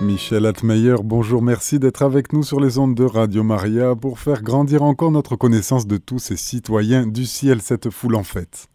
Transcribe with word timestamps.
Michel 0.00 0.46
Atmeyer, 0.46 0.94
bonjour, 1.04 1.42
merci 1.42 1.78
d'être 1.78 2.02
avec 2.02 2.32
nous 2.32 2.42
sur 2.42 2.58
les 2.58 2.78
ondes 2.78 2.94
de 2.94 3.04
Radio 3.04 3.42
Maria 3.42 3.94
pour 3.94 4.18
faire 4.18 4.42
grandir 4.42 4.82
encore 4.82 5.10
notre 5.10 5.36
connaissance 5.36 5.86
de 5.86 5.98
tous 5.98 6.18
ces 6.18 6.38
citoyens 6.38 7.06
du 7.06 7.26
ciel, 7.26 7.60
cette 7.60 7.90
foule 7.90 8.14
en 8.14 8.22
fête. 8.22 8.68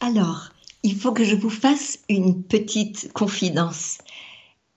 Alors, 0.00 0.50
il 0.82 0.96
faut 0.96 1.12
que 1.12 1.24
je 1.24 1.34
vous 1.34 1.48
fasse 1.48 1.98
une 2.10 2.42
petite 2.42 3.10
confidence. 3.14 3.98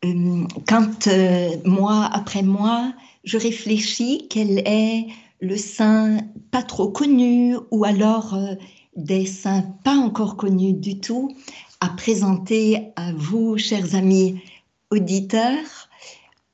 Euh, 0.05 0.45
quand 0.69 1.07
euh, 1.07 1.49
mois 1.65 2.09
après 2.13 2.41
mois, 2.41 2.93
je 3.25 3.37
réfléchis 3.37 4.27
quel 4.29 4.59
est 4.59 5.07
le 5.41 5.57
saint 5.57 6.19
pas 6.51 6.63
trop 6.63 6.87
connu 6.87 7.57
ou 7.71 7.83
alors 7.83 8.35
euh, 8.35 8.55
des 8.95 9.25
saints 9.25 9.65
pas 9.83 9.95
encore 9.95 10.37
connus 10.37 10.73
du 10.73 11.01
tout 11.01 11.35
à 11.81 11.89
présenter 11.89 12.93
à 12.95 13.11
vous, 13.13 13.57
chers 13.57 13.95
amis 13.95 14.41
auditeurs, 14.91 15.89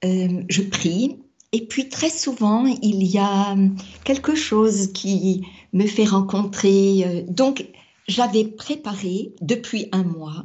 euh, 0.03 0.43
je 0.49 0.61
prie. 0.61 1.19
Et 1.51 1.65
puis 1.65 1.89
très 1.89 2.09
souvent, 2.09 2.65
il 2.65 3.03
y 3.03 3.17
a 3.17 3.55
quelque 4.03 4.35
chose 4.35 4.91
qui 4.93 5.45
me 5.73 5.85
fait 5.85 6.05
rencontrer. 6.05 7.03
Euh, 7.05 7.23
donc, 7.27 7.65
j'avais 8.07 8.45
préparé 8.45 9.33
depuis 9.41 9.87
un 9.91 10.03
mois 10.03 10.43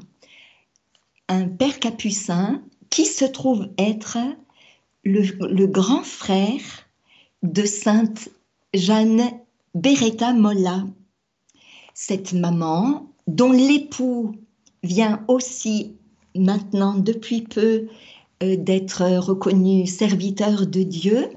un 1.28 1.48
père 1.48 1.80
capucin 1.80 2.62
qui 2.90 3.04
se 3.04 3.24
trouve 3.24 3.68
être 3.78 4.18
le, 5.04 5.22
le 5.48 5.66
grand 5.66 6.02
frère 6.02 6.62
de 7.42 7.64
sainte 7.64 8.28
Jeanne 8.74 9.22
Beretta 9.74 10.32
Molla. 10.32 10.84
Cette 11.94 12.32
maman, 12.32 13.12
dont 13.26 13.52
l'époux 13.52 14.36
vient 14.82 15.24
aussi 15.28 15.96
maintenant 16.38 16.94
depuis 16.94 17.42
peu 17.42 17.86
euh, 18.42 18.56
d'être 18.56 19.02
reconnu 19.18 19.86
serviteur 19.86 20.66
de 20.66 20.82
Dieu. 20.82 21.28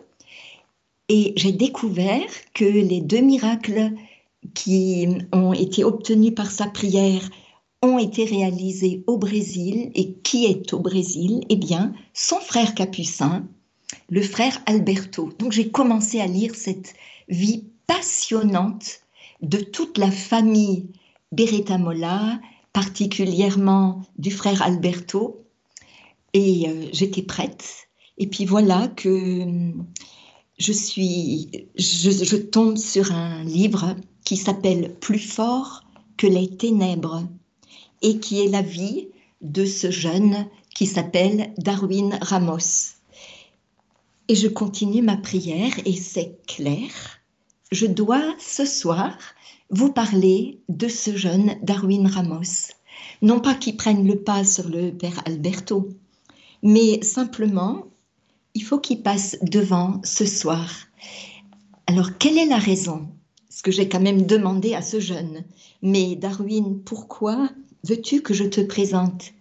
Et 1.07 1.33
j'ai 1.35 1.51
découvert 1.51 2.29
que 2.53 2.65
les 2.65 3.01
deux 3.01 3.21
miracles 3.21 3.91
qui 4.53 5.07
ont 5.31 5.53
été 5.53 5.83
obtenus 5.83 6.35
par 6.35 6.51
sa 6.51 6.67
prière 6.67 7.29
ont 7.81 7.97
été 7.97 8.25
réalisés 8.25 9.03
au 9.07 9.17
Brésil. 9.17 9.91
Et 9.95 10.13
qui 10.23 10.45
est 10.45 10.73
au 10.73 10.79
Brésil? 10.79 11.41
Eh 11.49 11.55
bien, 11.55 11.93
son 12.13 12.37
frère 12.37 12.75
capucin, 12.75 13.47
le 14.09 14.21
frère 14.21 14.61
Alberto. 14.65 15.29
Donc 15.39 15.51
j'ai 15.51 15.69
commencé 15.69 16.19
à 16.19 16.27
lire 16.27 16.55
cette 16.55 16.93
vie 17.27 17.65
passionnante 17.87 19.01
de 19.41 19.57
toute 19.57 19.97
la 19.97 20.11
famille 20.11 20.87
Beretta 21.31 21.77
Molla, 21.77 22.39
particulièrement 22.79 24.03
du 24.17 24.31
frère 24.31 24.61
Alberto. 24.61 25.45
Et 26.31 26.69
euh, 26.69 26.87
j'étais 26.93 27.23
prête. 27.23 27.89
Et 28.17 28.27
puis 28.27 28.45
voilà 28.45 28.87
que 28.87 29.09
euh, 29.09 29.73
je 30.57 30.71
suis, 30.71 31.49
je, 31.75 32.37
tombe 32.37 32.77
sur 32.77 33.11
un 33.11 33.43
livre 33.43 33.97
qui 34.23 34.37
s'appelle 34.37 34.95
Plus 35.01 35.19
fort 35.19 35.83
que 36.15 36.25
les 36.25 36.55
ténèbres 36.55 37.27
et 38.01 38.19
qui 38.19 38.39
est 38.39 38.47
la 38.47 38.61
vie 38.61 39.09
de 39.41 39.65
ce 39.65 39.91
jeune 39.91 40.47
qui 40.73 40.85
s'appelle 40.85 41.53
Darwin 41.57 42.17
Ramos. 42.21 42.93
Et 44.29 44.35
je 44.35 44.47
continue 44.47 45.01
ma 45.01 45.17
prière 45.17 45.73
et 45.83 45.97
c'est 45.97 46.39
clair. 46.47 47.18
Je 47.71 47.85
dois 47.85 48.23
ce 48.39 48.65
soir 48.65 49.15
vous 49.69 49.91
parler 49.93 50.59
de 50.69 50.87
ce 50.87 51.15
jeune 51.15 51.53
Darwin 51.61 52.07
Ramos. 52.07 52.71
Non 53.21 53.39
pas 53.39 53.53
qu'il 53.53 53.77
prenne 53.77 54.07
le 54.07 54.23
pas 54.23 54.43
sur 54.43 54.67
le 54.67 54.89
père 54.89 55.21
Alberto, 55.25 55.89
mais 56.63 57.03
simplement, 57.03 57.83
il 58.55 58.63
faut 58.63 58.79
qu'il 58.79 59.03
passe 59.03 59.37
devant 59.43 60.01
ce 60.03 60.25
soir. 60.25 60.67
Alors, 61.85 62.17
quelle 62.17 62.39
est 62.39 62.47
la 62.47 62.57
raison? 62.57 63.07
Ce 63.51 63.61
que 63.61 63.71
j'ai 63.71 63.87
quand 63.87 63.99
même 63.99 64.25
demandé 64.25 64.73
à 64.73 64.81
ce 64.81 64.99
jeune. 64.99 65.43
Mais 65.83 66.15
Darwin, 66.15 66.79
pourquoi 66.83 67.49
veux-tu 67.83 68.23
que 68.23 68.33
je 68.33 68.45
te 68.45 68.61
présente? 68.61 69.31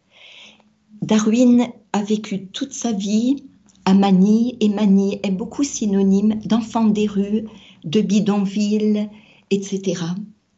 Darwin 1.01 1.69
a 1.95 2.03
vécu 2.03 2.49
toute 2.49 2.73
sa 2.75 2.93
vie 2.93 3.45
à 3.87 3.95
Manille, 3.95 4.59
et 4.61 4.69
Manille 4.69 5.19
est 5.23 5.31
beaucoup 5.31 5.65
synonyme 5.65 6.41
d'enfant 6.45 6.85
des 6.85 7.07
rues, 7.07 7.47
de 7.89 8.01
bidonville, 8.01 9.09
etc. 9.51 10.03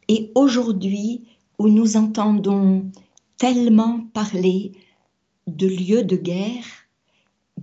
Et 0.07 0.31
aujourd'hui, 0.35 1.23
où 1.57 1.69
nous 1.69 1.95
entendons 1.95 2.85
tellement 3.37 4.01
parler 4.13 4.73
de 5.47 5.67
lieux 5.67 6.03
de 6.03 6.15
guerre, 6.15 6.65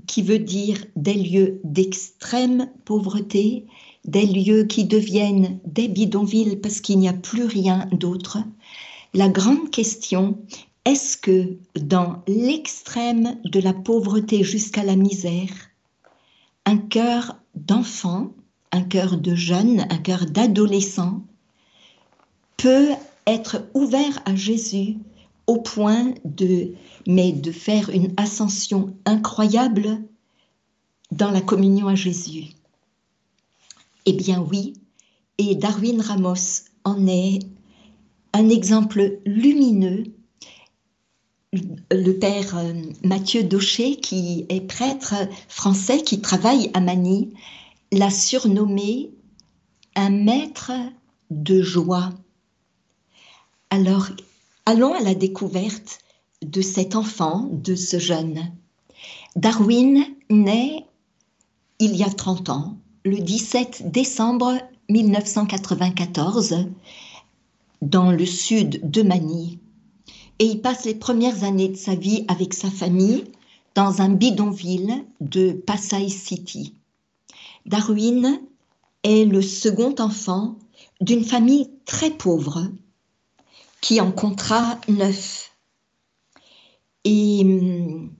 qui 0.06 0.22
veut 0.22 0.38
dire 0.38 0.84
des 0.96 1.14
lieux 1.14 1.60
d'extrême 1.64 2.70
pauvreté, 2.84 3.66
des 4.04 4.26
lieux 4.26 4.64
qui 4.64 4.84
deviennent 4.84 5.58
des 5.66 5.88
bidonvilles 5.88 6.56
parce 6.56 6.80
qu'il 6.80 6.98
n'y 6.98 7.08
a 7.08 7.12
plus 7.12 7.44
rien 7.44 7.88
d'autre, 7.92 8.38
la 9.14 9.28
grande 9.28 9.70
question, 9.70 10.38
est-ce 10.84 11.16
que 11.16 11.58
dans 11.78 12.22
l'extrême 12.26 13.38
de 13.44 13.60
la 13.60 13.74
pauvreté 13.74 14.42
jusqu'à 14.42 14.84
la 14.84 14.96
misère, 14.96 15.50
un 16.64 16.78
cœur 16.78 17.36
d'enfant 17.54 18.32
un 18.72 18.82
cœur 18.82 19.16
de 19.16 19.34
jeune, 19.34 19.80
un 19.90 19.98
cœur 19.98 20.26
d'adolescent, 20.26 21.22
peut 22.56 22.90
être 23.26 23.68
ouvert 23.74 24.20
à 24.24 24.34
Jésus 24.34 24.96
au 25.46 25.56
point 25.56 26.14
de, 26.24 26.74
mais 27.06 27.32
de 27.32 27.52
faire 27.52 27.90
une 27.90 28.12
ascension 28.16 28.94
incroyable 29.06 30.02
dans 31.10 31.30
la 31.30 31.40
communion 31.40 31.88
à 31.88 31.94
Jésus. 31.94 32.46
Eh 34.04 34.12
bien 34.12 34.40
oui, 34.40 34.74
et 35.38 35.54
Darwin 35.54 36.00
Ramos 36.00 36.64
en 36.84 37.06
est 37.06 37.40
un 38.32 38.48
exemple 38.48 39.20
lumineux. 39.24 40.04
Le 41.52 42.12
père 42.12 42.58
euh, 42.58 42.74
Mathieu 43.02 43.42
Daucher, 43.42 43.96
qui 43.96 44.44
est 44.48 44.60
prêtre 44.60 45.14
français, 45.48 46.02
qui 46.02 46.20
travaille 46.20 46.70
à 46.74 46.80
Manille, 46.80 47.30
l'a 47.92 48.10
surnommé 48.10 49.10
un 49.94 50.10
maître 50.10 50.72
de 51.30 51.62
joie. 51.62 52.10
Alors, 53.70 54.08
allons 54.66 54.94
à 54.94 55.00
la 55.00 55.14
découverte 55.14 55.98
de 56.42 56.60
cet 56.60 56.94
enfant, 56.94 57.48
de 57.50 57.74
ce 57.74 57.98
jeune. 57.98 58.52
Darwin 59.36 60.04
naît 60.30 60.84
il 61.78 61.96
y 61.96 62.02
a 62.02 62.10
30 62.10 62.48
ans, 62.48 62.76
le 63.04 63.18
17 63.18 63.90
décembre 63.90 64.54
1994, 64.88 66.66
dans 67.82 68.10
le 68.10 68.26
sud 68.26 68.90
de 68.90 69.02
Manille. 69.02 69.58
Et 70.38 70.46
il 70.46 70.60
passe 70.60 70.84
les 70.84 70.94
premières 70.94 71.44
années 71.44 71.68
de 71.68 71.76
sa 71.76 71.94
vie 71.94 72.24
avec 72.28 72.54
sa 72.54 72.70
famille 72.70 73.24
dans 73.74 74.02
un 74.02 74.08
bidonville 74.08 75.04
de 75.20 75.52
Pasay 75.52 76.08
City. 76.08 76.74
Darwin 77.68 78.40
est 79.02 79.26
le 79.26 79.42
second 79.42 79.94
enfant 79.98 80.56
d'une 81.02 81.22
famille 81.22 81.68
très 81.84 82.10
pauvre 82.10 82.66
qui 83.82 84.00
en 84.00 84.10
comptera 84.10 84.80
neuf. 84.88 85.54
Et 87.04 87.40
hum, 87.42 88.10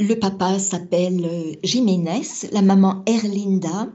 le 0.00 0.14
papa 0.16 0.58
s'appelle 0.58 1.56
Jiménez, 1.62 2.26
la 2.50 2.60
maman 2.60 3.04
Erlinda. 3.06 3.88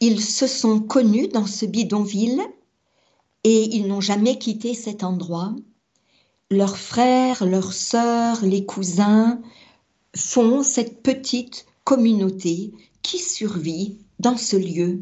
Ils 0.00 0.22
se 0.22 0.46
sont 0.46 0.80
connus 0.80 1.28
dans 1.28 1.46
ce 1.46 1.64
bidonville 1.64 2.42
et 3.44 3.64
ils 3.74 3.86
n'ont 3.86 4.02
jamais 4.02 4.38
quitté 4.38 4.74
cet 4.74 5.04
endroit. 5.04 5.56
Leurs 6.50 6.76
frères, 6.76 7.46
leurs 7.46 7.72
sœurs, 7.72 8.44
les 8.44 8.66
cousins 8.66 9.40
font 10.14 10.62
cette 10.62 11.02
petite 11.02 11.64
communauté 11.84 12.72
qui 13.02 13.18
survit 13.18 13.98
dans 14.18 14.36
ce 14.36 14.56
lieu, 14.56 15.00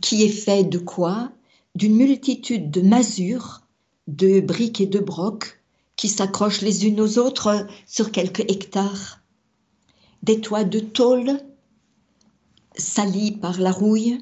qui 0.00 0.22
est 0.22 0.28
fait 0.28 0.64
de 0.64 0.78
quoi? 0.78 1.32
D'une 1.74 1.96
multitude 1.96 2.70
de 2.70 2.82
masures, 2.82 3.62
de 4.06 4.40
briques 4.40 4.80
et 4.80 4.86
de 4.86 4.98
brocs 4.98 5.60
qui 5.96 6.08
s'accrochent 6.08 6.60
les 6.60 6.86
unes 6.86 7.00
aux 7.00 7.18
autres 7.18 7.66
sur 7.86 8.10
quelques 8.10 8.40
hectares, 8.40 9.20
des 10.22 10.40
toits 10.40 10.64
de 10.64 10.80
tôle 10.80 11.40
salis 12.76 13.32
par 13.32 13.60
la 13.60 13.70
rouille, 13.70 14.18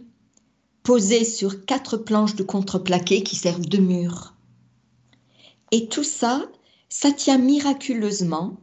posés 0.82 1.24
sur 1.24 1.64
quatre 1.64 1.96
planches 1.96 2.34
de 2.36 2.42
contreplaqué 2.42 3.22
qui 3.22 3.36
servent 3.36 3.66
de 3.66 3.78
mur. 3.78 4.34
Et 5.72 5.88
tout 5.88 6.04
ça, 6.04 6.50
ça 6.88 7.12
tient 7.12 7.38
miraculeusement. 7.38 8.58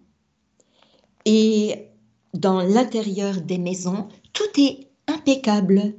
Et 1.26 1.87
dans 2.34 2.62
l'intérieur 2.62 3.42
des 3.42 3.58
maisons, 3.58 4.08
tout 4.34 4.60
est 4.60 4.88
impeccable 5.08 5.94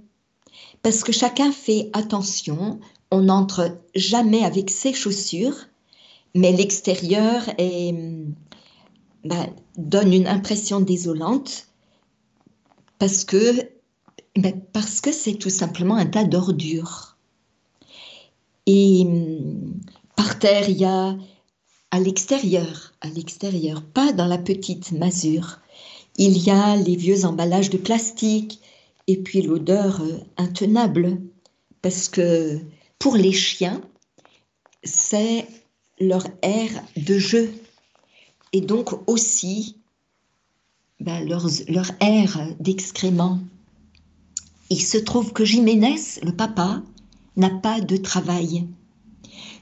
parce 0.83 1.03
que 1.03 1.13
chacun 1.13 1.53
fait 1.53 1.91
attention, 1.93 2.81
on 3.11 3.23
n'entre 3.23 3.79
jamais 3.95 4.45
avec 4.45 4.71
ses 4.71 4.93
chaussures, 4.93 5.57
mais 6.35 6.53
l'extérieur 6.53 7.43
ben, 9.25 9.47
donne 9.77 10.13
une 10.13 10.27
impression 10.27 10.81
désolante 10.81 11.67
parce 12.99 13.25
que 13.25 13.55
ben, 14.37 14.61
parce 14.73 15.01
que 15.01 15.11
c'est 15.11 15.35
tout 15.35 15.51
simplement 15.51 15.97
un 15.97 16.07
tas 16.07 16.25
d'ordures. 16.25 17.17
Et 18.67 19.07
par 20.15 20.39
terre, 20.39 20.69
il 20.69 20.77
y 20.77 20.85
a 20.85 21.17
à 21.91 22.01
l'extérieur, 22.01 22.93
à 23.01 23.09
l'extérieur, 23.09 23.83
pas 23.83 24.13
dans 24.13 24.27
la 24.27 24.39
petite 24.39 24.93
masure, 24.93 25.59
il 26.19 26.37
y 26.37 26.51
a 26.51 26.77
les 26.77 26.97
vieux 26.97 27.25
emballages 27.25 27.71
de 27.71 27.79
plastique 27.79 28.61
et 29.07 29.17
puis 29.17 29.41
l'odeur 29.41 30.03
euh, 30.03 30.19
intenable 30.37 31.21
parce 31.81 32.09
que 32.09 32.59
pour 32.99 33.17
les 33.17 33.33
chiens, 33.33 33.81
c'est 34.83 35.47
leur 36.01 36.25
air 36.43 36.71
de 36.97 37.19
jeu 37.19 37.53
et 38.53 38.61
donc 38.61 39.09
aussi 39.09 39.77
ben, 41.01 41.25
leur 41.25 41.91
air 42.01 42.55
d'excrément. 42.59 43.39
Il 44.71 44.83
se 44.83 44.99
trouve 44.99 45.33
que 45.33 45.45
Jiménez, 45.45 46.01
le 46.23 46.33
papa, 46.33 46.83
n'a 47.37 47.51
pas 47.51 47.81
de 47.81 47.97
travail. 47.97 48.67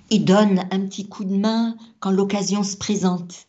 Il 0.09 0.25
donne 0.25 0.67
un 0.71 0.81
petit 0.87 1.07
coup 1.07 1.25
de 1.25 1.37
main 1.37 1.77
quand 2.01 2.11
l'occasion 2.11 2.63
se 2.63 2.77
présente. 2.77 3.47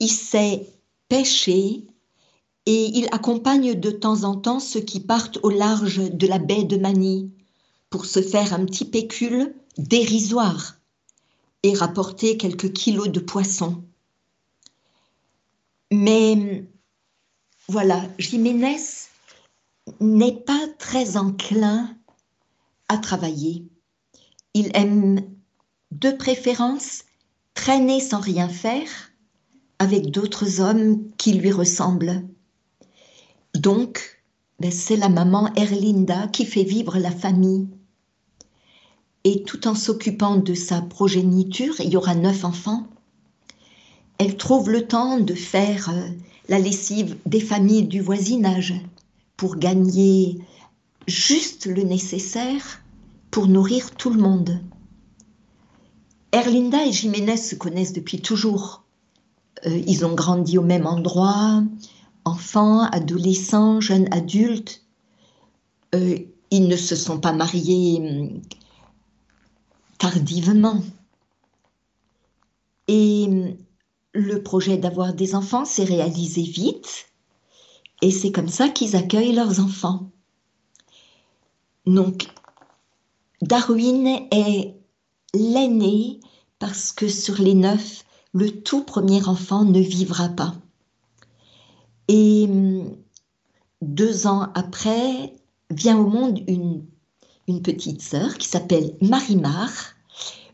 Il 0.00 0.10
sait 0.10 0.66
pêcher 1.08 1.84
et 2.66 2.98
il 2.98 3.08
accompagne 3.12 3.74
de 3.74 3.90
temps 3.90 4.24
en 4.24 4.36
temps 4.36 4.60
ceux 4.60 4.80
qui 4.80 5.00
partent 5.00 5.38
au 5.42 5.50
large 5.50 6.10
de 6.10 6.26
la 6.26 6.38
baie 6.38 6.64
de 6.64 6.76
Manille 6.76 7.30
pour 7.90 8.06
se 8.06 8.22
faire 8.22 8.52
un 8.52 8.64
petit 8.64 8.84
pécule 8.84 9.54
dérisoire 9.76 10.76
et 11.62 11.74
rapporter 11.74 12.36
quelques 12.36 12.72
kilos 12.72 13.08
de 13.08 13.20
poissons. 13.20 13.82
Mais 15.92 16.64
voilà, 17.68 18.02
Jiménez 18.18 18.80
n'est 20.00 20.40
pas 20.40 20.66
très 20.78 21.16
enclin 21.16 21.94
à 22.88 22.98
travailler. 22.98 23.66
Il 24.54 24.70
aime 24.74 25.22
de 25.90 26.10
préférence 26.10 27.04
traîner 27.54 28.00
sans 28.00 28.20
rien 28.20 28.48
faire 28.48 28.88
avec 29.78 30.10
d'autres 30.10 30.60
hommes 30.60 31.10
qui 31.16 31.34
lui 31.34 31.50
ressemblent. 31.50 32.22
Donc, 33.54 34.22
ben, 34.60 34.70
c'est 34.70 34.96
la 34.96 35.08
maman 35.08 35.52
Erlinda 35.54 36.28
qui 36.28 36.46
fait 36.46 36.64
vivre 36.64 36.98
la 36.98 37.10
famille. 37.10 37.68
Et 39.24 39.42
tout 39.44 39.68
en 39.68 39.74
s'occupant 39.74 40.36
de 40.36 40.54
sa 40.54 40.80
progéniture, 40.80 41.80
il 41.80 41.90
y 41.90 41.96
aura 41.96 42.14
neuf 42.14 42.44
enfants, 42.44 42.86
elle 44.18 44.36
trouve 44.36 44.70
le 44.70 44.86
temps 44.86 45.18
de 45.18 45.34
faire 45.34 45.90
euh, 45.90 46.08
la 46.48 46.58
lessive 46.58 47.16
des 47.26 47.40
familles 47.40 47.86
du 47.86 48.00
voisinage 48.00 48.74
pour 49.36 49.56
gagner 49.56 50.38
juste 51.08 51.66
le 51.66 51.82
nécessaire 51.82 52.80
pour 53.30 53.48
nourrir 53.48 53.90
tout 53.92 54.10
le 54.10 54.20
monde. 54.20 54.60
Erlinda 56.32 56.86
et 56.86 56.92
Jiménez 56.92 57.36
se 57.36 57.54
connaissent 57.54 57.92
depuis 57.92 58.20
toujours. 58.20 58.84
Euh, 59.66 59.82
ils 59.86 60.04
ont 60.04 60.14
grandi 60.14 60.56
au 60.58 60.62
même 60.62 60.86
endroit, 60.86 61.62
enfants, 62.24 62.82
adolescents, 62.84 63.80
jeunes 63.80 64.08
adultes. 64.12 64.82
Euh, 65.94 66.18
ils 66.50 66.68
ne 66.68 66.76
se 66.76 66.96
sont 66.96 67.18
pas 67.20 67.32
mariés 67.32 67.98
hum, 68.00 68.42
tardivement. 69.98 70.82
Et 72.88 73.26
hum, 73.28 73.56
le 74.14 74.42
projet 74.42 74.76
d'avoir 74.76 75.14
des 75.14 75.34
enfants 75.34 75.64
s'est 75.64 75.84
réalisé 75.84 76.42
vite 76.42 77.12
et 78.02 78.10
c'est 78.10 78.32
comme 78.32 78.48
ça 78.48 78.68
qu'ils 78.68 78.96
accueillent 78.96 79.32
leurs 79.32 79.60
enfants. 79.60 80.10
Donc, 81.86 82.28
Darwin 83.40 84.26
est 84.30 84.74
l'aîné 85.34 86.20
parce 86.58 86.92
que 86.92 87.08
sur 87.08 87.40
les 87.40 87.54
neuf, 87.54 88.04
le 88.34 88.50
tout 88.62 88.84
premier 88.84 89.26
enfant 89.26 89.64
ne 89.64 89.80
vivra 89.80 90.28
pas. 90.28 90.54
Et 92.14 92.44
hum, 92.44 92.94
deux 93.80 94.26
ans 94.26 94.48
après, 94.54 95.32
vient 95.70 95.98
au 95.98 96.06
monde 96.06 96.42
une, 96.46 96.84
une 97.48 97.62
petite 97.62 98.02
sœur 98.02 98.36
qui 98.36 98.46
s'appelle 98.46 98.94
Marimar, 99.00 99.70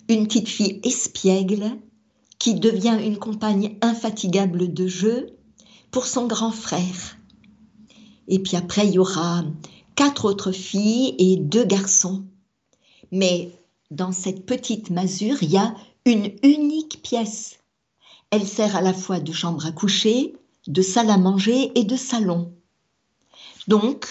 une 0.08 0.28
petite 0.28 0.48
fille 0.48 0.80
espiègle 0.84 1.72
qui 2.38 2.54
devient 2.54 2.96
une 3.02 3.18
compagne 3.18 3.76
infatigable 3.80 4.72
de 4.72 4.86
jeu 4.86 5.30
pour 5.90 6.06
son 6.06 6.28
grand 6.28 6.52
frère. 6.52 7.18
Et 8.28 8.38
puis 8.38 8.56
après, 8.56 8.86
il 8.86 8.94
y 8.94 8.98
aura 9.00 9.42
quatre 9.96 10.26
autres 10.26 10.52
filles 10.52 11.16
et 11.18 11.38
deux 11.38 11.64
garçons. 11.64 12.22
Mais 13.10 13.50
dans 13.90 14.12
cette 14.12 14.46
petite 14.46 14.90
masure, 14.90 15.42
il 15.42 15.50
y 15.50 15.56
a 15.56 15.74
une 16.04 16.30
unique 16.44 17.02
pièce. 17.02 17.58
Elle 18.30 18.46
sert 18.46 18.76
à 18.76 18.80
la 18.80 18.94
fois 18.94 19.18
de 19.18 19.32
chambre 19.32 19.66
à 19.66 19.72
coucher, 19.72 20.37
de 20.68 20.82
salle 20.82 21.10
à 21.10 21.18
manger 21.18 21.72
et 21.74 21.84
de 21.84 21.96
salon. 21.96 22.52
Donc, 23.66 24.06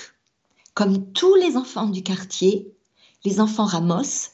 comme 0.73 1.11
tous 1.13 1.35
les 1.35 1.55
enfants 1.55 1.87
du 1.87 2.03
quartier, 2.03 2.71
les 3.23 3.39
enfants 3.39 3.65
Ramos, 3.65 4.31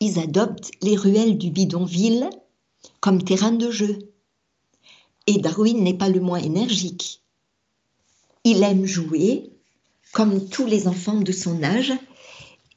ils 0.00 0.18
adoptent 0.18 0.70
les 0.82 0.96
ruelles 0.96 1.38
du 1.38 1.50
bidonville 1.50 2.30
comme 3.00 3.22
terrain 3.22 3.52
de 3.52 3.70
jeu. 3.70 3.98
Et 5.26 5.38
Darwin 5.38 5.82
n'est 5.82 5.96
pas 5.96 6.10
le 6.10 6.20
moins 6.20 6.38
énergique. 6.38 7.22
Il 8.44 8.62
aime 8.62 8.84
jouer, 8.84 9.50
comme 10.12 10.48
tous 10.48 10.66
les 10.66 10.86
enfants 10.86 11.20
de 11.20 11.32
son 11.32 11.62
âge, 11.62 11.92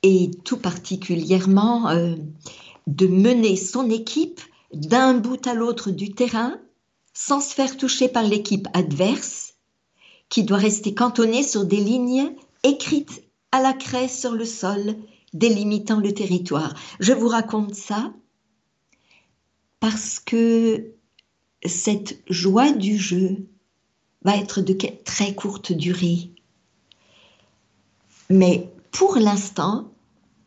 et 0.04 0.32
tout 0.46 0.58
particulièrement 0.58 1.90
euh, 1.90 2.16
de 2.88 3.08
mener 3.08 3.58
son 3.58 3.90
équipe 3.90 4.40
d'un 4.74 5.16
bout 5.16 5.46
à 5.46 5.54
l'autre 5.54 5.92
du 5.92 6.12
terrain 6.12 6.58
sans 7.20 7.42
se 7.42 7.56
faire 7.56 7.78
toucher 7.78 8.08
par 8.08 8.22
l'équipe 8.22 8.68
adverse, 8.74 9.56
qui 10.30 10.44
doit 10.44 10.60
rester 10.60 10.94
cantonnée 10.94 11.42
sur 11.42 11.66
des 11.66 11.78
lignes 11.78 12.32
écrites 12.62 13.24
à 13.52 13.60
la 13.60 13.74
craie 13.74 14.08
sur 14.08 14.34
le 14.34 14.46
sol, 14.46 14.96
délimitant 15.34 16.00
le 16.00 16.14
territoire. 16.14 16.76
Je 17.00 17.14
vous 17.14 17.28
raconte 17.28 17.74
ça 17.74 18.14
parce 19.80 20.20
que 20.20 20.92
cette 21.66 22.22
joie 22.30 22.72
du 22.72 23.00
jeu 23.00 23.48
va 24.22 24.38
être 24.38 24.62
de 24.62 24.78
très 25.04 25.34
courte 25.34 25.72
durée. 25.72 26.30
Mais 28.30 28.72
pour 28.92 29.16
l'instant, 29.16 29.92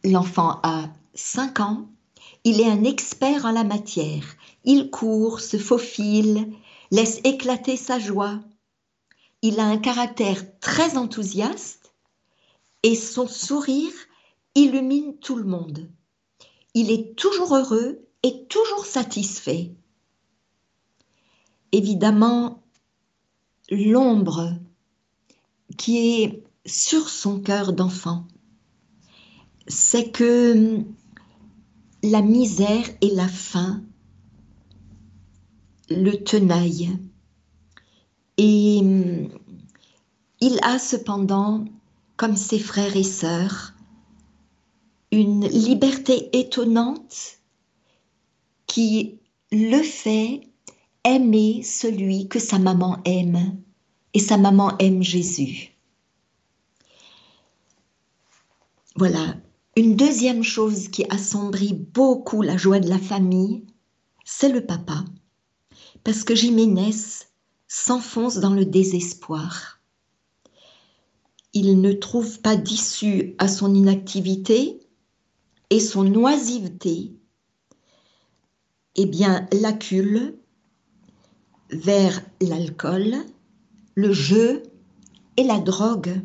l'enfant 0.04 0.60
a 0.62 0.88
5 1.14 1.58
ans, 1.58 1.88
il 2.44 2.60
est 2.60 2.70
un 2.70 2.84
expert 2.84 3.44
en 3.44 3.50
la 3.50 3.64
matière. 3.64 4.24
Il 4.64 4.90
court, 4.90 5.40
se 5.40 5.58
faufile, 5.58 6.52
laisse 6.90 7.20
éclater 7.24 7.76
sa 7.76 7.98
joie. 7.98 8.40
Il 9.42 9.60
a 9.60 9.64
un 9.64 9.78
caractère 9.78 10.58
très 10.60 10.96
enthousiaste 10.96 11.94
et 12.82 12.94
son 12.94 13.26
sourire 13.26 13.92
illumine 14.54 15.16
tout 15.18 15.36
le 15.36 15.44
monde. 15.44 15.90
Il 16.74 16.90
est 16.90 17.16
toujours 17.16 17.56
heureux 17.56 18.06
est 18.22 18.48
toujours 18.48 18.84
satisfait. 18.84 19.72
Évidemment, 21.72 22.62
l'ombre 23.70 24.54
qui 25.76 26.22
est 26.22 26.44
sur 26.66 27.08
son 27.08 27.40
cœur 27.40 27.72
d'enfant, 27.72 28.26
c'est 29.68 30.10
que 30.10 30.82
la 32.02 32.22
misère 32.22 32.86
et 33.00 33.10
la 33.10 33.28
faim 33.28 33.82
le 35.90 36.12
tenaillent. 36.12 36.96
Et 38.38 38.80
il 40.40 40.58
a 40.62 40.78
cependant, 40.78 41.64
comme 42.16 42.36
ses 42.36 42.58
frères 42.58 42.96
et 42.96 43.04
sœurs, 43.04 43.74
une 45.12 45.46
liberté 45.46 46.30
étonnante 46.38 47.40
qui 48.66 49.18
le 49.52 49.82
fait 49.82 50.42
aimer 51.04 51.62
celui 51.64 52.28
que 52.28 52.38
sa 52.38 52.58
maman 52.58 52.98
aime. 53.04 53.60
Et 54.12 54.18
sa 54.20 54.36
maman 54.36 54.76
aime 54.78 55.02
Jésus. 55.02 55.76
Voilà. 58.96 59.36
Une 59.76 59.94
deuxième 59.94 60.42
chose 60.42 60.88
qui 60.88 61.04
assombrit 61.10 61.74
beaucoup 61.74 62.42
la 62.42 62.56
joie 62.56 62.80
de 62.80 62.88
la 62.88 62.98
famille, 62.98 63.64
c'est 64.24 64.48
le 64.48 64.66
papa. 64.66 65.04
Parce 66.04 66.24
que 66.24 66.34
Jiménez 66.34 66.94
s'enfonce 67.68 68.38
dans 68.38 68.54
le 68.54 68.64
désespoir. 68.64 69.80
Il 71.52 71.80
ne 71.80 71.92
trouve 71.92 72.40
pas 72.40 72.56
d'issue 72.56 73.34
à 73.38 73.48
son 73.48 73.74
inactivité 73.74 74.80
et 75.70 75.80
son 75.80 76.14
oisiveté 76.14 77.12
eh 78.96 79.06
bien, 79.06 79.48
l'accule 79.52 80.34
vers 81.70 82.20
l'alcool, 82.40 83.14
le 83.94 84.12
jeu 84.12 84.62
et 85.36 85.44
la 85.44 85.58
drogue. 85.58 86.20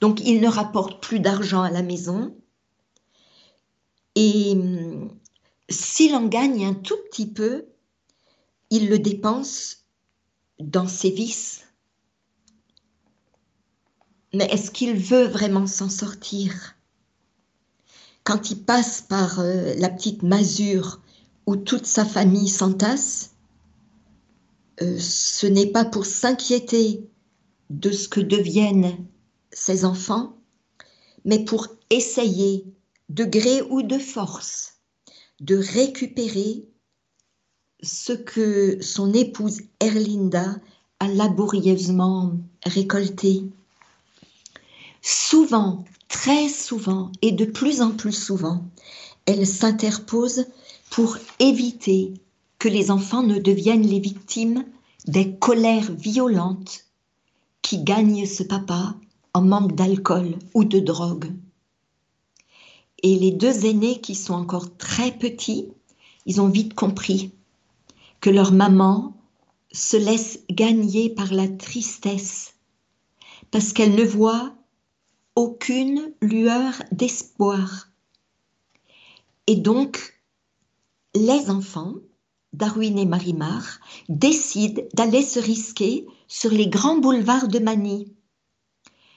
Donc 0.00 0.20
il 0.24 0.40
ne 0.40 0.48
rapporte 0.48 1.02
plus 1.02 1.20
d'argent 1.20 1.62
à 1.62 1.70
la 1.70 1.82
maison. 1.82 2.36
Et 4.14 4.52
hum, 4.52 5.10
s'il 5.68 6.14
en 6.14 6.26
gagne 6.26 6.64
un 6.64 6.74
tout 6.74 6.98
petit 7.10 7.26
peu, 7.26 7.66
il 8.70 8.88
le 8.88 8.98
dépense 8.98 9.84
dans 10.58 10.88
ses 10.88 11.10
vices. 11.10 11.64
Mais 14.34 14.44
est-ce 14.46 14.70
qu'il 14.70 14.94
veut 14.94 15.26
vraiment 15.26 15.66
s'en 15.66 15.88
sortir? 15.88 16.76
Quand 18.24 18.50
il 18.50 18.62
passe 18.62 19.00
par 19.00 19.40
euh, 19.40 19.74
la 19.76 19.88
petite 19.88 20.22
masure 20.22 21.00
où 21.46 21.56
toute 21.56 21.86
sa 21.86 22.04
famille 22.04 22.48
s'entasse, 22.48 23.30
euh, 24.82 24.98
ce 24.98 25.46
n'est 25.46 25.72
pas 25.72 25.86
pour 25.86 26.04
s'inquiéter 26.04 27.08
de 27.70 27.90
ce 27.90 28.08
que 28.08 28.20
deviennent 28.20 29.06
ses 29.50 29.84
enfants, 29.84 30.36
mais 31.24 31.44
pour 31.44 31.68
essayer, 31.90 32.66
de 33.08 33.24
gré 33.24 33.62
ou 33.62 33.82
de 33.82 33.98
force, 33.98 34.74
de 35.40 35.56
récupérer 35.56 36.67
ce 37.82 38.12
que 38.12 38.82
son 38.82 39.12
épouse 39.12 39.60
Erlinda 39.80 40.56
a 41.00 41.08
laborieusement 41.08 42.32
récolté. 42.64 43.42
Souvent, 45.00 45.84
très 46.08 46.48
souvent 46.48 47.12
et 47.22 47.32
de 47.32 47.44
plus 47.44 47.80
en 47.80 47.92
plus 47.92 48.12
souvent, 48.12 48.64
elle 49.26 49.46
s'interpose 49.46 50.46
pour 50.90 51.18
éviter 51.38 52.14
que 52.58 52.68
les 52.68 52.90
enfants 52.90 53.22
ne 53.22 53.38
deviennent 53.38 53.86
les 53.86 54.00
victimes 54.00 54.64
des 55.06 55.36
colères 55.36 55.92
violentes 55.92 56.86
qui 57.62 57.84
gagnent 57.84 58.26
ce 58.26 58.42
papa 58.42 58.96
en 59.34 59.42
manque 59.42 59.74
d'alcool 59.74 60.36
ou 60.54 60.64
de 60.64 60.80
drogue. 60.80 61.32
Et 63.02 63.14
les 63.16 63.30
deux 63.30 63.66
aînés 63.66 64.00
qui 64.00 64.16
sont 64.16 64.34
encore 64.34 64.76
très 64.76 65.12
petits, 65.12 65.68
ils 66.26 66.40
ont 66.40 66.48
vite 66.48 66.74
compris 66.74 67.30
que 68.20 68.30
leur 68.30 68.52
maman 68.52 69.16
se 69.72 69.96
laisse 69.96 70.40
gagner 70.50 71.10
par 71.10 71.32
la 71.32 71.48
tristesse 71.48 72.54
parce 73.50 73.72
qu'elle 73.72 73.94
ne 73.94 74.04
voit 74.04 74.54
aucune 75.34 76.12
lueur 76.20 76.74
d'espoir. 76.92 77.88
Et 79.46 79.56
donc, 79.56 80.20
les 81.14 81.48
enfants, 81.50 81.94
Darwin 82.52 82.98
et 82.98 83.06
Marimar, 83.06 83.78
décident 84.08 84.82
d'aller 84.94 85.22
se 85.22 85.38
risquer 85.38 86.06
sur 86.26 86.50
les 86.50 86.68
grands 86.68 86.98
boulevards 86.98 87.48
de 87.48 87.58
Manille. 87.58 88.12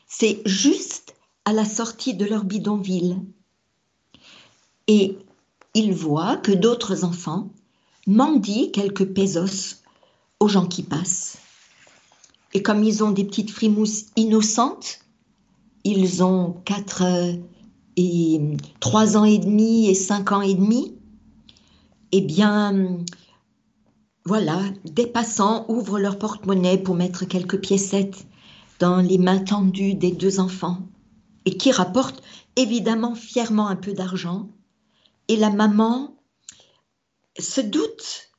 C'est 0.08 0.42
juste 0.46 1.16
à 1.46 1.54
la 1.54 1.66
sortie 1.66 2.14
de 2.14 2.26
leur 2.26 2.44
bidonville. 2.44 3.22
Et 4.88 5.18
ils 5.74 5.94
voient 5.94 6.38
que 6.38 6.52
d'autres 6.52 7.04
enfants 7.04 7.50
mendient 8.08 8.72
quelques 8.72 9.06
pesos 9.06 9.84
aux 10.40 10.48
gens 10.48 10.66
qui 10.66 10.84
passent. 10.84 11.38
Et 12.54 12.62
comme 12.62 12.84
ils 12.84 13.04
ont 13.04 13.12
des 13.12 13.24
petites 13.24 13.52
frimousses 13.52 14.08
innocentes, 14.16 15.00
ils 15.84 16.24
ont 16.24 16.62
4 16.66 17.04
et 17.98 18.42
3 18.80 19.18
ans 19.18 19.26
et 19.26 19.38
demi 19.38 19.88
et 19.88 19.94
5 19.94 20.32
ans 20.32 20.42
et 20.42 20.54
demi, 20.54 20.96
eh 22.12 22.22
bien, 22.22 22.98
voilà, 24.26 24.60
des 24.86 25.08
passants 25.08 25.66
ouvrent 25.70 26.00
leur 26.00 26.20
porte-monnaie 26.20 26.78
pour 26.78 26.96
mettre 26.96 27.26
quelques 27.26 27.60
piécettes 27.60 28.26
dans 28.80 28.98
les 28.98 29.18
mains 29.18 29.40
tendues 29.40 29.94
des 29.94 30.12
deux 30.12 30.40
enfants 30.40 30.80
et 31.46 31.56
qui 31.56 31.72
rapportent 31.72 32.22
évidemment 32.56 33.16
fièrement 33.16 33.68
un 33.68 33.76
peu 33.76 33.94
d'argent. 33.94 34.50
Et 35.28 35.38
la 35.38 35.50
maman 35.50 36.16
se 37.40 37.62
doute 37.62 38.32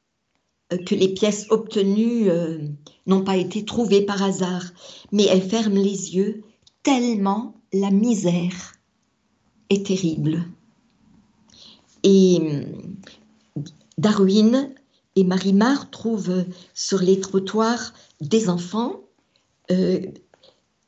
que 0.87 0.94
les 0.94 1.08
pièces 1.08 1.46
obtenues 1.50 2.30
euh, 2.30 2.58
n'ont 3.06 3.25
pas 3.25 3.37
été 3.37 3.64
trouvées 3.64 4.02
par 4.02 4.22
hasard, 4.22 4.64
mais 5.11 5.25
elle 5.25 5.42
ferme 5.42 5.75
les 5.75 6.14
yeux 6.14 6.42
tellement 6.82 7.54
la 7.72 7.90
misère 7.90 8.75
est 9.70 9.87
terrible. 9.87 10.44
Et 12.02 12.38
hum, 12.40 13.64
Darwin 13.99 14.75
et 15.16 15.25
Marimar 15.25 15.90
trouvent 15.90 16.44
sur 16.75 16.99
les 16.99 17.20
trottoirs 17.20 17.92
des 18.20 18.49
enfants 18.49 19.00
euh, 19.70 20.00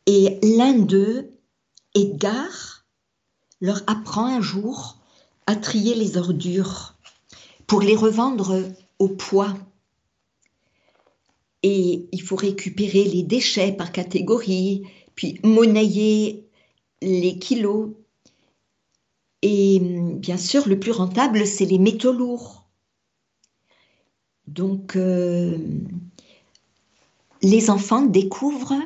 et 0.07 0.39
l'un 0.43 0.79
d'eux, 0.79 1.31
Edgar, 1.95 2.85
leur 3.61 3.83
apprend 3.87 4.27
un 4.27 4.41
jour 4.41 4.99
à 5.47 5.57
trier 5.57 5.95
les 5.95 6.17
ordures 6.17 6.94
pour 7.67 7.81
les 7.81 7.97
revendre 7.97 8.63
au 8.99 9.09
poids. 9.09 9.55
Et 11.63 12.07
il 12.13 12.23
faut 12.23 12.37
récupérer 12.37 13.05
les 13.05 13.23
déchets 13.23 13.73
par 13.73 13.91
catégorie, 13.93 14.83
puis 15.15 15.41
monnayer 15.43 16.47
les 17.01 17.39
kilos. 17.39 17.91
Et 19.43 19.79
bien 19.81 20.37
sûr, 20.37 20.69
le 20.69 20.79
plus 20.79 20.93
rentable, 20.93 21.47
c'est 21.47 21.65
les 21.65 21.79
métaux 21.79 22.13
lourds. 22.13 22.65
Donc, 24.47 24.97
euh, 24.97 25.57
les 27.43 27.71
enfants 27.71 28.03
découvrent 28.03 28.81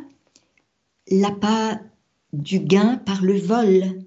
l'appât 1.10 1.80
du 2.32 2.60
gain 2.60 2.96
par 2.96 3.22
le 3.22 3.38
vol, 3.38 4.04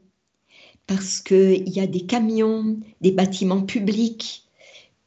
parce 0.88 1.20
qu'il 1.20 1.70
y 1.70 1.80
a 1.80 1.88
des 1.88 2.06
camions, 2.06 2.78
des 3.02 3.12
bâtiments 3.12 3.64
publics, 3.64 4.48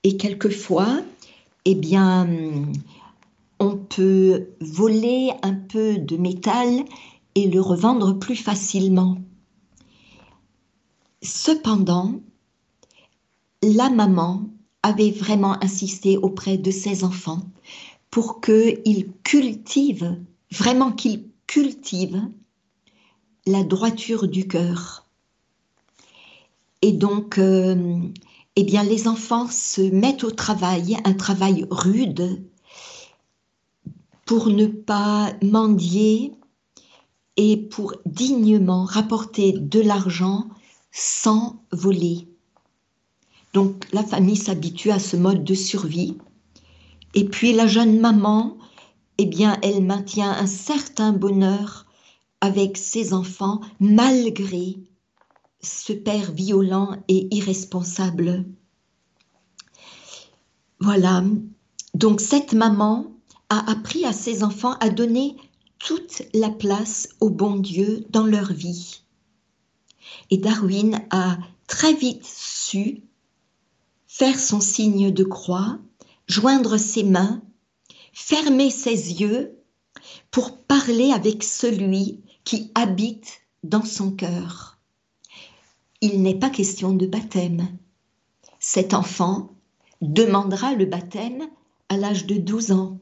et 0.04 0.16
quelquefois, 0.18 1.00
eh 1.64 1.74
bien, 1.74 2.28
on 3.58 3.76
peut 3.76 4.48
voler 4.60 5.30
un 5.42 5.54
peu 5.54 5.96
de 5.96 6.16
métal 6.16 6.84
et 7.34 7.48
le 7.48 7.60
revendre 7.60 8.18
plus 8.18 8.36
facilement. 8.36 9.16
Cependant, 11.22 12.20
la 13.62 13.88
maman 13.88 14.42
avait 14.82 15.10
vraiment 15.10 15.62
insisté 15.64 16.18
auprès 16.18 16.58
de 16.58 16.70
ses 16.70 17.02
enfants 17.02 17.40
pour 18.10 18.42
qu'ils 18.42 19.10
cultivent, 19.22 20.18
vraiment 20.50 20.92
qu'ils 20.92 21.24
cultivent 21.46 22.28
la 23.46 23.64
droiture 23.64 24.28
du 24.28 24.46
cœur. 24.46 25.06
Et 26.82 26.92
donc, 26.92 27.38
euh, 27.38 28.02
eh 28.56 28.64
les 28.64 29.08
enfants 29.08 29.48
se 29.48 29.80
mettent 29.80 30.24
au 30.24 30.30
travail, 30.30 30.96
un 31.04 31.14
travail 31.14 31.66
rude, 31.70 32.44
pour 34.24 34.48
ne 34.48 34.66
pas 34.66 35.32
mendier 35.42 36.32
et 37.36 37.56
pour 37.56 37.94
dignement 38.06 38.84
rapporter 38.84 39.52
de 39.52 39.80
l'argent 39.80 40.48
sans 40.92 41.62
voler. 41.72 42.28
Donc 43.52 43.86
la 43.92 44.02
famille 44.02 44.36
s'habitue 44.36 44.90
à 44.90 44.98
ce 44.98 45.16
mode 45.16 45.44
de 45.44 45.54
survie. 45.54 46.16
Et 47.14 47.24
puis 47.24 47.52
la 47.52 47.66
jeune 47.66 48.00
maman, 48.00 48.56
eh 49.18 49.26
bien, 49.26 49.58
elle 49.62 49.82
maintient 49.82 50.32
un 50.32 50.46
certain 50.46 51.12
bonheur 51.12 51.86
avec 52.40 52.76
ses 52.76 53.12
enfants 53.12 53.60
malgré 53.80 54.76
ce 55.64 55.92
père 55.92 56.32
violent 56.32 56.96
et 57.08 57.34
irresponsable. 57.34 58.44
Voilà. 60.80 61.24
Donc 61.94 62.20
cette 62.20 62.52
maman, 62.52 63.14
a 63.48 63.70
appris 63.70 64.04
à 64.04 64.12
ses 64.12 64.42
enfants 64.42 64.74
à 64.80 64.90
donner 64.90 65.36
toute 65.78 66.22
la 66.32 66.50
place 66.50 67.08
au 67.20 67.30
bon 67.30 67.56
Dieu 67.56 68.04
dans 68.10 68.26
leur 68.26 68.52
vie. 68.52 69.02
Et 70.30 70.38
Darwin 70.38 71.00
a 71.10 71.38
très 71.66 71.94
vite 71.94 72.24
su 72.24 73.02
faire 74.06 74.38
son 74.38 74.60
signe 74.60 75.10
de 75.10 75.24
croix, 75.24 75.78
joindre 76.26 76.76
ses 76.78 77.02
mains, 77.02 77.42
fermer 78.12 78.70
ses 78.70 79.20
yeux 79.20 79.58
pour 80.30 80.58
parler 80.58 81.10
avec 81.12 81.42
celui 81.42 82.22
qui 82.44 82.70
habite 82.74 83.40
dans 83.62 83.84
son 83.84 84.10
cœur. 84.12 84.73
Il 86.06 86.20
n'est 86.20 86.38
pas 86.38 86.50
question 86.50 86.92
de 86.92 87.06
baptême. 87.06 87.66
Cet 88.60 88.92
enfant 88.92 89.54
demandera 90.02 90.74
le 90.74 90.84
baptême 90.84 91.48
à 91.88 91.96
l'âge 91.96 92.26
de 92.26 92.34
12 92.34 92.72
ans. 92.72 92.98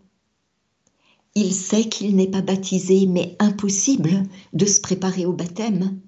Il 1.35 1.53
sait 1.53 1.89
qu'il 1.89 2.15
n'est 2.15 2.31
pas 2.31 2.43
baptisé, 2.43 3.07
mais 3.09 3.35
impossible 3.41 4.23
de 4.53 4.67
se 4.67 4.81
préparer 4.81 5.27
au 5.27 5.33
baptême. 5.33 5.99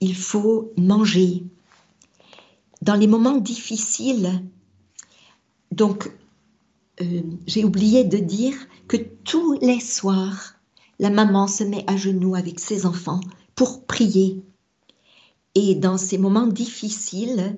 Il 0.00 0.14
faut 0.14 0.74
manger. 0.76 1.42
Dans 2.82 2.96
les 2.96 3.06
moments 3.06 3.38
difficiles, 3.38 4.44
donc 5.72 6.12
euh, 7.00 7.22
j'ai 7.46 7.64
oublié 7.64 8.04
de 8.04 8.18
dire 8.18 8.56
que 8.88 8.98
tous 8.98 9.54
les 9.62 9.80
soirs, 9.80 10.56
la 10.98 11.08
maman 11.08 11.46
se 11.46 11.64
met 11.64 11.84
à 11.86 11.96
genoux 11.96 12.34
avec 12.34 12.60
ses 12.60 12.84
enfants 12.84 13.20
pour 13.54 13.86
prier. 13.86 14.42
Et 15.56 15.74
dans 15.74 15.96
ces 15.96 16.18
moments 16.18 16.46
difficiles, 16.46 17.56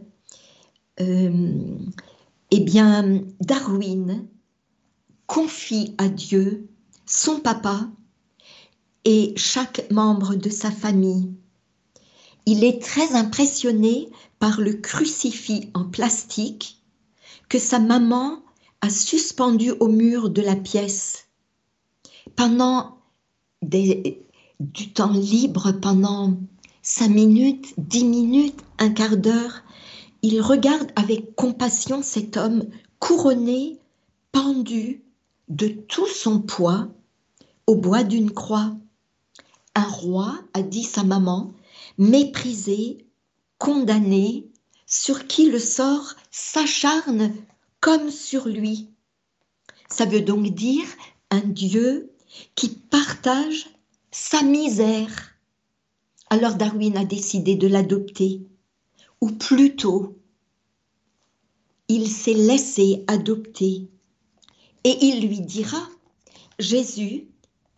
euh, 1.01 1.77
eh 2.53 2.61
bien, 2.61 3.25
Darwin 3.41 4.25
confie 5.27 5.97
à 5.99 6.09
Dieu 6.09 6.69
son 7.07 7.41
papa 7.41 7.89
et 9.05 9.35
chaque 9.37 9.91
membre 9.91 10.37
de 10.37 10.49
sa 10.49 10.71
famille. 10.71 11.33
Il 12.47 12.63
est 12.63 12.81
très 12.81 13.17
impressionné 13.17 14.09
par 14.39 14.61
le 14.61 14.75
crucifix 14.75 15.69
en 15.75 15.85
plastique 15.85 16.81
que 17.49 17.59
sa 17.59 17.81
maman 17.81 18.45
a 18.81 18.91
suspendu 18.91 19.73
au 19.73 19.89
mur 19.89 20.31
de 20.31 20.41
la 20.41 20.55
pièce. 20.55 21.27
Pendant 22.37 22.99
du 23.61 24.93
temps 24.93 25.13
libre, 25.13 25.73
pendant 25.73 26.39
cinq 26.83 27.09
minutes, 27.09 27.75
dix 27.79 28.05
minutes, 28.05 28.61
un 28.79 28.91
quart 28.91 29.17
d'heure, 29.17 29.63
il 30.23 30.41
regarde 30.41 30.91
avec 30.97 31.35
compassion 31.35 32.03
cet 32.03 32.37
homme 32.37 32.65
couronné, 32.99 33.79
pendu 34.33 35.03
de 35.49 35.69
tout 35.69 36.07
son 36.07 36.41
poids 36.41 36.89
au 37.67 37.77
bois 37.77 38.05
d'une 38.05 38.31
croix. 38.31 38.77
Un 39.75 39.89
roi, 39.89 40.39
a 40.55 40.63
dit 40.63 40.85
sa 40.85 41.05
maman, 41.05 41.53
méprisé, 41.99 43.07
condamné, 43.59 44.49
sur 44.87 45.27
qui 45.27 45.51
le 45.51 45.59
sort 45.59 46.15
s'acharne 46.31 47.35
comme 47.81 48.11
sur 48.11 48.49
lui. 48.49 48.89
Ça 49.89 50.05
veut 50.07 50.23
donc 50.23 50.47
dire 50.55 50.87
un 51.31 51.41
Dieu 51.41 52.11
qui 52.55 52.69
partage 52.69 53.69
sa 54.11 54.43
misère. 54.43 55.35
Alors 56.31 56.55
Darwin 56.55 56.97
a 56.97 57.05
décidé 57.05 57.55
de 57.55 57.67
l'adopter, 57.67 58.43
ou 59.21 59.31
plutôt, 59.31 60.19
il 61.89 62.09
s'est 62.09 62.35
laissé 62.35 63.03
adopter, 63.07 63.89
et 64.85 64.97
il 65.01 65.27
lui 65.27 65.41
dira, 65.41 65.89
Jésus, 66.59 67.29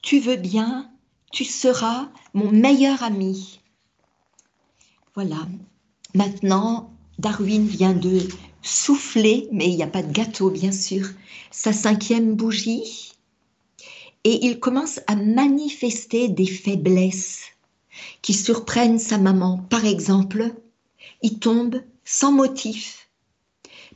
tu 0.03 0.19
veux 0.19 0.37
bien, 0.37 0.91
tu 1.31 1.45
seras 1.45 2.11
mon 2.35 2.51
meilleur 2.51 3.05
ami. 3.05 3.61
Voilà, 5.15 5.47
maintenant 6.15 6.91
Darwin 7.21 7.67
vient 7.67 7.95
de 7.95 8.19
souffler, 8.63 9.49
mais 9.53 9.69
il 9.69 9.77
n'y 9.77 9.83
a 9.83 9.87
pas 9.87 10.03
de 10.03 10.13
gâteau 10.13 10.51
bien 10.51 10.73
sûr, 10.73 11.07
sa 11.53 11.73
cinquième 11.73 12.35
bougie. 12.35 13.13
Et 14.25 14.47
il 14.47 14.59
commence 14.59 15.01
à 15.07 15.15
manifester 15.15 16.29
des 16.29 16.47
faiblesses 16.47 17.45
qui 18.23 18.35
surprennent 18.35 18.99
sa 18.99 19.19
maman. 19.19 19.59
Par 19.71 19.85
exemple, 19.85 20.55
il 21.23 21.39
tombe 21.39 21.83
sans 22.05 22.33
motif. 22.33 23.09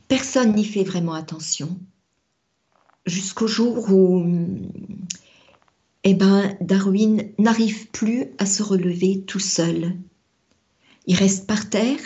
Personne 0.07 0.53
n'y 0.53 0.65
fait 0.65 0.83
vraiment 0.83 1.13
attention. 1.13 1.79
Jusqu'au 3.05 3.47
jour 3.47 3.91
où 3.91 4.25
eh 6.03 6.13
ben, 6.13 6.55
Darwin 6.61 7.31
n'arrive 7.39 7.89
plus 7.89 8.27
à 8.37 8.45
se 8.45 8.61
relever 8.61 9.21
tout 9.21 9.39
seul. 9.39 9.97
Il 11.07 11.15
reste 11.15 11.47
par 11.47 11.69
terre, 11.69 11.99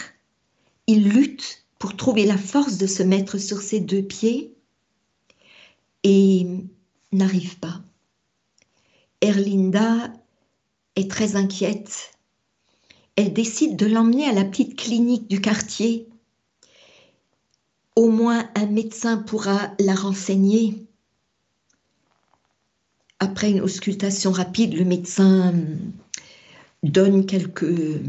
il 0.88 1.10
lutte 1.10 1.66
pour 1.80 1.96
trouver 1.96 2.26
la 2.26 2.38
force 2.38 2.78
de 2.78 2.88
se 2.88 3.04
mettre 3.04 3.38
sur 3.38 3.62
ses 3.62 3.82
deux 3.82 4.02
pieds 4.02 4.54
et 6.04 6.48
n'arrive 7.12 7.60
pas. 7.60 7.82
Erlinda 9.22 10.14
très 11.08 11.36
inquiète. 11.36 12.12
Elle 13.16 13.34
décide 13.34 13.76
de 13.76 13.86
l'emmener 13.86 14.26
à 14.26 14.34
la 14.34 14.46
petite 14.46 14.76
clinique 14.76 15.28
du 15.28 15.42
quartier. 15.42 16.08
Au 17.96 18.10
moins 18.10 18.50
un 18.56 18.66
médecin 18.68 19.18
pourra 19.18 19.74
la 19.80 19.96
renseigner. 19.96 20.88
Après 23.20 23.52
une 23.52 23.62
auscultation 23.62 24.32
rapide, 24.32 24.74
le 24.74 24.86
médecin 24.86 25.54
donne 26.84 27.26
quelques 27.26 28.02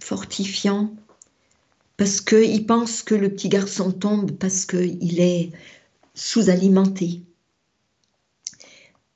fortifiants 0.00 0.92
parce 1.96 2.20
qu'il 2.20 2.66
pense 2.66 3.02
que 3.02 3.14
le 3.14 3.28
petit 3.30 3.48
garçon 3.48 3.92
tombe 3.92 4.32
parce 4.32 4.66
qu'il 4.66 5.20
est 5.20 5.52
sous-alimenté. 6.14 7.22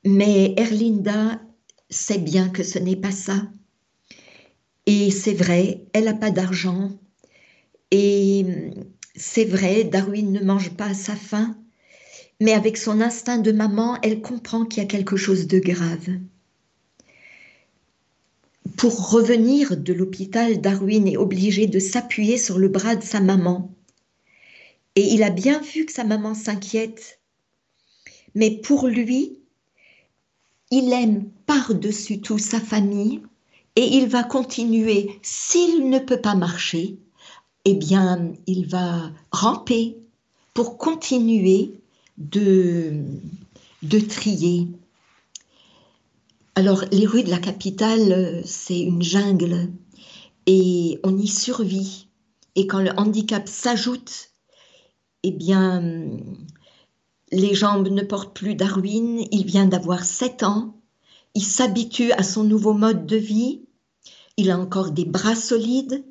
Mais 0.04 0.54
Erlinda 0.56 1.40
sait 1.92 2.18
bien 2.18 2.48
que 2.48 2.62
ce 2.62 2.78
n'est 2.78 2.96
pas 2.96 3.12
ça. 3.12 3.46
Et 4.86 5.10
c'est 5.10 5.34
vrai, 5.34 5.84
elle 5.92 6.04
n'a 6.04 6.14
pas 6.14 6.30
d'argent. 6.30 6.90
Et 7.90 8.44
c'est 9.14 9.44
vrai, 9.44 9.84
Darwin 9.84 10.32
ne 10.32 10.40
mange 10.40 10.70
pas 10.70 10.86
à 10.86 10.94
sa 10.94 11.14
faim. 11.14 11.56
Mais 12.40 12.52
avec 12.52 12.76
son 12.76 13.00
instinct 13.00 13.38
de 13.38 13.52
maman, 13.52 13.98
elle 14.02 14.20
comprend 14.20 14.64
qu'il 14.64 14.82
y 14.82 14.86
a 14.86 14.88
quelque 14.88 15.16
chose 15.16 15.46
de 15.46 15.60
grave. 15.60 16.08
Pour 18.76 19.10
revenir 19.10 19.76
de 19.76 19.92
l'hôpital, 19.92 20.60
Darwin 20.60 21.06
est 21.06 21.16
obligé 21.16 21.66
de 21.66 21.78
s'appuyer 21.78 22.38
sur 22.38 22.58
le 22.58 22.68
bras 22.68 22.96
de 22.96 23.04
sa 23.04 23.20
maman. 23.20 23.72
Et 24.96 25.12
il 25.12 25.22
a 25.22 25.30
bien 25.30 25.60
vu 25.60 25.86
que 25.86 25.92
sa 25.92 26.04
maman 26.04 26.34
s'inquiète. 26.34 27.20
Mais 28.34 28.50
pour 28.50 28.88
lui, 28.88 29.41
il 30.72 30.90
aime 30.94 31.28
par-dessus 31.44 32.22
tout 32.22 32.38
sa 32.38 32.58
famille 32.58 33.20
et 33.76 33.84
il 33.98 34.08
va 34.08 34.24
continuer. 34.24 35.20
S'il 35.20 35.90
ne 35.90 35.98
peut 35.98 36.20
pas 36.20 36.34
marcher, 36.34 36.96
eh 37.66 37.74
bien, 37.74 38.32
il 38.46 38.66
va 38.66 39.12
ramper 39.30 39.98
pour 40.54 40.78
continuer 40.78 41.74
de, 42.16 43.04
trier. 44.08 44.66
Alors, 46.54 46.84
les 46.90 47.06
rues 47.06 47.22
de 47.22 47.30
la 47.30 47.38
capitale, 47.38 48.40
c'est 48.46 48.80
une 48.80 49.02
jungle 49.02 49.70
et 50.46 51.00
on 51.04 51.18
y 51.18 51.28
survit. 51.28 52.08
Et 52.54 52.66
quand 52.66 52.80
le 52.80 52.98
handicap 52.98 53.46
s'ajoute, 53.46 54.30
eh 55.22 55.32
bien, 55.32 56.16
les 57.32 57.54
jambes 57.54 57.88
ne 57.88 58.02
portent 58.02 58.36
plus 58.36 58.54
Darwin, 58.54 59.26
il 59.30 59.46
vient 59.46 59.66
d'avoir 59.66 60.04
7 60.04 60.42
ans, 60.42 60.76
il 61.34 61.42
s'habitue 61.42 62.12
à 62.12 62.22
son 62.22 62.44
nouveau 62.44 62.74
mode 62.74 63.06
de 63.06 63.16
vie, 63.16 63.62
il 64.36 64.50
a 64.50 64.58
encore 64.58 64.90
des 64.90 65.06
bras 65.06 65.34
solides, 65.34 66.04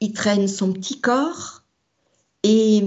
il 0.00 0.12
traîne 0.12 0.48
son 0.48 0.72
petit 0.72 1.00
corps 1.00 1.62
et 2.42 2.82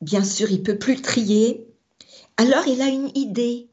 bien 0.00 0.22
sûr 0.22 0.50
il 0.50 0.62
peut 0.62 0.78
plus 0.78 1.00
trier. 1.00 1.66
Alors 2.36 2.66
il 2.68 2.80
a 2.82 2.88
une 2.88 3.10
idée. 3.14 3.68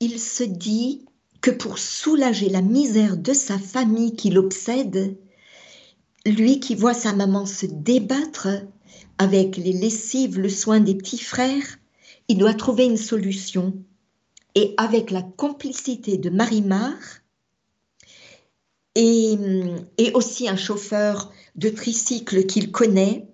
Il 0.00 0.18
se 0.18 0.42
dit 0.42 1.04
que 1.40 1.50
pour 1.50 1.78
soulager 1.78 2.48
la 2.48 2.62
misère 2.62 3.16
de 3.16 3.32
sa 3.32 3.58
famille 3.58 4.16
qui 4.16 4.30
l'obsède, 4.30 5.16
lui 6.26 6.58
qui 6.58 6.74
voit 6.74 6.94
sa 6.94 7.12
maman 7.12 7.46
se 7.46 7.66
débattre 7.66 8.48
avec 9.18 9.56
les 9.56 9.72
lessives, 9.72 10.38
le 10.38 10.48
soin 10.48 10.80
des 10.80 10.94
petits 10.94 11.18
frères, 11.18 11.78
il 12.28 12.38
doit 12.38 12.54
trouver 12.54 12.84
une 12.84 12.96
solution. 12.96 13.74
Et 14.54 14.74
avec 14.76 15.10
la 15.10 15.22
complicité 15.22 16.16
de 16.16 16.30
Marimar 16.30 16.94
et, 18.94 19.36
et 19.98 20.12
aussi 20.14 20.48
un 20.48 20.56
chauffeur 20.56 21.32
de 21.56 21.68
tricycle 21.68 22.46
qu'il 22.46 22.72
connaît, 22.72 23.28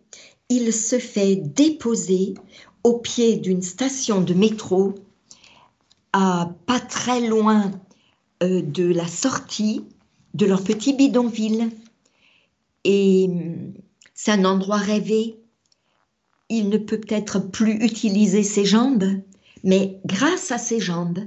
il 0.48 0.72
se 0.72 0.98
fait 0.98 1.36
déposer 1.36 2.34
au 2.84 2.98
pied 2.98 3.36
d'une 3.36 3.62
station 3.62 4.20
de 4.20 4.34
métro, 4.34 4.94
pas 6.12 6.80
très 6.88 7.26
loin 7.26 7.70
euh, 8.42 8.62
de 8.62 8.84
la 8.84 9.06
sortie 9.06 9.84
de 10.34 10.46
leur 10.46 10.62
petit 10.62 10.92
bidonville. 10.92 11.70
Et 12.84 13.28
c'est 14.14 14.30
un 14.30 14.44
endroit 14.44 14.76
rêvé 14.76 15.38
il 16.48 16.68
ne 16.68 16.78
peut 16.78 17.00
peut-être 17.00 17.38
plus 17.38 17.84
utiliser 17.84 18.42
ses 18.42 18.64
jambes, 18.64 19.20
mais 19.64 20.00
grâce 20.04 20.52
à 20.52 20.58
ses 20.58 20.80
jambes, 20.80 21.20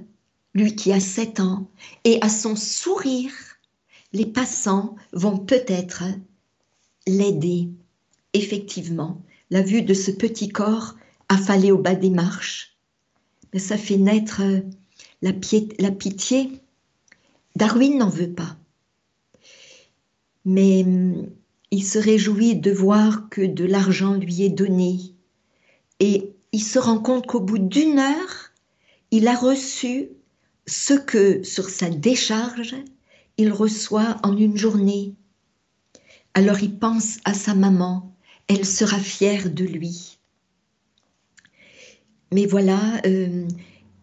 lui 0.53 0.75
qui 0.75 0.91
a 0.91 0.99
sept 0.99 1.39
ans, 1.39 1.69
et 2.03 2.19
à 2.21 2.29
son 2.29 2.55
sourire, 2.55 3.34
les 4.13 4.25
passants 4.25 4.95
vont 5.13 5.38
peut-être 5.38 6.03
l'aider. 7.05 7.69
Effectivement, 8.34 9.21
la 9.49 9.62
vue 9.62 9.82
de 9.82 9.93
ce 9.93 10.12
petit 10.12 10.49
corps 10.49 10.95
affalé 11.27 11.71
au 11.71 11.77
bas 11.77 11.95
des 11.95 12.10
marches, 12.10 12.77
mais 13.53 13.60
ça 13.60 13.77
fait 13.77 13.97
naître 13.97 14.41
la, 15.21 15.32
la 15.79 15.91
pitié. 15.91 16.51
Darwin 17.55 17.97
n'en 17.97 18.10
veut 18.10 18.32
pas. 18.32 18.58
Mais 20.45 20.86
il 21.71 21.84
se 21.84 21.99
réjouit 21.99 22.55
de 22.55 22.71
voir 22.71 23.29
que 23.29 23.41
de 23.41 23.65
l'argent 23.65 24.15
lui 24.15 24.43
est 24.43 24.49
donné. 24.49 24.99
Et 25.99 26.34
il 26.51 26.63
se 26.63 26.79
rend 26.79 26.99
compte 26.99 27.27
qu'au 27.27 27.39
bout 27.39 27.60
d'une 27.60 27.99
heure, 27.99 28.51
il 29.12 29.27
a 29.27 29.36
reçu 29.36 30.10
ce 30.65 30.93
que, 30.93 31.43
sur 31.43 31.69
sa 31.69 31.89
décharge, 31.89 32.75
il 33.38 33.51
reçoit 33.51 34.17
en 34.23 34.36
une 34.38 34.58
journée. 34.58 35.13
Alors 36.34 36.62
il 36.62 36.77
pense 36.77 37.17
à 37.25 37.34
sa 37.34 37.55
maman, 37.55 38.15
elle 38.47 38.65
sera 38.65 38.97
fière 38.99 39.49
de 39.49 39.65
lui. 39.65 40.19
Mais 42.32 42.45
voilà, 42.45 43.01
euh, 43.05 43.47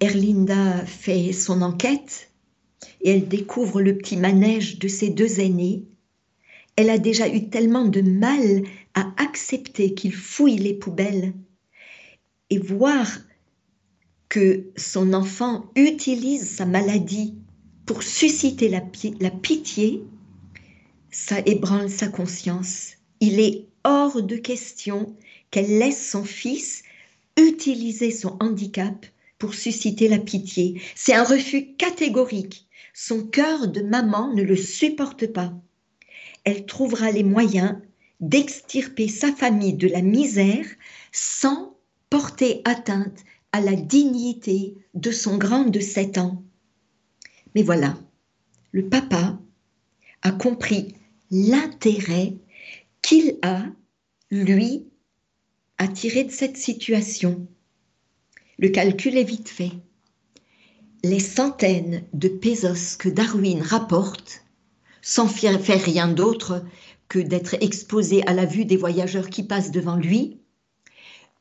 Erlinda 0.01 0.85
fait 0.85 1.33
son 1.33 1.63
enquête 1.63 2.31
et 3.01 3.11
elle 3.11 3.29
découvre 3.29 3.81
le 3.81 3.97
petit 3.97 4.17
manège 4.17 4.79
de 4.79 4.89
ses 4.89 5.11
deux 5.11 5.41
aînés. 5.41 5.85
Elle 6.77 6.91
a 6.91 6.99
déjà 6.99 7.29
eu 7.29 7.49
tellement 7.49 7.87
de 7.87 8.03
mal 8.03 8.63
à 8.95 9.13
accepter 9.17 9.95
qu'il 9.95 10.13
fouille 10.13 10.59
les 10.59 10.75
poubelles 10.75 11.33
et 12.51 12.59
voir 12.59 13.07
que 14.29 14.67
son 14.77 15.15
enfant 15.15 15.71
utilise 15.75 16.49
sa 16.49 16.67
maladie 16.67 17.35
pour 17.87 18.03
susciter 18.03 18.69
la, 18.69 18.81
pitié, 19.31 20.03
ça 21.11 21.39
ébranle 21.47 21.89
sa 21.89 22.09
conscience. 22.09 22.95
Il 23.21 23.41
est 23.41 23.67
hors 23.85 24.23
de 24.23 24.37
question 24.37 25.17
qu'elle 25.51 25.79
laisse 25.79 26.11
son 26.11 26.25
fils 26.25 26.83
utiliser 27.39 28.11
son 28.11 28.37
handicap 28.41 29.07
pour 29.39 29.55
susciter 29.55 30.09
la 30.09 30.19
pitié. 30.19 30.81
C'est 30.95 31.15
un 31.15 31.25
refus 31.25 31.75
catégorique. 31.77 32.67
Son 32.93 33.23
cœur 33.27 33.69
de 33.69 33.83
maman 33.83 34.33
ne 34.35 34.43
le 34.43 34.57
supporte 34.57 35.27
pas. 35.29 35.53
Elle 36.47 36.65
trouvera 36.65 37.11
les 37.11 37.25
moyens 37.25 37.77
d'extirper 38.21 39.09
sa 39.09 39.33
famille 39.33 39.75
de 39.75 39.89
la 39.89 40.01
misère 40.01 40.65
sans 41.13 41.77
porter 42.09 42.63
atteinte 42.65 43.25
à 43.51 43.61
la 43.61 43.75
dignité 43.75 44.77
de 44.95 45.11
son 45.11 45.39
grand 45.39 45.65
de 45.65 45.81
sept 45.81 46.19
ans. 46.19 46.45
Mais 47.55 47.63
voilà, 47.63 47.99
le 48.71 48.89
papa 48.89 49.41
a 50.23 50.31
compris 50.31 50.95
l'intérêt 51.31 52.35
qu'il 53.03 53.39
a, 53.43 53.67
lui, 54.31 54.87
à 55.79 55.89
tirer 55.89 56.23
de 56.23 56.31
cette 56.31 56.57
situation. 56.57 57.49
Le 58.59 58.69
calcul 58.69 59.17
est 59.17 59.25
vite 59.25 59.49
fait. 59.49 59.73
Les 61.03 61.21
centaines 61.21 62.05
de 62.13 62.29
pesos 62.29 62.97
que 62.97 63.09
Darwin 63.09 63.63
rapporte, 63.63 64.46
sans 65.09 65.29
faire 65.29 65.61
rien 65.63 66.09
d'autre 66.09 66.65
que 67.07 67.21
d'être 67.21 67.55
exposé 67.61 68.27
à 68.27 68.35
la 68.35 68.45
vue 68.45 68.65
des 68.65 68.77
voyageurs 68.77 69.31
qui 69.31 69.45
passent 69.45 69.71
devant 69.71 69.95
lui, 69.95 70.41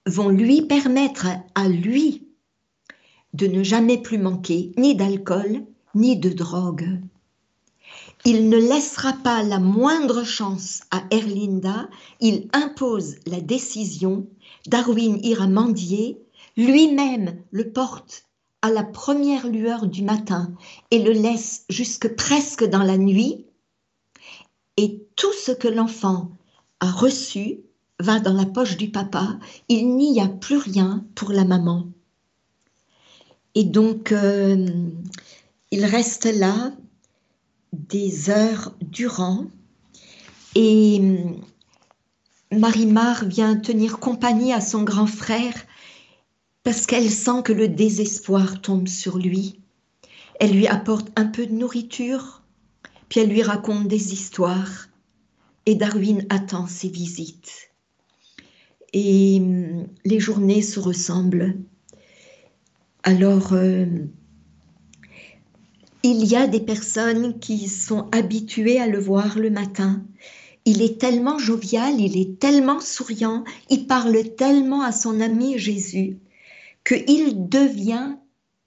vont 0.06 0.30
lui 0.30 0.62
permettre 0.62 1.26
à 1.56 1.68
lui 1.68 2.28
de 3.34 3.48
ne 3.48 3.64
jamais 3.64 3.98
plus 3.98 4.20
manquer 4.20 4.72
ni 4.78 4.94
d'alcool 4.94 5.64
ni 5.96 6.16
de 6.16 6.30
drogue. 6.30 7.00
Il 8.24 8.50
ne 8.50 8.58
laissera 8.58 9.14
pas 9.14 9.42
la 9.42 9.58
moindre 9.58 10.24
chance 10.24 10.82
à 10.92 11.02
Erlinda, 11.10 11.90
il 12.20 12.50
impose 12.54 13.16
la 13.26 13.42
décision, 13.42 14.28
Darwin 14.68 15.18
ira 15.24 15.48
mendier, 15.48 16.22
lui-même 16.56 17.42
le 17.50 17.72
porte 17.72 18.26
à 18.62 18.70
la 18.70 18.84
première 18.84 19.48
lueur 19.48 19.88
du 19.88 20.04
matin 20.04 20.54
et 20.92 21.00
le 21.00 21.14
laisse 21.14 21.66
jusque 21.68 22.16
presque 22.16 22.64
dans 22.64 22.84
la 22.84 22.98
nuit, 22.98 23.46
et 24.78 25.08
tout 25.16 25.34
ce 25.34 25.52
que 25.52 25.68
l'enfant 25.68 26.32
a 26.80 26.92
reçu 26.92 27.60
va 28.00 28.20
dans 28.20 28.34
la 28.34 28.46
poche 28.46 28.78
du 28.78 28.90
papa, 28.90 29.40
il 29.70 29.96
n'y 29.96 30.20
a 30.20 30.28
plus 30.28 30.58
rien 30.58 31.06
pour 31.16 31.32
la 31.32 31.46
maman. 31.46 31.88
Et 33.56 33.64
donc, 33.64 34.12
euh, 34.12 34.68
il 35.72 35.86
reste 35.86 36.26
là 36.26 36.74
des 37.72 38.30
heures 38.30 38.74
durant 38.82 39.46
et 40.56 41.02
Marie-Mar 42.52 43.26
vient 43.26 43.56
tenir 43.56 44.00
compagnie 44.00 44.54
à 44.54 44.62
son 44.62 44.84
grand 44.84 45.08
frère 45.08 45.54
parce 46.64 46.86
qu'elle 46.86 47.10
sent 47.10 47.44
que 47.44 47.54
le 47.54 47.68
désespoir 47.68 48.62
tombe 48.62 48.88
sur 48.88 49.18
lui. 49.18 49.60
Elle 50.40 50.52
lui 50.52 50.68
apporte 50.68 51.10
un 51.16 51.26
peu 51.26 51.46
de 51.46 51.54
nourriture, 51.54 52.42
puis 53.10 53.20
elle 53.22 53.30
lui 53.30 53.44
raconte 53.44 53.88
des 53.88 54.14
histoires 54.14 54.88
et 55.66 55.76
Darwin 55.76 56.26
attend 56.30 56.68
ses 56.68 56.90
visites 56.90 57.72
et 58.96 59.40
hum, 59.42 59.88
les 60.06 60.20
journées 60.20 60.62
se 60.62 60.80
ressemblent. 60.80 61.58
Alors, 63.04 63.54
euh, 63.54 63.86
il 66.02 66.26
y 66.26 66.36
a 66.36 66.48
des 66.48 66.62
personnes 66.62 67.38
qui 67.40 67.68
sont 67.68 68.08
habituées 68.12 68.80
à 68.80 68.88
le 68.88 69.00
voir 69.00 69.38
le 69.38 69.50
matin. 69.50 70.04
Il 70.64 70.82
est 70.82 71.00
tellement 71.00 71.38
jovial, 71.38 72.00
il 72.00 72.18
est 72.18 72.40
tellement 72.40 72.80
souriant, 72.80 73.44
il 73.70 73.86
parle 73.86 74.36
tellement 74.36 74.82
à 74.82 74.92
son 74.92 75.20
ami 75.20 75.60
Jésus 75.60 76.18
qu'il 76.86 77.50
devient, 77.50 78.16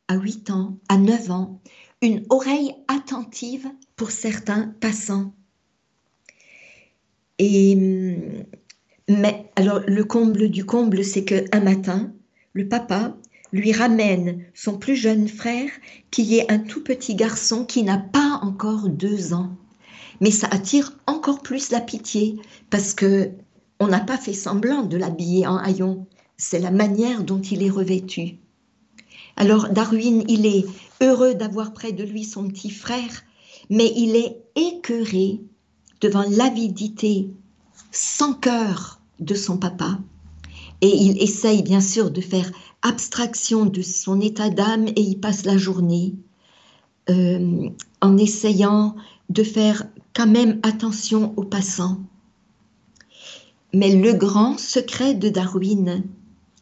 à 0.09 0.16
8 0.16 0.51
ans, 0.51 0.79
à 0.88 0.98
9 0.98 1.31
ans, 1.31 1.61
une 2.03 2.24
oreille 2.29 2.74
attentive 2.87 3.68
pour 3.98 4.11
certains 4.12 4.72
passants. 4.80 5.34
Et 7.38 7.74
hum, 7.76 8.44
mais 9.08 9.50
alors 9.56 9.80
le 9.87 10.04
comble 10.04 10.48
du 10.48 10.64
comble, 10.64 11.04
c'est 11.04 11.24
qu'un 11.24 11.61
matin, 11.61 12.12
le 12.54 12.68
papa 12.68 13.16
lui 13.52 13.72
ramène 13.72 14.44
son 14.54 14.78
plus 14.78 14.96
jeune 14.96 15.28
frère 15.28 15.70
qui 16.11 16.38
est 16.38 16.50
un 16.50 16.58
tout 16.58 16.82
petit 16.82 17.14
garçon 17.14 17.64
qui 17.64 17.82
n'a 17.82 17.98
pas 17.98 18.40
encore 18.42 18.88
deux 18.88 19.32
ans. 19.32 19.50
Mais 20.20 20.30
ça 20.30 20.48
attire 20.50 20.92
encore 21.06 21.42
plus 21.42 21.70
la 21.70 21.80
pitié 21.80 22.37
parce 22.70 22.94
que 22.94 23.30
on 23.80 23.87
n'a 23.87 24.00
pas 24.00 24.18
fait 24.18 24.32
semblant 24.32 24.82
de 24.82 24.96
l'habiller 24.96 25.46
en 25.46 25.56
haillon. 25.56 26.06
C'est 26.37 26.58
la 26.58 26.70
manière 26.70 27.24
dont 27.24 27.40
il 27.40 27.62
est 27.62 27.70
revêtu. 27.70 28.37
Alors 29.37 29.68
Darwin, 29.70 30.24
il 30.28 30.46
est 30.46 30.66
heureux 31.00 31.34
d'avoir 31.34 31.72
près 31.72 31.92
de 31.92 32.04
lui 32.04 32.24
son 32.24 32.48
petit 32.48 32.70
frère, 32.70 33.22
mais 33.70 33.92
il 33.96 34.16
est 34.16 34.42
écœuré 34.57 35.40
devant 36.00 36.24
l'avidité 36.28 37.31
sans 37.92 38.35
cœur 38.35 39.00
de 39.20 39.35
son 39.35 39.59
papa. 39.59 39.98
Et 40.81 40.94
il 40.94 41.20
essaye 41.20 41.62
bien 41.62 41.81
sûr 41.81 42.11
de 42.11 42.20
faire 42.20 42.50
abstraction 42.83 43.66
de 43.66 43.83
son 43.83 44.20
état 44.20 44.50
d'âme 44.50 44.87
et 44.88 45.00
il 45.00 45.18
passe 45.18 45.44
la 45.44 45.59
journée 45.59 46.14
euh, 47.11 47.68
en 48.00 48.16
essayant 48.16 48.94
de 49.28 49.42
faire 49.42 49.85
quand 50.14 50.28
même 50.28 50.61
attention 50.62 51.35
aux 51.37 51.44
passants. 51.44 51.98
Mais 53.74 53.94
le 53.94 54.14
grand 54.14 54.59
secret 54.59 55.14
de 55.14 55.28
Darwin, 55.28 56.04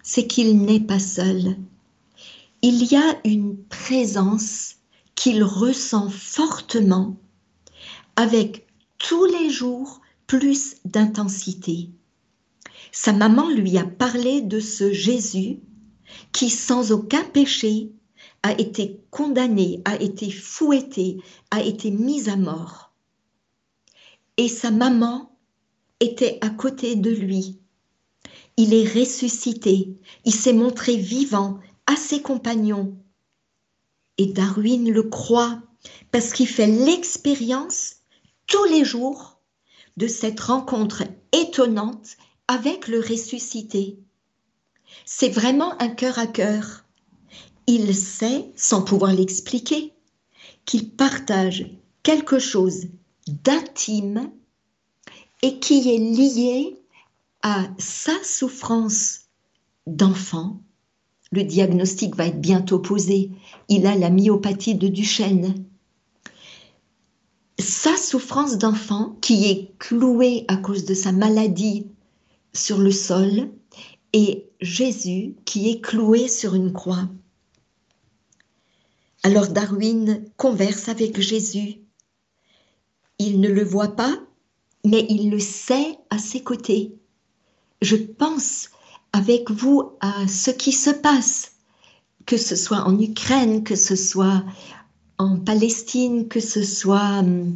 c'est 0.02 0.26
qu'il 0.26 0.58
n'est 0.58 0.80
pas 0.80 0.98
seul. 0.98 1.56
Il 2.62 2.84
y 2.90 2.96
a 2.96 3.18
une 3.24 3.56
présence 3.56 4.75
qu'il 5.16 5.42
ressent 5.42 6.08
fortement 6.08 7.16
avec 8.14 8.66
tous 8.98 9.24
les 9.24 9.50
jours 9.50 10.00
plus 10.26 10.76
d'intensité. 10.84 11.90
Sa 12.92 13.12
maman 13.12 13.50
lui 13.50 13.76
a 13.78 13.84
parlé 13.84 14.40
de 14.40 14.60
ce 14.60 14.92
Jésus 14.92 15.60
qui, 16.32 16.50
sans 16.50 16.92
aucun 16.92 17.24
péché, 17.24 17.90
a 18.42 18.52
été 18.52 19.00
condamné, 19.10 19.82
a 19.84 20.00
été 20.00 20.30
fouetté, 20.30 21.18
a 21.50 21.62
été 21.62 21.90
mis 21.90 22.28
à 22.28 22.36
mort. 22.36 22.92
Et 24.36 24.48
sa 24.48 24.70
maman 24.70 25.36
était 26.00 26.38
à 26.42 26.50
côté 26.50 26.94
de 26.94 27.10
lui. 27.10 27.58
Il 28.56 28.72
est 28.72 28.88
ressuscité, 28.88 29.96
il 30.24 30.32
s'est 30.32 30.52
montré 30.52 30.96
vivant 30.96 31.58
à 31.86 31.96
ses 31.96 32.22
compagnons. 32.22 32.96
Et 34.18 34.26
Darwin 34.26 34.90
le 34.90 35.02
croit 35.02 35.60
parce 36.10 36.32
qu'il 36.32 36.48
fait 36.48 36.66
l'expérience 36.66 37.96
tous 38.46 38.64
les 38.64 38.84
jours 38.84 39.40
de 39.96 40.06
cette 40.06 40.40
rencontre 40.40 41.04
étonnante 41.32 42.16
avec 42.48 42.88
le 42.88 43.00
ressuscité. 43.00 43.98
C'est 45.04 45.28
vraiment 45.28 45.80
un 45.80 45.88
cœur 45.88 46.18
à 46.18 46.26
cœur. 46.26 46.84
Il 47.66 47.94
sait, 47.94 48.52
sans 48.56 48.82
pouvoir 48.82 49.12
l'expliquer, 49.12 49.92
qu'il 50.64 50.90
partage 50.90 51.66
quelque 52.02 52.38
chose 52.38 52.86
d'intime 53.26 54.30
et 55.42 55.58
qui 55.58 55.94
est 55.94 55.98
lié 55.98 56.80
à 57.42 57.64
sa 57.78 58.12
souffrance 58.22 59.22
d'enfant. 59.86 60.60
Le 61.32 61.42
diagnostic 61.42 62.14
va 62.14 62.26
être 62.26 62.40
bientôt 62.40 62.78
posé. 62.78 63.30
Il 63.68 63.86
a 63.86 63.96
la 63.96 64.10
myopathie 64.10 64.76
de 64.76 64.88
Duchenne. 64.88 65.54
Sa 67.58 67.96
souffrance 67.96 68.58
d'enfant, 68.58 69.16
qui 69.20 69.46
est 69.46 69.76
clouée 69.78 70.44
à 70.48 70.56
cause 70.56 70.84
de 70.84 70.94
sa 70.94 71.12
maladie 71.12 71.86
sur 72.52 72.78
le 72.78 72.92
sol 72.92 73.50
et 74.12 74.48
Jésus 74.60 75.36
qui 75.44 75.70
est 75.70 75.80
cloué 75.80 76.28
sur 76.28 76.54
une 76.54 76.72
croix. 76.72 77.08
Alors 79.22 79.48
Darwin 79.48 80.24
converse 80.36 80.88
avec 80.88 81.20
Jésus. 81.20 81.80
Il 83.18 83.40
ne 83.40 83.48
le 83.48 83.64
voit 83.64 83.96
pas, 83.96 84.16
mais 84.84 85.04
il 85.08 85.30
le 85.30 85.40
sait 85.40 85.98
à 86.10 86.18
ses 86.18 86.42
côtés. 86.42 86.94
Je 87.82 87.96
pense 87.96 88.68
avec 89.16 89.50
vous 89.50 89.92
à 90.00 90.28
ce 90.28 90.50
qui 90.50 90.72
se 90.72 90.90
passe, 90.90 91.52
que 92.26 92.36
ce 92.36 92.54
soit 92.54 92.82
en 92.82 93.00
Ukraine, 93.00 93.64
que 93.64 93.74
ce 93.74 93.96
soit 93.96 94.44
en 95.16 95.38
Palestine, 95.38 96.28
que 96.28 96.40
ce 96.40 96.62
soit 96.62 97.20
hum, 97.20 97.54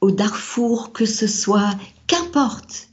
au 0.00 0.10
Darfour, 0.10 0.92
que 0.92 1.06
ce 1.06 1.28
soit, 1.28 1.70
qu'importe. 2.08 2.88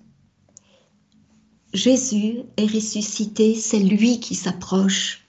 Jésus 1.73 2.43
est 2.57 2.71
ressuscité, 2.71 3.55
c'est 3.55 3.79
lui 3.79 4.19
qui 4.19 4.35
s'approche. 4.35 5.25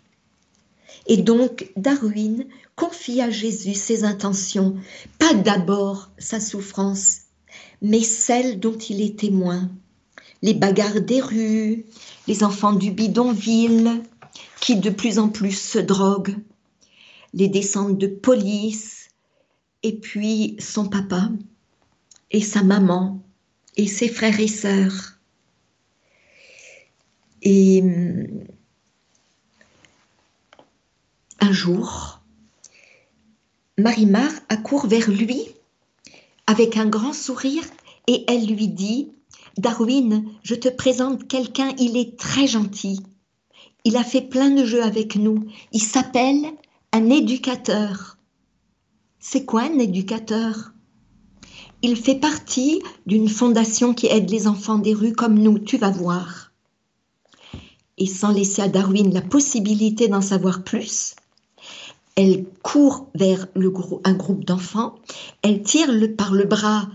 Et 1.07 1.17
donc 1.17 1.73
Darwin 1.77 2.45
confie 2.75 3.23
à 3.23 3.31
Jésus 3.31 3.75
ses 3.75 4.05
intentions, 4.05 4.77
pas 5.19 5.33
d'abord 5.33 6.11
sa 6.19 6.41
souffrance, 6.41 7.21
mais 7.81 8.03
celle 8.03 8.61
dont 8.61 8.77
il 8.77 9.01
est 9.01 9.19
témoin. 9.19 9.71
Les 10.43 10.55
bagarres 10.55 11.01
des 11.01 11.23
rues, 11.23 11.87
les 12.27 12.45
enfants 12.45 12.73
du 12.73 12.91
bidonville, 12.91 14.03
qui 14.61 14.77
de 14.77 14.91
plus 14.91 15.19
en 15.19 15.29
plus 15.29 15.59
se 15.59 15.79
droguent, 15.79 16.37
les 17.35 17.49
descentes 17.49 17.99
de 17.99 18.07
police, 18.07 19.09
et 19.83 19.97
puis 19.97 20.57
son 20.59 20.89
papa, 20.89 21.31
et 22.31 22.41
sa 22.41 22.62
maman, 22.62 23.23
et 23.77 23.87
ses 23.87 24.09
frères 24.09 24.41
et 24.41 24.49
sœurs. 24.49 25.19
Et 27.43 27.85
un 31.41 31.53
jour, 31.53 32.21
Marimar 33.79 34.31
accourt 34.49 34.87
vers 34.87 35.09
lui 35.11 35.47
avec 36.47 36.77
un 36.77 36.87
grand 36.87 37.12
sourire 37.12 37.65
et 38.07 38.25
elle 38.29 38.47
lui 38.47 38.69
dit 38.69 39.12
Darwin, 39.59 40.25
je 40.43 40.55
te 40.55 40.69
présente 40.69 41.29
quelqu'un, 41.29 41.73
il 41.79 41.97
est 41.97 42.19
très 42.19 42.47
gentil. 42.47 43.01
Il 43.85 43.97
a 43.97 44.05
fait 44.05 44.23
plein 44.23 44.51
de 44.51 44.65
jeux 44.65 44.83
avec 44.83 45.17
nous. 45.17 45.47
Il 45.73 45.81
s'appelle 45.81 46.45
un 46.93 47.11
éducateur. 47.11 48.19
C'est 49.19 49.45
quoi 49.45 49.62
un 49.62 49.79
éducateur? 49.79 50.73
Il 51.83 51.97
fait 51.97 52.17
partie 52.17 52.83
d'une 53.07 53.29
fondation 53.29 53.95
qui 53.95 54.07
aide 54.07 54.31
les 54.31 54.47
enfants 54.47 54.79
des 54.79 54.95
rues 54.95 55.12
comme 55.12 55.39
nous, 55.39 55.59
tu 55.59 55.79
vas 55.79 55.91
voir. 55.91 56.53
Et 57.99 58.07
sans 58.07 58.33
laisser 58.33 58.62
à 58.62 58.69
Darwin 58.69 59.12
la 59.12 59.23
possibilité 59.23 60.09
d'en 60.09 60.21
savoir 60.21 60.65
plus, 60.65 61.15
elle 62.15 62.45
court 62.62 63.09
vers 63.15 63.47
un 64.05 64.15
groupe 64.15 64.45
d'enfants, 64.45 64.97
elle 65.43 65.62
tire 65.62 65.91
par 66.17 66.33
le 66.33 66.45
bras 66.45 66.89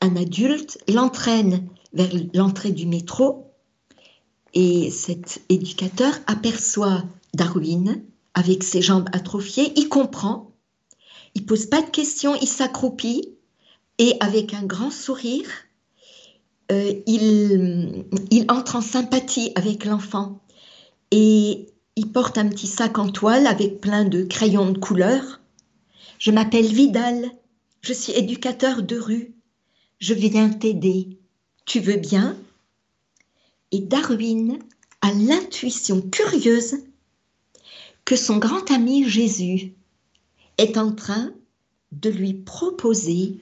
un 0.00 0.16
adulte, 0.16 0.78
l'entraîne 0.88 1.68
vers 1.92 2.10
l'entrée 2.34 2.72
du 2.72 2.86
métro, 2.86 3.52
et 4.54 4.90
cet 4.90 5.42
éducateur 5.48 6.14
aperçoit 6.26 7.04
Darwin 7.34 8.02
avec 8.34 8.62
ses 8.62 8.82
jambes 8.82 9.08
atrophiées, 9.12 9.72
il 9.76 9.88
comprend, 9.88 10.52
il 11.34 11.44
pose 11.44 11.66
pas 11.66 11.82
de 11.82 11.90
questions, 11.90 12.34
il 12.40 12.48
s'accroupit, 12.48 13.36
et 13.98 14.16
avec 14.20 14.54
un 14.54 14.62
grand 14.62 14.90
sourire, 14.90 15.48
euh, 16.70 16.92
il, 17.06 18.04
il 18.30 18.44
entre 18.48 18.76
en 18.76 18.80
sympathie 18.80 19.52
avec 19.54 19.84
l'enfant. 19.84 20.40
Et 21.10 21.66
il 21.96 22.12
porte 22.12 22.38
un 22.38 22.48
petit 22.48 22.66
sac 22.66 22.98
en 22.98 23.08
toile 23.08 23.46
avec 23.46 23.80
plein 23.80 24.04
de 24.04 24.22
crayons 24.22 24.70
de 24.70 24.78
couleur. 24.78 25.40
Je 26.18 26.30
m'appelle 26.30 26.66
Vidal. 26.66 27.30
Je 27.80 27.92
suis 27.92 28.12
éducateur 28.12 28.82
de 28.82 28.98
rue. 28.98 29.34
Je 29.98 30.14
viens 30.14 30.48
t'aider. 30.48 31.18
Tu 31.64 31.80
veux 31.80 31.96
bien? 31.96 32.36
Et 33.72 33.80
Darwin 33.80 34.58
a 35.00 35.12
l'intuition 35.12 36.00
curieuse 36.00 36.76
que 38.04 38.16
son 38.16 38.38
grand 38.38 38.70
ami 38.70 39.08
Jésus 39.08 39.74
est 40.56 40.78
en 40.78 40.92
train 40.92 41.32
de 41.92 42.10
lui 42.10 42.32
proposer 42.32 43.36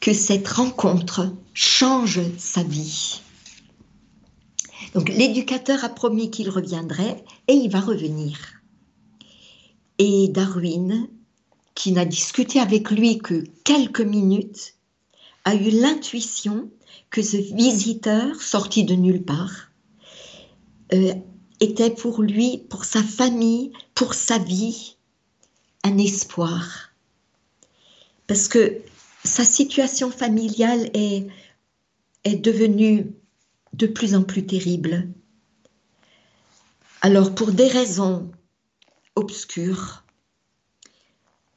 que 0.00 0.12
cette 0.12 0.48
rencontre 0.48 1.32
change 1.54 2.20
sa 2.38 2.62
vie. 2.62 3.20
Donc 4.94 5.08
l'éducateur 5.08 5.84
a 5.84 5.88
promis 5.88 6.30
qu'il 6.30 6.50
reviendrait 6.50 7.24
et 7.48 7.54
il 7.54 7.70
va 7.70 7.80
revenir. 7.80 8.38
Et 9.98 10.28
Darwin, 10.28 11.06
qui 11.74 11.92
n'a 11.92 12.04
discuté 12.04 12.58
avec 12.58 12.90
lui 12.90 13.18
que 13.18 13.44
quelques 13.64 14.00
minutes, 14.00 14.74
a 15.44 15.54
eu 15.54 15.70
l'intuition 15.70 16.70
que 17.10 17.22
ce 17.22 17.36
visiteur 17.36 18.40
sorti 18.40 18.84
de 18.84 18.94
nulle 18.94 19.24
part 19.24 19.70
euh, 20.92 21.14
était 21.60 21.90
pour 21.90 22.22
lui, 22.22 22.58
pour 22.70 22.84
sa 22.84 23.02
famille, 23.02 23.72
pour 23.94 24.14
sa 24.14 24.38
vie, 24.38 24.96
un 25.84 25.98
espoir. 25.98 26.92
Parce 28.26 28.48
que 28.48 28.78
sa 29.24 29.44
situation 29.44 30.10
familiale 30.10 30.90
est, 30.94 31.26
est 32.24 32.36
devenue 32.36 33.12
de 33.72 33.86
plus 33.86 34.14
en 34.14 34.22
plus 34.22 34.46
terrible. 34.46 35.08
Alors 37.00 37.34
pour 37.34 37.52
des 37.52 37.68
raisons 37.68 38.30
obscures, 39.16 40.04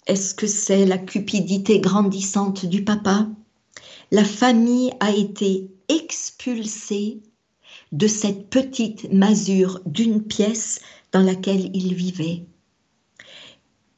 est-ce 0.08 0.34
que 0.36 0.48
c'est 0.48 0.86
la 0.86 0.98
cupidité 0.98 1.80
grandissante 1.80 2.66
du 2.66 2.84
papa? 2.84 3.28
La 4.16 4.24
famille 4.24 4.94
a 5.02 5.12
été 5.12 5.70
expulsée 5.90 7.22
de 7.92 8.08
cette 8.08 8.50
petite 8.50 9.12
masure 9.12 9.82
d'une 9.86 10.24
pièce 10.24 10.80
dans 11.12 11.20
laquelle 11.20 11.70
il 11.76 11.94
vivait. 11.96 12.46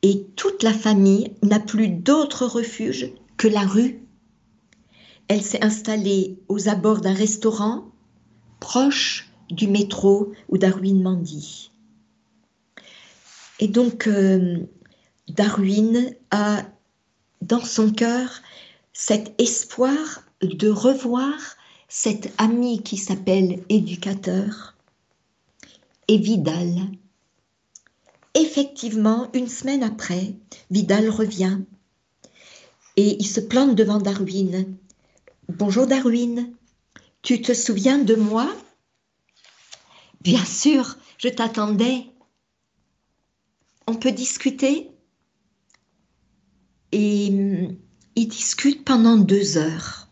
Et 0.01 0.25
toute 0.36 0.63
la 0.63 0.73
famille 0.73 1.34
n'a 1.43 1.60
plus 1.60 1.89
d'autre 1.89 2.47
refuge 2.47 3.12
que 3.38 3.47
la 3.47 3.62
rue. 3.62 4.08
Elle 5.27 5.43
s'est 5.43 5.63
installée 5.63 6.39
aux 6.47 6.67
abords 6.67 7.01
d'un 7.01 7.13
restaurant 7.13 7.86
proche 8.60 9.30
du 9.51 9.67
métro 9.67 10.34
où 10.49 10.58
Darwin 10.58 10.99
mendie. 10.99 11.69
Et 13.60 13.67
donc, 13.67 14.08
euh, 14.08 14.65
Darwin 15.27 16.12
a 16.32 16.63
dans 17.43 17.63
son 17.63 17.91
cœur 17.91 18.41
cet 18.99 19.39
espoir 19.39 20.23
de 20.41 20.69
revoir 20.69 21.55
cet 21.88 22.33
ami 22.39 22.81
qui 22.81 22.97
s'appelle 22.97 23.63
éducateur 23.69 24.75
et 26.07 26.17
Vidal. 26.17 26.89
Effectivement, 28.33 29.29
une 29.33 29.49
semaine 29.49 29.83
après, 29.83 30.33
Vidal 30.71 31.12
revient 31.12 31.60
et 32.95 33.17
il 33.19 33.27
se 33.27 33.39
plante 33.39 33.75
devant 33.75 33.99
Darwin. 33.99 34.75
Bonjour 35.47 35.86
Darwin, 35.86 36.51
tu 37.21 37.39
te 37.39 37.53
souviens 37.53 37.99
de 37.99 38.15
moi? 38.15 38.51
Bien 40.21 40.43
sûr, 40.43 40.97
je 41.19 41.29
t'attendais. 41.29 42.07
On 43.86 43.93
peut 43.93 44.12
discuter? 44.12 44.89
Et 46.91 47.77
ils 48.17 48.27
discutent 48.27 48.84
pendant 48.84 49.15
deux 49.15 49.58
heures. 49.58 50.08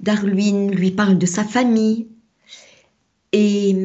Darwin 0.00 0.70
lui 0.72 0.90
parle 0.90 1.16
de 1.16 1.26
sa 1.26 1.44
famille 1.44 2.08
et 3.32 3.76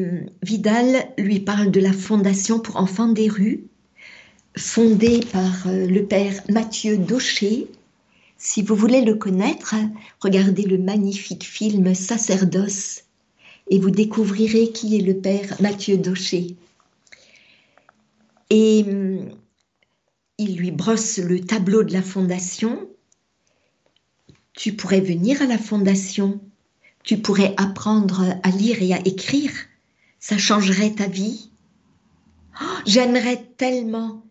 Vidal 0.42 1.06
lui 1.16 1.38
parle 1.40 1.70
de 1.70 1.80
la 1.80 1.92
Fondation 1.92 2.58
pour 2.58 2.76
enfants 2.76 3.08
des 3.08 3.28
rues, 3.28 3.64
fondée 4.58 5.20
par 5.32 5.68
euh, 5.68 5.86
le 5.86 6.04
père 6.04 6.42
Mathieu 6.48 6.98
Daucher, 6.98 7.68
si 8.36 8.62
vous 8.62 8.74
voulez 8.74 9.02
le 9.02 9.14
connaître, 9.14 9.76
regardez 10.20 10.62
le 10.62 10.78
magnifique 10.78 11.44
film 11.44 11.94
Sacerdoce 11.94 13.04
et 13.70 13.78
vous 13.78 13.90
découvrirez 13.90 14.72
qui 14.72 14.96
est 14.96 15.02
le 15.02 15.16
père 15.16 15.54
Mathieu 15.60 15.96
Daucher. 15.96 16.56
Et 18.50 18.84
hum, 18.86 19.30
il 20.38 20.56
lui 20.56 20.72
brosse 20.72 21.18
le 21.18 21.40
tableau 21.40 21.84
de 21.84 21.92
la 21.92 22.02
fondation. 22.02 22.88
Tu 24.56 24.72
pourrais 24.72 25.00
venir 25.00 25.40
à 25.40 25.46
la 25.46 25.58
fondation, 25.58 26.40
tu 27.04 27.18
pourrais 27.18 27.54
apprendre 27.56 28.24
à 28.42 28.50
lire 28.50 28.82
et 28.82 28.92
à 28.92 28.98
écrire, 29.06 29.52
ça 30.18 30.36
changerait 30.36 30.94
ta 30.94 31.06
vie. 31.06 31.50
Oh, 32.60 32.78
j'aimerais 32.84 33.44
tellement 33.56 34.26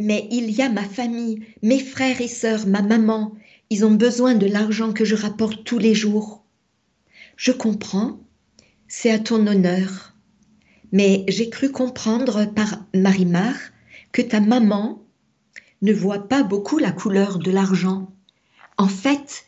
mais 0.00 0.26
il 0.30 0.50
y 0.50 0.62
a 0.62 0.68
ma 0.68 0.82
famille, 0.82 1.44
mes 1.62 1.78
frères 1.78 2.20
et 2.20 2.28
sœurs, 2.28 2.66
ma 2.66 2.82
maman, 2.82 3.34
ils 3.68 3.84
ont 3.84 3.90
besoin 3.90 4.34
de 4.34 4.46
l'argent 4.46 4.92
que 4.92 5.04
je 5.04 5.14
rapporte 5.14 5.62
tous 5.64 5.78
les 5.78 5.94
jours. 5.94 6.42
Je 7.36 7.52
comprends, 7.52 8.18
c'est 8.88 9.10
à 9.10 9.18
ton 9.18 9.46
honneur, 9.46 10.14
mais 10.90 11.24
j'ai 11.28 11.50
cru 11.50 11.70
comprendre 11.70 12.46
par 12.46 12.82
Marimar 12.94 13.54
que 14.12 14.22
ta 14.22 14.40
maman 14.40 15.04
ne 15.82 15.92
voit 15.92 16.28
pas 16.28 16.42
beaucoup 16.42 16.78
la 16.78 16.92
couleur 16.92 17.38
de 17.38 17.50
l'argent. 17.50 18.10
En 18.80 18.88
fait, 18.88 19.44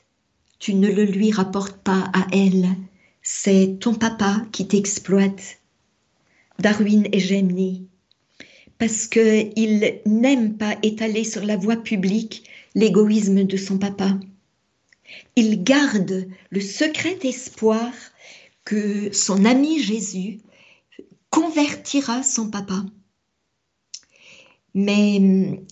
tu 0.59 0.75
ne 0.75 0.88
le 0.88 1.05
lui 1.05 1.33
rapportes 1.33 1.79
pas 1.79 2.11
à 2.12 2.27
elle, 2.33 2.68
c'est 3.23 3.79
ton 3.81 3.95
papa 3.95 4.45
qui 4.53 4.68
t'exploite. 4.68 5.59
Darwin 6.59 7.09
est 7.12 7.18
gêné 7.18 7.81
parce 8.77 9.07
qu'il 9.07 10.03
n'aime 10.05 10.59
pas 10.59 10.77
étaler 10.83 11.25
sur 11.25 11.47
la 11.47 11.57
voie 11.57 11.79
publique 11.79 12.45
l'égoïsme 12.75 13.45
de 13.45 13.57
son 13.57 13.79
papa. 13.79 14.21
Il 15.35 15.64
garde 15.64 16.29
le 16.51 16.61
secret 16.61 17.18
espoir 17.23 17.90
que 18.66 19.11
son 19.14 19.47
ami 19.47 19.83
Jésus 19.83 20.40
convertira 21.31 22.23
son 22.23 22.51
papa. 22.51 22.85
Mais 24.75 25.62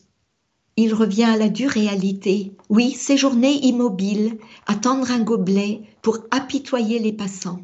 il 0.76 0.94
revient 0.94 1.24
à 1.24 1.37
la 1.37 1.48
dure 1.48 1.70
réalité. 1.70 2.52
Oui, 2.68 2.92
séjourner 2.92 3.52
immobile, 3.66 4.38
attendre 4.66 5.11
un 5.11 5.20
gobelet 5.20 5.83
pour 6.02 6.18
apitoyer 6.30 6.98
les 6.98 7.12
passants, 7.12 7.61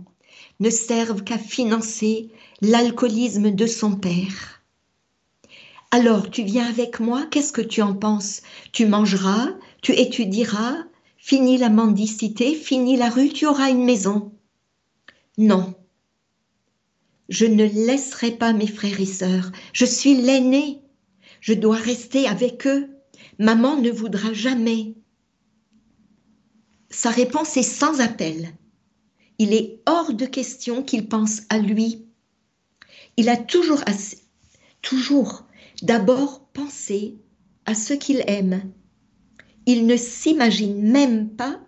ne 0.60 0.70
servent 0.70 1.22
qu'à 1.22 1.38
financer 1.38 2.30
l'alcoolisme 2.60 3.50
de 3.50 3.66
son 3.66 3.96
père. 3.96 4.62
Alors, 5.90 6.30
tu 6.30 6.42
viens 6.42 6.66
avec 6.66 7.00
moi, 7.00 7.26
qu'est-ce 7.30 7.52
que 7.52 7.62
tu 7.62 7.80
en 7.80 7.94
penses? 7.94 8.42
Tu 8.72 8.86
mangeras, 8.86 9.48
tu 9.82 9.92
étudieras, 9.92 10.76
fini 11.16 11.58
la 11.58 11.70
mendicité, 11.70 12.54
fini 12.54 12.96
la 12.96 13.08
rue, 13.08 13.28
tu 13.28 13.46
auras 13.46 13.70
une 13.70 13.84
maison. 13.84 14.32
Non, 15.38 15.74
je 17.28 17.46
ne 17.46 17.64
laisserai 17.64 18.32
pas 18.32 18.52
mes 18.52 18.66
frères 18.66 19.00
et 19.00 19.06
sœurs. 19.06 19.50
Je 19.72 19.84
suis 19.84 20.14
l'aîné. 20.14 20.80
Je 21.40 21.54
dois 21.54 21.76
rester 21.76 22.26
avec 22.26 22.66
eux. 22.66 22.88
Maman 23.38 23.80
ne 23.80 23.90
voudra 23.90 24.32
jamais. 24.32 24.94
Sa 26.90 27.10
réponse 27.10 27.56
est 27.56 27.62
sans 27.62 28.00
appel. 28.00 28.54
Il 29.38 29.52
est 29.52 29.82
hors 29.86 30.14
de 30.14 30.24
question 30.24 30.82
qu'il 30.82 31.08
pense 31.08 31.42
à 31.50 31.58
lui. 31.58 32.06
Il 33.16 33.28
a 33.28 33.36
toujours, 33.36 33.82
toujours 34.80 35.46
d'abord 35.82 36.46
pensé 36.48 37.18
à 37.66 37.74
ce 37.74 37.92
qu'il 37.92 38.24
aime. 38.26 38.72
Il 39.66 39.86
ne 39.86 39.96
s'imagine 39.96 40.80
même 40.90 41.30
pas 41.30 41.60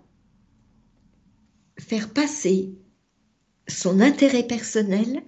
faire 1.79 2.13
passer 2.13 2.73
son 3.69 4.01
intérêt 4.01 4.45
personnel 4.45 5.23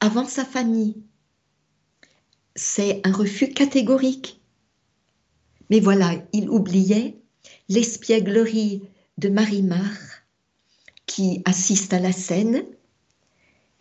avant 0.00 0.26
sa 0.26 0.44
famille. 0.44 1.02
C'est 2.54 3.00
un 3.04 3.12
refus 3.12 3.48
catégorique. 3.48 4.40
Mais 5.70 5.80
voilà, 5.80 6.14
il 6.32 6.48
oubliait 6.48 7.18
l'espièglerie 7.68 8.82
de 9.18 9.28
Marimar 9.28 9.96
qui 11.06 11.42
assiste 11.44 11.92
à 11.92 12.00
la 12.00 12.12
scène 12.12 12.64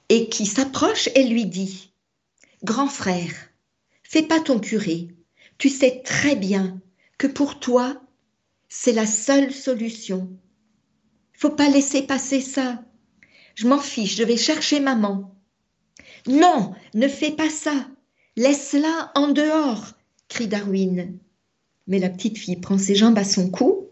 et 0.10 0.30
qui 0.30 0.46
s'approche 0.46 1.10
et 1.16 1.24
lui 1.24 1.46
dit 1.46 1.92
Grand 2.64 2.88
frère, 2.88 3.34
fais 4.04 4.24
pas 4.24 4.40
ton 4.40 4.60
curé, 4.60 5.10
tu 5.58 5.70
sais 5.70 6.02
très 6.04 6.36
bien 6.36 6.80
que 7.18 7.28
pour 7.28 7.60
toi, 7.60 8.02
c'est 8.70 8.94
la 8.94 9.06
seule 9.06 9.54
solution. 9.54 10.30
Faut 11.34 11.52
pas 11.52 11.70
laisser 11.70 12.02
passer 12.02 12.42
ça. 12.42 12.84
Je 13.56 13.68
m'en 13.68 13.80
fiche, 13.80 14.16
je 14.16 14.24
vais 14.24 14.38
chercher 14.38 14.80
maman. 14.80 15.36
Non, 16.28 16.74
ne 16.94 17.08
fais 17.08 17.32
pas 17.32 17.50
ça. 17.50 17.88
Laisse-la 18.36 19.12
en 19.16 19.30
dehors, 19.30 19.94
crie 20.28 20.48
Darwin. 20.48 21.18
Mais 21.88 22.00
la 22.00 22.10
petite 22.10 22.38
fille 22.38 22.56
prend 22.56 22.78
ses 22.78 22.96
jambes 22.96 23.18
à 23.18 23.24
son 23.24 23.50
cou, 23.50 23.88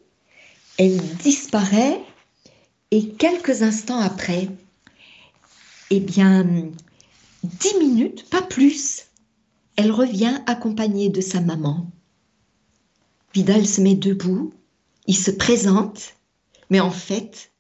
elle 0.78 0.98
disparaît 1.18 2.00
et 2.92 3.10
quelques 3.10 3.62
instants 3.62 4.00
après, 4.00 4.50
eh 5.90 6.00
bien, 6.00 6.72
dix 7.44 7.78
minutes, 7.80 8.30
pas 8.30 8.42
plus, 8.42 9.06
elle 9.76 9.92
revient 9.92 10.40
accompagnée 10.48 11.10
de 11.10 11.22
sa 11.22 11.42
maman. 11.42 11.90
Vidal 13.34 13.66
se 13.66 13.82
met 13.82 13.96
debout, 13.96 14.54
il 15.08 15.18
se 15.18 15.32
présente, 15.32 16.16
mais 16.70 16.80
en 16.80 16.92
fait, 16.92 17.52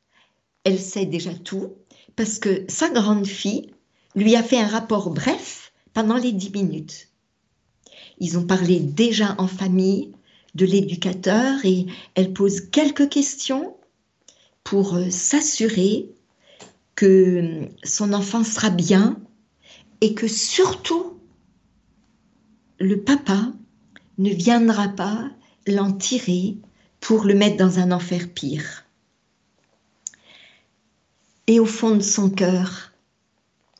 elle 0.63 0.79
sait 0.79 1.05
déjà 1.05 1.33
tout 1.33 1.73
parce 2.15 2.39
que 2.39 2.63
sa 2.67 2.89
grande 2.89 3.27
fille 3.27 3.71
lui 4.15 4.35
a 4.35 4.43
fait 4.43 4.59
un 4.59 4.67
rapport 4.67 5.09
bref 5.09 5.73
pendant 5.93 6.17
les 6.17 6.31
dix 6.31 6.51
minutes. 6.51 7.09
Ils 8.19 8.37
ont 8.37 8.45
parlé 8.45 8.79
déjà 8.79 9.35
en 9.39 9.47
famille 9.47 10.13
de 10.55 10.65
l'éducateur 10.65 11.65
et 11.65 11.87
elle 12.15 12.33
pose 12.33 12.61
quelques 12.61 13.09
questions 13.09 13.75
pour 14.63 14.95
euh, 14.95 15.09
s'assurer 15.09 16.09
que 16.95 17.05
euh, 17.05 17.65
son 17.83 18.13
enfant 18.13 18.43
sera 18.43 18.69
bien 18.69 19.19
et 20.01 20.13
que 20.13 20.27
surtout 20.27 21.17
le 22.79 23.01
papa 23.01 23.51
ne 24.17 24.29
viendra 24.29 24.89
pas 24.89 25.29
l'en 25.67 25.91
tirer 25.91 26.57
pour 26.99 27.25
le 27.25 27.33
mettre 27.33 27.57
dans 27.57 27.79
un 27.79 27.91
enfer 27.91 28.29
pire. 28.29 28.85
Et 31.47 31.59
au 31.59 31.65
fond 31.65 31.95
de 31.95 32.01
son 32.01 32.29
cœur, 32.29 32.93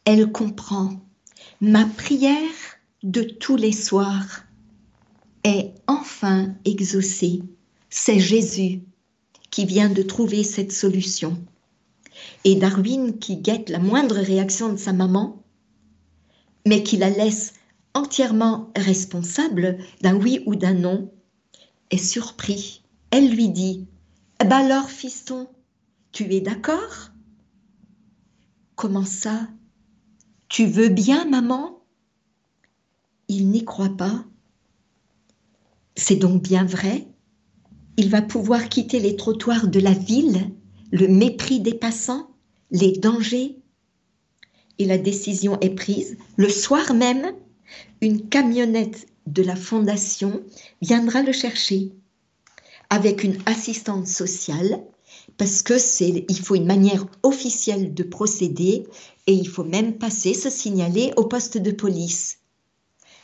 elle 0.05 0.31
comprend. 0.31 0.99
Ma 1.61 1.85
prière 1.85 2.39
de 3.03 3.21
tous 3.21 3.55
les 3.55 3.71
soirs 3.71 4.43
est 5.43 5.73
enfin 5.87 6.53
exaucée. 6.65 7.41
C'est 7.89 8.19
Jésus 8.19 8.81
qui 9.51 9.65
vient 9.65 9.89
de 9.89 10.01
trouver 10.01 10.43
cette 10.43 10.71
solution. 10.71 11.37
Et 12.43 12.55
Darwin, 12.55 13.17
qui 13.19 13.37
guette 13.37 13.69
la 13.69 13.79
moindre 13.79 14.17
réaction 14.17 14.71
de 14.71 14.77
sa 14.77 14.93
maman, 14.93 15.43
mais 16.65 16.83
qui 16.83 16.97
la 16.97 17.09
laisse 17.09 17.53
entièrement 17.93 18.71
responsable 18.75 19.77
d'un 20.01 20.15
oui 20.15 20.41
ou 20.45 20.55
d'un 20.55 20.73
non, 20.73 21.11
est 21.91 21.97
surpris. 21.97 22.81
Elle 23.11 23.29
lui 23.29 23.49
dit 23.49 23.85
eh 24.43 24.45
ben 24.45 24.57
alors, 24.57 24.89
fiston, 24.89 25.47
tu 26.11 26.33
es 26.33 26.41
d'accord? 26.41 27.11
Comment 28.75 29.05
ça? 29.05 29.47
Tu 30.49 30.65
veux 30.65 30.89
bien, 30.89 31.23
maman? 31.23 31.81
Il 33.29 33.49
n'y 33.49 33.63
croit 33.63 33.95
pas. 33.95 34.25
C'est 35.95 36.15
donc 36.15 36.41
bien 36.41 36.65
vrai. 36.65 37.07
Il 37.97 38.09
va 38.09 38.21
pouvoir 38.21 38.69
quitter 38.69 38.99
les 38.99 39.15
trottoirs 39.15 39.67
de 39.67 39.79
la 39.79 39.91
ville, 39.93 40.51
le 40.91 41.07
mépris 41.07 41.59
des 41.59 41.73
passants, 41.73 42.29
les 42.71 42.93
dangers. 42.93 43.57
Et 44.79 44.85
la 44.85 44.97
décision 44.97 45.59
est 45.59 45.75
prise. 45.75 46.17
Le 46.35 46.49
soir 46.49 46.93
même, 46.93 47.33
une 48.01 48.27
camionnette 48.27 49.07
de 49.27 49.43
la 49.43 49.55
fondation 49.55 50.41
viendra 50.81 51.21
le 51.21 51.31
chercher 51.31 51.93
avec 52.89 53.23
une 53.23 53.37
assistante 53.45 54.07
sociale 54.07 54.83
parce 55.37 55.61
que 55.61 55.77
c'est, 55.77 56.25
il 56.27 56.39
faut 56.39 56.55
une 56.55 56.65
manière 56.65 57.05
officielle 57.23 57.93
de 57.93 58.03
procéder 58.03 58.85
et 59.25 59.33
il 59.33 59.47
faut 59.47 59.63
même 59.63 59.97
passer, 59.97 60.33
se 60.33 60.49
signaler 60.49 61.11
au 61.17 61.25
poste 61.25 61.57
de 61.57 61.71
police. 61.71 62.39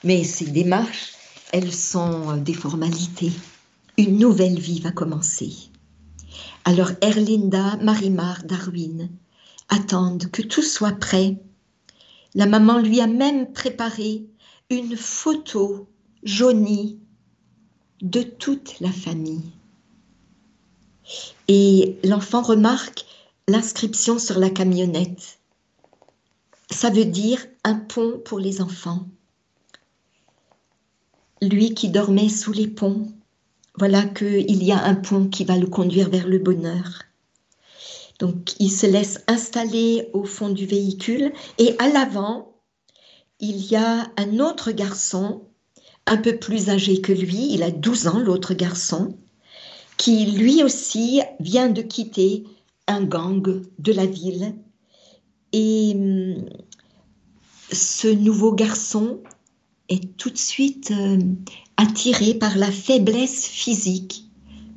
Mais 0.04 0.24
ces 0.24 0.46
démarches, 0.46 1.14
elles 1.52 1.74
sont 1.74 2.38
des 2.38 2.54
formalités. 2.54 3.32
Une 3.98 4.18
nouvelle 4.18 4.60
vie 4.60 4.80
va 4.80 4.92
commencer. 4.92 5.54
Alors 6.64 6.92
Erlinda, 7.02 7.78
Marimar, 7.78 8.44
Darwin 8.44 9.10
attendent 9.70 10.30
que 10.32 10.42
tout 10.42 10.62
soit 10.62 10.94
prêt. 10.94 11.38
La 12.36 12.46
maman 12.46 12.78
lui 12.80 13.02
a 13.02 13.08
même 13.08 13.52
préparé 13.52 14.26
une 14.70 14.96
photo 14.96 15.88
jaunie 16.24 17.00
de 18.02 18.22
toute 18.22 18.80
la 18.80 18.92
famille. 18.92 19.52
Et 21.48 21.98
l'enfant 22.04 22.44
remarque 22.44 23.06
l'inscription 23.48 24.20
sur 24.20 24.38
la 24.38 24.52
camionnette. 24.52 25.40
Ça 26.70 26.92
veut 26.92 27.06
dire 27.06 27.44
un 27.64 27.76
pont 27.76 28.22
pour 28.24 28.40
les 28.40 28.62
enfants. 28.62 29.08
Lui 31.42 31.74
qui 31.74 31.90
dormait 31.90 32.30
sous 32.30 32.52
les 32.52 32.68
ponts, 32.68 33.08
voilà 33.78 34.04
qu'il 34.04 34.64
y 34.64 34.72
a 34.72 34.84
un 34.84 34.96
pont 34.96 35.28
qui 35.28 35.46
va 35.46 35.58
le 35.58 35.68
conduire 35.68 36.10
vers 36.10 36.28
le 36.28 36.40
bonheur. 36.40 37.04
Donc 38.20 38.56
il 38.60 38.70
se 38.70 38.86
laisse 38.86 39.24
installer 39.28 40.10
au 40.14 40.26
fond 40.26 40.50
du 40.50 40.66
véhicule 40.66 41.32
et 41.58 41.76
à 41.80 41.88
l'avant, 41.88 42.54
il 43.40 43.66
y 43.72 43.78
a 43.78 44.12
un 44.18 44.40
autre 44.40 44.72
garçon, 44.72 45.44
un 46.06 46.18
peu 46.18 46.38
plus 46.38 46.70
âgé 46.70 47.00
que 47.00 47.14
lui, 47.14 47.54
il 47.54 47.64
a 47.64 47.72
12 47.72 48.08
ans, 48.08 48.20
l'autre 48.20 48.54
garçon, 48.54 49.18
qui 49.96 50.26
lui 50.26 50.62
aussi 50.62 51.22
vient 51.40 51.70
de 51.70 51.82
quitter 51.82 52.44
un 52.88 53.04
gang 53.04 53.62
de 53.78 53.94
la 53.94 54.06
ville. 54.06 54.56
Et 55.54 55.94
hum, 55.96 56.46
ce 57.72 58.08
nouveau 58.08 58.52
garçon 58.52 59.22
est 59.90 60.16
tout 60.18 60.30
de 60.30 60.38
suite 60.38 60.92
euh, 60.92 61.20
attiré 61.78 62.34
par 62.34 62.58
la 62.58 62.72
faiblesse 62.72 63.48
physique 63.48 64.26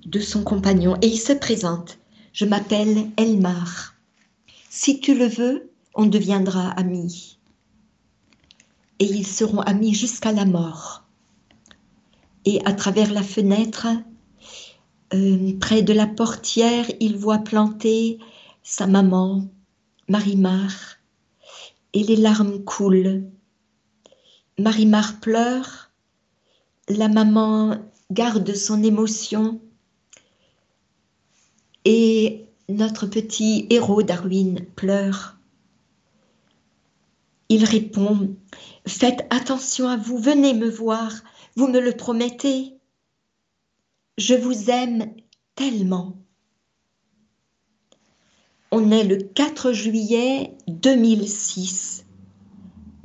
de 0.07 0.21
son 0.21 0.43
compagnon 0.43 0.97
et 1.03 1.07
il 1.07 1.19
se 1.19 1.33
présente. 1.33 1.99
Je 2.33 2.45
m'appelle 2.45 3.11
Elmar. 3.17 3.95
Si 4.71 5.01
tu 5.01 5.15
le 5.15 5.27
veux, 5.27 5.71
on 5.95 6.07
deviendra 6.07 6.71
amis. 6.71 7.39
Et 8.99 9.05
ils 9.05 9.27
seront 9.27 9.61
amis 9.61 9.95
jusqu'à 9.95 10.33
la 10.33 10.45
mort. 10.45 11.05
Et 12.45 12.65
à 12.65 12.73
travers 12.73 13.13
la 13.13 13.23
fenêtre, 13.23 13.87
euh, 15.15 15.59
près 15.61 15.83
de 15.83 15.93
la 15.93 16.07
portière, 16.07 16.87
il 17.01 17.17
voit 17.17 17.39
planter 17.39 18.19
sa 18.63 18.87
maman, 18.87 19.47
Marimar, 20.09 20.71
et 21.93 22.03
les 22.03 22.17
larmes 22.17 22.65
coulent. 22.65 23.25
Marimar 24.59 25.21
pleure, 25.21 25.91
la 26.89 27.09
maman 27.09 27.77
garde 28.11 28.55
son 28.55 28.83
émotion 28.83 29.61
et 31.85 32.47
notre 32.69 33.07
petit 33.07 33.67
héros 33.71 34.03
Darwin 34.03 34.65
pleure. 34.77 35.37
Il 37.49 37.65
répond, 37.65 38.37
Faites 38.87 39.27
attention 39.31 39.89
à 39.89 39.97
vous, 39.97 40.19
venez 40.19 40.55
me 40.55 40.69
voir, 40.69 41.13
vous 41.57 41.69
me 41.69 41.81
le 41.81 41.93
promettez. 41.93 42.75
Je 44.19 44.35
vous 44.35 44.71
aime 44.71 45.15
tellement. 45.55 46.17
On 48.71 48.91
est 48.91 49.05
le 49.05 49.17
4 49.17 49.73
juillet 49.73 50.57
2006. 50.67 52.05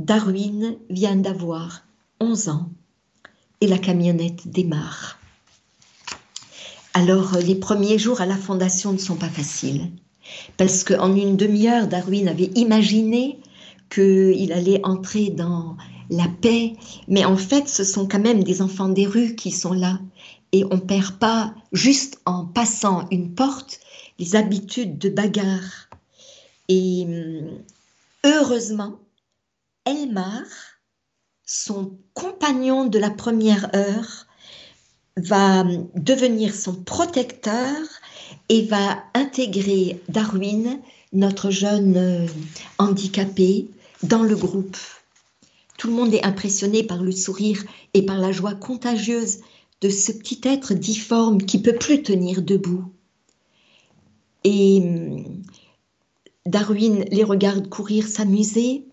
Darwin 0.08 0.78
vient 0.90 1.18
d'avoir 1.18 1.84
11 2.22 2.48
ans 2.48 2.70
et 3.60 3.68
la 3.68 3.78
camionnette 3.78 4.48
démarre. 4.48 5.20
Alors 6.94 7.36
les 7.36 7.56
premiers 7.56 8.00
jours 8.00 8.22
à 8.22 8.26
la 8.26 8.38
fondation 8.38 8.94
ne 8.94 9.00
sont 9.00 9.18
pas 9.18 9.28
faciles 9.28 9.92
parce 10.56 10.86
qu'en 10.86 11.14
une 11.14 11.36
demi-heure, 11.36 11.88
Darwin 11.88 12.30
avait 12.30 12.52
imaginé 12.56 13.38
qu'il 13.90 14.54
allait 14.54 14.80
entrer 14.86 15.30
dans 15.30 15.76
la 16.10 16.30
paix, 16.30 16.78
mais 17.10 17.26
en 17.26 17.36
fait, 17.36 17.68
ce 17.68 17.84
sont 17.84 18.08
quand 18.08 18.22
même 18.22 18.46
des 18.46 18.62
enfants 18.62 18.88
des 18.88 19.06
rues 19.06 19.36
qui 19.36 19.52
sont 19.52 19.74
là. 19.74 20.00
Et 20.54 20.64
on 20.72 20.80
perd 20.80 21.20
pas, 21.20 21.54
juste 21.74 22.22
en 22.26 22.46
passant 22.46 23.08
une 23.12 23.34
porte, 23.34 23.82
les 24.20 24.38
habitudes 24.38 24.98
de 25.00 25.10
bagarre. 25.10 25.90
Et 26.70 27.04
hum, 27.06 27.50
heureusement, 28.24 29.00
Elmar, 29.88 30.44
son 31.46 31.98
compagnon 32.14 32.86
de 32.86 33.00
la 33.00 33.10
première 33.10 33.74
heure, 33.74 34.28
va 35.16 35.64
devenir 35.96 36.54
son 36.54 36.76
protecteur 36.76 37.76
et 38.50 38.64
va 38.64 39.02
intégrer 39.14 40.02
Darwin, 40.10 40.80
notre 41.14 41.50
jeune 41.50 41.96
euh, 41.96 42.28
handicapé, 42.78 43.68
dans 44.04 44.24
le 44.24 44.36
groupe. 44.36 44.78
Tout 45.78 45.88
le 45.88 45.94
monde 45.94 46.14
est 46.14 46.26
impressionné 46.26 46.84
par 46.84 47.02
le 47.02 47.12
sourire 47.12 47.64
et 47.94 48.06
par 48.06 48.18
la 48.18 48.32
joie 48.32 48.54
contagieuse 48.54 49.40
de 49.82 49.90
ce 49.90 50.12
petit 50.12 50.42
être 50.44 50.74
difforme 50.74 51.42
qui 51.42 51.62
peut 51.62 51.76
plus 51.76 52.04
tenir 52.04 52.42
debout. 52.42 52.84
Et 54.44 54.82
hum, 54.82 55.44
Darwin 56.46 57.06
les 57.12 57.24
regarde 57.24 57.70
courir, 57.70 58.08
s'amuser. 58.08 58.86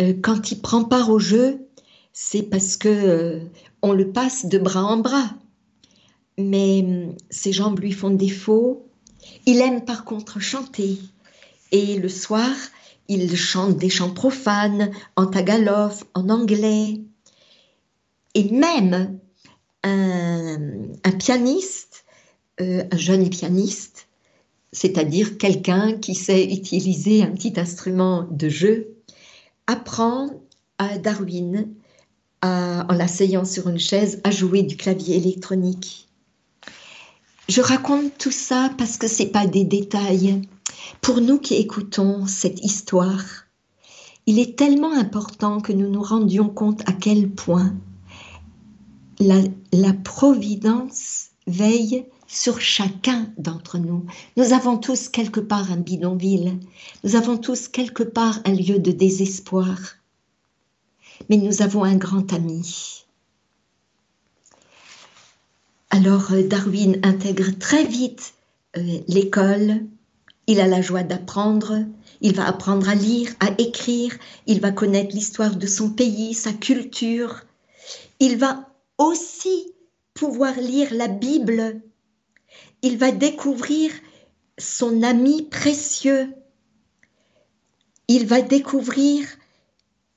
Euh, 0.00 0.14
quand 0.20 0.50
il 0.50 0.60
prend 0.60 0.84
part 0.84 1.10
au 1.10 1.18
jeu, 1.18 1.66
c'est 2.12 2.42
parce 2.42 2.76
que 2.76 2.88
euh, 2.88 3.40
on 3.82 3.92
le 3.92 4.12
passe 4.12 4.46
de 4.46 4.58
bras 4.58 4.84
en 4.84 4.98
bras. 4.98 5.34
Mais 6.38 6.80
hum, 6.82 7.14
ses 7.28 7.52
jambes 7.52 7.80
lui 7.80 7.92
font 7.92 8.10
défaut. 8.10 8.86
Il 9.46 9.60
aime 9.60 9.84
par 9.84 10.04
contre 10.04 10.40
chanter. 10.40 10.98
Et 11.72 11.98
le 11.98 12.08
soir, 12.08 12.50
il 13.08 13.36
chante 13.36 13.76
des 13.76 13.90
chants 13.90 14.12
profanes 14.12 14.90
en 15.16 15.26
tagalog, 15.26 15.92
en 16.14 16.28
anglais. 16.30 17.00
Et 18.34 18.44
même 18.50 19.18
un, 19.82 21.12
pianiste, 21.18 22.04
euh, 22.60 22.84
un 22.90 22.96
jeune 22.96 23.28
pianiste, 23.28 24.08
c'est-à-dire 24.72 25.36
quelqu'un 25.38 25.94
qui 25.98 26.14
sait 26.14 26.44
utiliser 26.44 27.22
un 27.22 27.32
petit 27.32 27.58
instrument 27.58 28.26
de 28.30 28.48
jeu, 28.48 28.99
apprend 29.70 30.30
à 30.78 30.98
Darwin, 30.98 31.68
en 32.42 32.92
l'asseyant 32.92 33.44
sur 33.44 33.68
une 33.68 33.78
chaise, 33.78 34.20
à 34.24 34.30
jouer 34.30 34.62
du 34.62 34.76
clavier 34.76 35.16
électronique. 35.16 36.08
Je 37.48 37.60
raconte 37.60 38.16
tout 38.18 38.30
ça 38.30 38.70
parce 38.78 38.96
que 38.96 39.08
ce 39.08 39.22
n'est 39.22 39.28
pas 39.28 39.46
des 39.46 39.64
détails. 39.64 40.40
Pour 41.00 41.20
nous 41.20 41.38
qui 41.38 41.56
écoutons 41.56 42.26
cette 42.26 42.64
histoire, 42.64 43.24
il 44.26 44.38
est 44.38 44.56
tellement 44.56 44.92
important 44.92 45.60
que 45.60 45.72
nous 45.72 45.90
nous 45.90 46.02
rendions 46.02 46.48
compte 46.48 46.88
à 46.88 46.92
quel 46.92 47.30
point 47.30 47.74
la, 49.18 49.92
providence 50.04 51.30
veille 51.46 52.06
sur 52.30 52.60
chacun 52.60 53.26
d'entre 53.38 53.78
nous. 53.78 54.06
Nous 54.36 54.52
avons 54.52 54.78
tous 54.78 55.08
quelque 55.08 55.40
part 55.40 55.72
un 55.72 55.76
bidonville, 55.76 56.58
nous 57.02 57.16
avons 57.16 57.36
tous 57.36 57.66
quelque 57.66 58.04
part 58.04 58.38
un 58.44 58.52
lieu 58.52 58.78
de 58.78 58.92
désespoir, 58.92 59.76
mais 61.28 61.36
nous 61.36 61.62
avons 61.62 61.82
un 61.82 61.96
grand 61.96 62.32
ami. 62.32 63.04
Alors 65.90 66.32
euh, 66.32 66.46
Darwin 66.46 67.00
intègre 67.02 67.50
très 67.58 67.84
vite 67.84 68.34
euh, 68.76 69.00
l'école, 69.08 69.80
il 70.46 70.60
a 70.60 70.68
la 70.68 70.82
joie 70.82 71.02
d'apprendre, 71.02 71.84
il 72.20 72.36
va 72.36 72.46
apprendre 72.46 72.88
à 72.88 72.94
lire, 72.94 73.32
à 73.40 73.50
écrire, 73.58 74.16
il 74.46 74.60
va 74.60 74.70
connaître 74.70 75.16
l'histoire 75.16 75.56
de 75.56 75.66
son 75.66 75.90
pays, 75.90 76.34
sa 76.34 76.52
culture, 76.52 77.40
il 78.20 78.38
va 78.38 78.68
aussi 78.98 79.72
pouvoir 80.14 80.54
lire 80.60 80.94
la 80.94 81.08
Bible. 81.08 81.82
Il 82.82 82.98
va 82.98 83.12
découvrir 83.12 83.92
son 84.58 85.02
ami 85.02 85.42
précieux. 85.42 86.34
Il 88.08 88.26
va 88.26 88.40
découvrir 88.40 89.26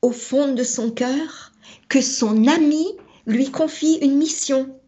au 0.01 0.11
fond 0.11 0.53
de 0.53 0.63
son 0.63 0.91
cœur 0.91 1.51
que 1.89 2.01
son 2.01 2.47
ami 2.47 2.85
lui 3.25 3.51
confie 3.51 3.99
une 4.01 4.17
mission 4.17 4.79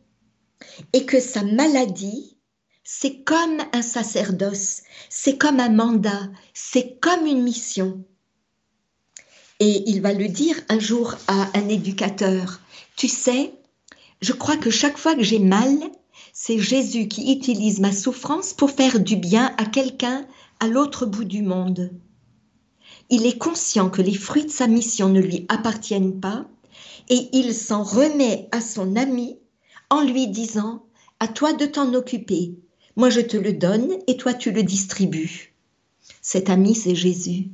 et 0.93 1.05
que 1.05 1.19
sa 1.19 1.43
maladie, 1.43 2.37
c'est 2.83 3.23
comme 3.23 3.57
un 3.73 3.81
sacerdoce, 3.81 4.83
c'est 5.09 5.37
comme 5.37 5.59
un 5.59 5.69
mandat, 5.69 6.29
c'est 6.53 6.99
comme 6.99 7.25
une 7.25 7.43
mission. 7.43 8.03
Et 9.59 9.89
il 9.89 10.01
va 10.01 10.13
le 10.13 10.27
dire 10.27 10.59
un 10.69 10.79
jour 10.79 11.15
à 11.27 11.49
un 11.57 11.69
éducateur, 11.69 12.59
tu 12.95 13.07
sais, 13.07 13.53
je 14.21 14.33
crois 14.33 14.57
que 14.57 14.69
chaque 14.69 14.97
fois 14.97 15.15
que 15.15 15.23
j'ai 15.23 15.39
mal, 15.39 15.77
c'est 16.37 16.59
Jésus 16.59 17.07
qui 17.07 17.31
utilise 17.31 17.79
ma 17.79 17.93
souffrance 17.93 18.53
pour 18.53 18.69
faire 18.69 18.99
du 18.99 19.15
bien 19.15 19.55
à 19.57 19.63
quelqu'un 19.63 20.27
à 20.59 20.67
l'autre 20.67 21.05
bout 21.05 21.23
du 21.23 21.41
monde. 21.41 21.91
Il 23.09 23.25
est 23.25 23.37
conscient 23.37 23.89
que 23.89 24.01
les 24.01 24.13
fruits 24.13 24.43
de 24.43 24.51
sa 24.51 24.67
mission 24.67 25.07
ne 25.07 25.21
lui 25.21 25.45
appartiennent 25.47 26.19
pas 26.19 26.45
et 27.07 27.29
il 27.31 27.53
s'en 27.53 27.83
remet 27.83 28.49
à 28.51 28.59
son 28.59 28.97
ami 28.97 29.37
en 29.89 30.01
lui 30.01 30.27
disant 30.27 30.83
À 31.21 31.29
toi 31.29 31.53
de 31.53 31.65
t'en 31.65 31.93
occuper, 31.93 32.55
moi 32.97 33.09
je 33.09 33.21
te 33.21 33.37
le 33.37 33.53
donne 33.53 33.93
et 34.07 34.17
toi 34.17 34.33
tu 34.33 34.51
le 34.51 34.63
distribues. 34.63 35.53
Cet 36.21 36.49
ami, 36.49 36.75
c'est 36.75 36.95
Jésus. 36.95 37.47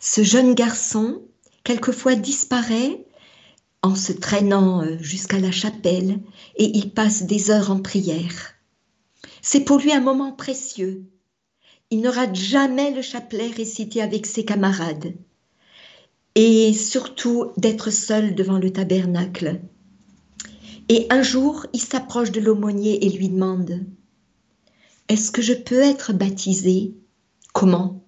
Ce 0.00 0.22
jeune 0.22 0.54
garçon, 0.54 1.20
quelquefois 1.64 2.14
disparaît 2.14 3.04
en 3.82 3.94
se 3.94 4.12
traînant 4.12 4.82
euh, 4.82 4.98
jusqu'à 5.00 5.40
la 5.40 5.50
chapelle 5.50 6.20
et 6.56 6.76
il 6.76 6.92
passe 6.92 7.22
des 7.22 7.50
heures 7.50 7.70
en 7.70 7.80
prière. 7.80 8.54
C'est 9.42 9.60
pour 9.60 9.78
lui 9.78 9.92
un 9.92 10.00
moment 10.00 10.32
précieux. 10.32 11.04
Il 11.90 12.00
ne 12.00 12.08
rate 12.08 12.34
jamais 12.34 12.92
le 12.92 13.02
chapelet 13.02 13.48
récité 13.48 14.02
avec 14.02 14.26
ses 14.26 14.44
camarades 14.44 15.14
et 16.34 16.72
surtout 16.72 17.52
d'être 17.56 17.90
seul 17.90 18.34
devant 18.34 18.58
le 18.58 18.72
tabernacle. 18.72 19.60
Et 20.88 21.06
un 21.10 21.22
jour, 21.22 21.66
il 21.72 21.80
s'approche 21.80 22.32
de 22.32 22.40
l'aumônier 22.40 23.04
et 23.04 23.10
lui 23.10 23.28
demande 23.28 23.84
Est-ce 25.08 25.30
que 25.30 25.42
je 25.42 25.52
peux 25.52 25.80
être 25.80 26.12
baptisé? 26.12 26.94
Comment? 27.52 28.04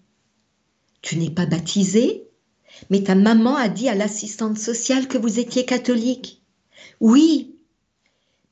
Tu 1.00 1.16
n'es 1.16 1.30
pas 1.30 1.46
baptisé? 1.46 2.28
Mais 2.91 3.03
ta 3.03 3.14
maman 3.14 3.57
a 3.57 3.68
dit 3.68 3.89
à 3.89 3.95
l'assistante 3.95 4.59
sociale 4.59 5.09
que 5.09 5.18
vous 5.18 5.39
étiez 5.39 5.64
catholique. 5.64 6.43
Oui, 7.01 7.57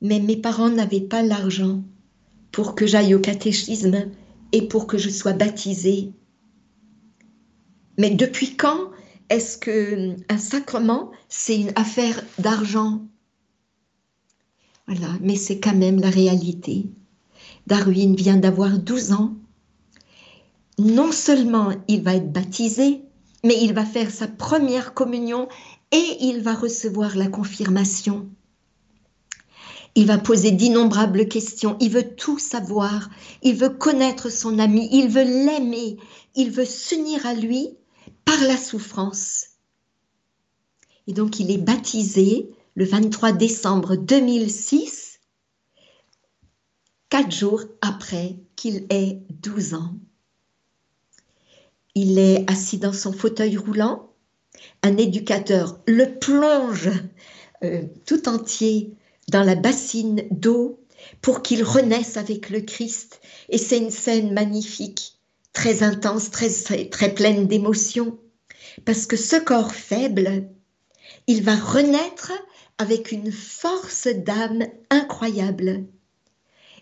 mais 0.01 0.19
mes 0.19 0.37
parents 0.37 0.69
n'avaient 0.69 1.01
pas 1.01 1.21
l'argent 1.21 1.83
pour 2.51 2.75
que 2.75 2.85
j'aille 2.85 3.15
au 3.15 3.19
catéchisme 3.19 4.09
et 4.51 4.67
pour 4.67 4.87
que 4.87 4.97
je 4.97 5.09
sois 5.09 5.33
baptisée. 5.33 6.11
Mais 7.97 8.09
depuis 8.09 8.55
quand 8.55 8.91
est-ce 9.29 9.57
que 9.57 10.15
un 10.27 10.37
sacrement, 10.37 11.11
c'est 11.29 11.59
une 11.59 11.71
affaire 11.75 12.23
d'argent? 12.39 13.05
Voilà, 14.87 15.13
mais 15.21 15.35
c'est 15.35 15.59
quand 15.59 15.75
même 15.75 16.01
la 16.01 16.09
réalité. 16.09 16.89
Darwin 17.67 18.15
vient 18.15 18.37
d'avoir 18.37 18.77
12 18.79 19.13
ans. 19.13 19.35
Non 20.79 21.11
seulement 21.11 21.71
il 21.87 22.01
va 22.01 22.15
être 22.15 22.31
baptisé, 22.31 23.03
mais 23.43 23.57
il 23.61 23.73
va 23.73 23.85
faire 23.85 24.11
sa 24.11 24.27
première 24.27 24.93
communion 24.93 25.47
et 25.91 26.17
il 26.21 26.41
va 26.41 26.53
recevoir 26.53 27.15
la 27.15 27.27
confirmation. 27.27 28.29
Il 29.95 30.05
va 30.05 30.17
poser 30.17 30.51
d'innombrables 30.51 31.27
questions, 31.27 31.75
il 31.81 31.91
veut 31.91 32.15
tout 32.15 32.39
savoir, 32.39 33.09
il 33.43 33.55
veut 33.55 33.69
connaître 33.69 34.29
son 34.29 34.57
ami, 34.57 34.87
il 34.93 35.09
veut 35.09 35.23
l'aimer, 35.23 35.97
il 36.35 36.49
veut 36.51 36.65
s'unir 36.65 37.25
à 37.25 37.33
lui 37.33 37.75
par 38.23 38.39
la 38.41 38.55
souffrance. 38.55 39.47
Et 41.07 41.13
donc 41.13 41.39
il 41.39 41.51
est 41.51 41.57
baptisé 41.57 42.51
le 42.75 42.85
23 42.85 43.33
décembre 43.33 43.97
2006, 43.97 45.19
quatre 47.09 47.31
jours 47.31 47.63
après 47.81 48.37
qu'il 48.55 48.85
ait 48.89 49.21
12 49.41 49.73
ans. 49.73 49.95
Il 51.95 52.19
est 52.19 52.49
assis 52.49 52.77
dans 52.77 52.93
son 52.93 53.11
fauteuil 53.11 53.57
roulant, 53.57 54.13
un 54.83 54.97
éducateur 54.97 55.79
le 55.87 56.17
plonge 56.19 56.89
euh, 57.63 57.83
tout 58.05 58.29
entier 58.29 58.93
dans 59.29 59.43
la 59.43 59.55
bassine 59.55 60.23
d'eau 60.31 60.79
pour 61.21 61.41
qu'il 61.41 61.63
renaisse 61.63 62.17
avec 62.17 62.49
le 62.49 62.61
Christ. 62.61 63.21
Et 63.49 63.57
c'est 63.57 63.77
une 63.77 63.91
scène 63.91 64.33
magnifique, 64.33 65.19
très 65.53 65.83
intense, 65.83 66.31
très, 66.31 66.49
très 66.89 67.13
pleine 67.13 67.47
d'émotions, 67.47 68.17
parce 68.85 69.05
que 69.05 69.17
ce 69.17 69.35
corps 69.35 69.73
faible, 69.73 70.49
il 71.27 71.43
va 71.43 71.55
renaître 71.55 72.31
avec 72.77 73.11
une 73.11 73.31
force 73.31 74.07
d'âme 74.07 74.63
incroyable. 74.89 75.85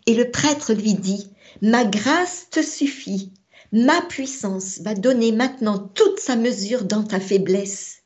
Et 0.05 0.13
le 0.15 0.31
prêtre 0.31 0.73
lui 0.73 0.93
dit, 0.93 1.29
Ma 1.61 1.83
grâce 1.83 2.47
te 2.49 2.61
suffit, 2.61 3.33
ma 3.71 4.01
puissance 4.01 4.79
va 4.79 4.95
donner 4.95 5.31
maintenant 5.31 5.77
toute 5.79 6.19
sa 6.19 6.35
mesure 6.35 6.85
dans 6.85 7.03
ta 7.03 7.19
faiblesse. 7.19 8.03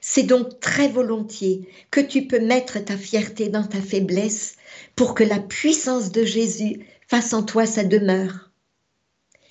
C'est 0.00 0.22
donc 0.22 0.60
très 0.60 0.88
volontiers 0.88 1.68
que 1.90 2.00
tu 2.00 2.26
peux 2.26 2.40
mettre 2.40 2.78
ta 2.78 2.96
fierté 2.96 3.48
dans 3.48 3.64
ta 3.66 3.80
faiblesse 3.80 4.56
pour 4.96 5.14
que 5.14 5.24
la 5.24 5.40
puissance 5.40 6.12
de 6.12 6.24
Jésus 6.24 6.86
fasse 7.06 7.32
en 7.32 7.42
toi 7.42 7.66
sa 7.66 7.84
demeure. 7.84 8.50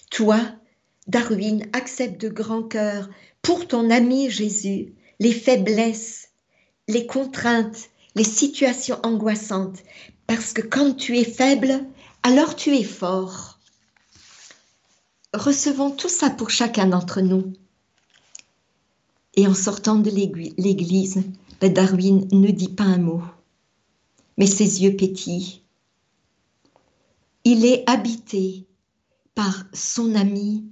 Toi, 0.09 0.39
Darwin, 1.07 1.67
accepte 1.73 2.19
de 2.21 2.29
grand 2.29 2.63
cœur 2.63 3.09
pour 3.41 3.67
ton 3.67 3.89
ami 3.89 4.29
Jésus 4.29 4.93
les 5.19 5.33
faiblesses, 5.33 6.29
les 6.87 7.07
contraintes, 7.07 7.89
les 8.15 8.23
situations 8.23 8.99
angoissantes, 9.03 9.79
parce 10.27 10.53
que 10.53 10.61
quand 10.61 10.95
tu 10.95 11.17
es 11.17 11.23
faible, 11.23 11.85
alors 12.23 12.55
tu 12.55 12.75
es 12.75 12.83
fort. 12.83 13.56
Recevons 15.37 15.91
tout 15.91 16.09
ça 16.09 16.31
pour 16.31 16.49
chacun 16.49 16.87
d'entre 16.87 17.21
nous. 17.21 17.53
Et 19.35 19.45
en 19.45 19.53
sortant 19.53 19.97
de 19.97 20.09
l'église, 20.09 21.21
ben, 21.61 21.71
Darwin 21.71 22.27
ne 22.31 22.49
dit 22.49 22.69
pas 22.69 22.85
un 22.85 22.97
mot, 22.97 23.21
mais 24.39 24.47
ses 24.47 24.81
yeux 24.81 24.95
pétillent. 24.95 25.61
Il 27.43 27.65
est 27.65 27.87
habité 27.87 28.65
par 29.35 29.65
son 29.73 30.15
ami, 30.15 30.65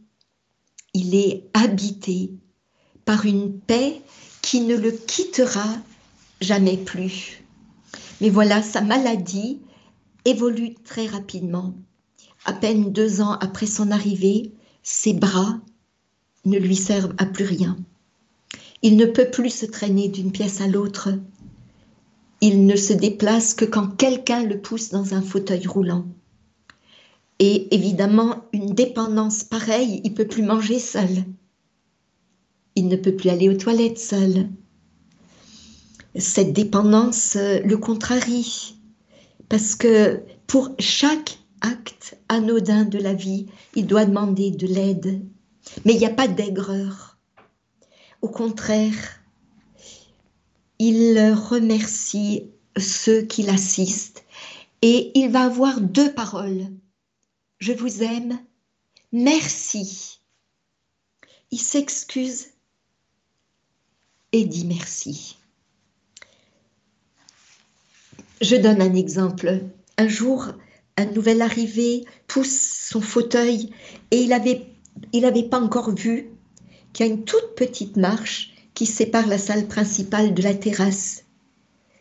il 0.96 1.14
est 1.14 1.44
habité 1.54 2.32
par 3.06 3.26
une 3.26 3.60
paix 3.60 4.02
qui 4.42 4.62
ne 4.62 4.76
le 4.76 4.92
quittera 4.92 5.78
jamais 6.42 6.78
plus. 6.78 7.44
Mais 8.20 8.32
voilà, 8.32 8.64
sa 8.64 8.82
maladie 8.82 9.60
évolue 10.26 10.74
très 10.84 11.06
rapidement. 11.06 11.76
À 12.46 12.54
peine 12.54 12.92
deux 12.92 13.22
ans 13.22 13.34
après 13.34 13.68
son 13.68 13.92
arrivée, 13.92 14.55
ses 14.86 15.14
bras 15.14 15.60
ne 16.46 16.60
lui 16.60 16.76
servent 16.76 17.16
à 17.18 17.26
plus 17.26 17.44
rien. 17.44 17.76
Il 18.84 18.98
ne 18.98 19.08
peut 19.08 19.32
plus 19.32 19.50
se 19.50 19.66
traîner 19.66 20.10
d'une 20.10 20.32
pièce 20.32 20.62
à 20.62 20.68
l'autre. 20.68 21.10
Il 22.40 22.68
ne 22.68 22.76
se 22.76 22.94
déplace 22.94 23.56
que 23.56 23.66
quand 23.66 23.98
quelqu'un 23.98 24.44
le 24.44 24.62
pousse 24.62 24.92
dans 24.92 25.16
un 25.16 25.24
fauteuil 25.24 25.66
roulant. 25.66 26.06
Et 27.40 27.74
évidemment, 27.74 28.46
une 28.54 28.76
dépendance 28.76 29.44
pareille, 29.44 30.02
il 30.04 30.14
peut 30.14 30.28
plus 30.28 30.44
manger 30.44 30.78
seul. 30.78 31.10
Il 32.76 32.88
ne 32.88 32.96
peut 32.96 33.16
plus 33.16 33.30
aller 33.30 33.50
aux 33.50 33.58
toilettes 33.58 33.98
seul. 33.98 34.50
Cette 36.16 36.54
dépendance 36.54 37.36
le 37.36 37.76
contrarie 37.78 38.78
parce 39.50 39.74
que 39.74 40.22
pour 40.46 40.76
chaque 40.78 41.40
acte 41.62 42.18
anodin 42.30 42.86
de 42.86 42.98
la 42.98 43.14
vie, 43.14 43.48
il 43.76 43.88
doit 43.88 44.06
demander 44.06 44.52
de 44.52 44.68
l'aide. 44.68 45.22
Mais 45.84 45.94
il 45.94 46.00
n'y 46.00 46.06
a 46.06 46.12
pas 46.12 46.28
d'aigreur. 46.28 47.18
Au 48.22 48.30
contraire, 48.30 49.22
il 50.80 51.34
remercie 51.34 52.50
ceux 52.78 53.22
qui 53.22 53.44
l'assistent 53.44 54.24
et 54.82 55.12
il 55.18 55.30
va 55.32 55.46
avoir 55.46 55.82
deux 55.82 56.14
paroles. 56.14 56.68
Je 57.60 57.74
vous 57.74 58.04
aime, 58.04 58.40
merci. 59.12 60.20
Il 61.52 61.60
s'excuse 61.60 62.48
et 64.32 64.46
dit 64.46 64.66
merci. 64.66 65.38
Je 68.42 68.56
donne 68.58 68.82
un 68.82 68.94
exemple. 68.94 69.62
Un 69.98 70.08
jour, 70.08 70.48
un 70.98 71.06
nouvel 71.06 71.42
arrivé 71.42 72.06
pousse 72.28 72.88
son 72.90 73.02
fauteuil 73.02 73.72
et 74.12 74.22
il 74.22 74.30
n'avait 74.30 75.50
pas 75.50 75.60
encore 75.60 75.94
vu 75.94 76.30
qu'il 76.94 77.06
y 77.06 77.10
a 77.10 77.12
une 77.12 77.26
toute 77.26 77.56
petite 77.56 77.98
marche 77.98 78.54
qui 78.74 78.86
sépare 78.86 79.28
la 79.28 79.38
salle 79.38 79.68
principale 79.68 80.34
de 80.34 80.42
la 80.42 80.54
terrasse. 80.54 81.26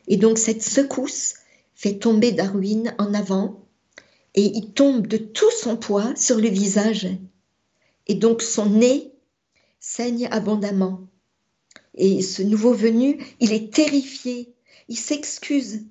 Et 0.07 0.17
donc 0.17 0.39
cette 0.39 0.63
secousse 0.63 1.35
fait 1.75 1.99
tomber 1.99 2.33
Darwin 2.33 2.95
en 2.99 3.15
avant 3.15 3.65
et 4.35 4.53
il 4.55 4.73
tombe 4.73 5.07
de 5.07 5.17
tout 5.17 5.51
son 5.51 5.77
poids 5.77 6.15
sur 6.17 6.37
le 6.37 6.49
visage. 6.49 7.09
Et 8.07 8.15
donc 8.15 8.43
son 8.43 8.67
nez 8.67 9.13
saigne 9.81 10.29
abondamment. 10.31 11.01
Et 11.95 12.23
ce 12.23 12.43
nouveau 12.43 12.75
venu, 12.75 13.25
il 13.41 13.53
est 13.53 13.73
terrifié, 13.73 14.53
il 14.89 14.99
s'excuse 14.99 15.83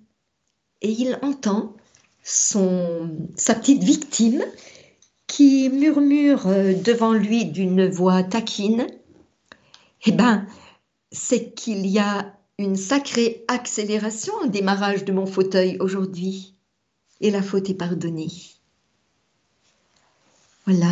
et 0.81 0.89
il 0.91 1.17
entend 1.21 1.75
son, 2.23 3.09
sa 3.35 3.55
petite 3.55 3.83
victime 3.83 4.43
qui 5.27 5.69
murmure 5.69 6.47
euh, 6.47 6.73
devant 6.73 7.13
lui 7.13 7.45
d'une 7.45 7.87
voix 7.87 8.23
taquine, 8.23 8.87
eh 10.05 10.11
ben, 10.11 10.45
c'est 11.11 11.53
qu'il 11.53 11.85
y 11.87 11.99
a 11.99 12.33
une 12.57 12.75
sacrée 12.75 13.43
accélération 13.47 14.33
au 14.43 14.47
démarrage 14.47 15.05
de 15.05 15.11
mon 15.11 15.25
fauteuil 15.25 15.77
aujourd'hui. 15.79 16.53
Et 17.21 17.31
la 17.31 17.41
faute 17.41 17.69
est 17.69 17.75
pardonnée. 17.75 18.31
Voilà. 20.65 20.91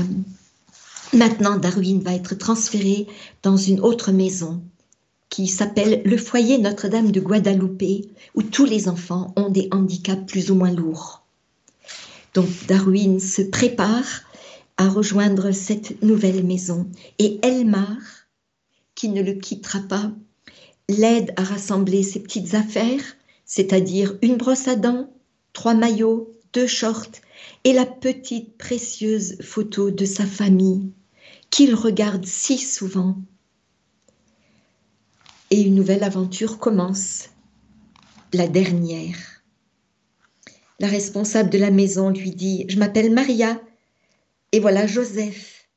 Maintenant, 1.14 1.58
Darwin 1.58 2.02
va 2.02 2.14
être 2.14 2.36
transféré 2.36 3.08
dans 3.44 3.58
une 3.58 3.82
autre 3.82 4.12
maison 4.12 4.64
qui 5.30 5.48
s'appelle 5.48 6.02
le 6.04 6.18
foyer 6.18 6.58
Notre-Dame 6.58 7.12
de 7.12 7.20
Guadeloupe, 7.20 8.06
où 8.36 8.44
tous 8.44 8.66
les 8.66 8.88
enfants 8.88 9.34
ont 9.36 9.50
des 9.50 9.70
handicaps 9.72 10.26
plus 10.26 10.52
ou 10.52 10.56
moins 10.56 10.72
lourds. 10.72 11.21
Donc 12.34 12.48
Darwin 12.68 13.20
se 13.20 13.42
prépare 13.42 14.24
à 14.78 14.88
rejoindre 14.88 15.52
cette 15.52 16.02
nouvelle 16.02 16.44
maison. 16.44 16.90
Et 17.20 17.40
Elmar, 17.44 17.98
qui 18.96 19.10
ne 19.10 19.22
le 19.22 19.34
quittera 19.34 19.80
pas, 19.82 20.12
l'aide 20.90 21.34
à 21.38 21.44
rassembler 21.44 22.04
ses 22.04 22.22
petites 22.22 22.54
affaires, 22.56 23.04
c'est-à-dire 23.46 24.18
une 24.22 24.38
brosse 24.38 24.68
à 24.68 24.76
dents, 24.76 25.12
trois 25.54 25.74
maillots, 25.74 26.32
deux 26.54 26.68
shorts 26.68 27.12
et 27.64 27.74
la 27.74 27.86
petite 27.86 28.58
précieuse 28.58 29.42
photo 29.42 29.92
de 29.92 30.06
sa 30.06 30.26
famille 30.26 30.92
qu'il 31.50 31.76
regarde 31.76 32.26
si 32.26 32.58
souvent. 32.58 33.18
Et 35.50 35.62
une 35.62 35.76
nouvelle 35.76 36.04
aventure 36.04 36.60
commence, 36.60 37.30
la 38.34 38.48
dernière. 38.48 39.31
La 40.82 40.88
responsable 40.88 41.52
de 41.52 41.60
la 41.60 41.70
maison 41.70 42.10
lui 42.10 42.32
dit, 42.32 42.66
je 42.68 42.80
m'appelle 42.80 43.14
Maria, 43.14 43.62
et 44.52 44.60
voilà 44.60 44.88
Joseph, 44.88 45.68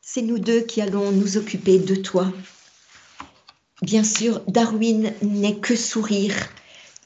c'est 0.00 0.22
nous 0.22 0.38
deux 0.38 0.62
qui 0.62 0.80
allons 0.80 1.12
nous 1.12 1.36
occuper 1.36 1.78
de 1.78 1.94
toi. 1.94 2.32
Bien 3.82 4.02
sûr, 4.02 4.40
Darwin 4.48 5.12
n'est 5.20 5.56
que 5.56 5.76
sourire. 5.76 6.34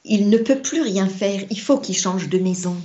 Il 0.05 0.31
ne 0.31 0.39
peut 0.39 0.63
plus 0.63 0.83
rien 0.83 1.09
faire. 1.09 1.43
Il 1.51 1.59
faut 1.59 1.79
qu'il 1.79 1.97
change 1.97 2.29
de 2.29 2.39
maison. 2.39 2.77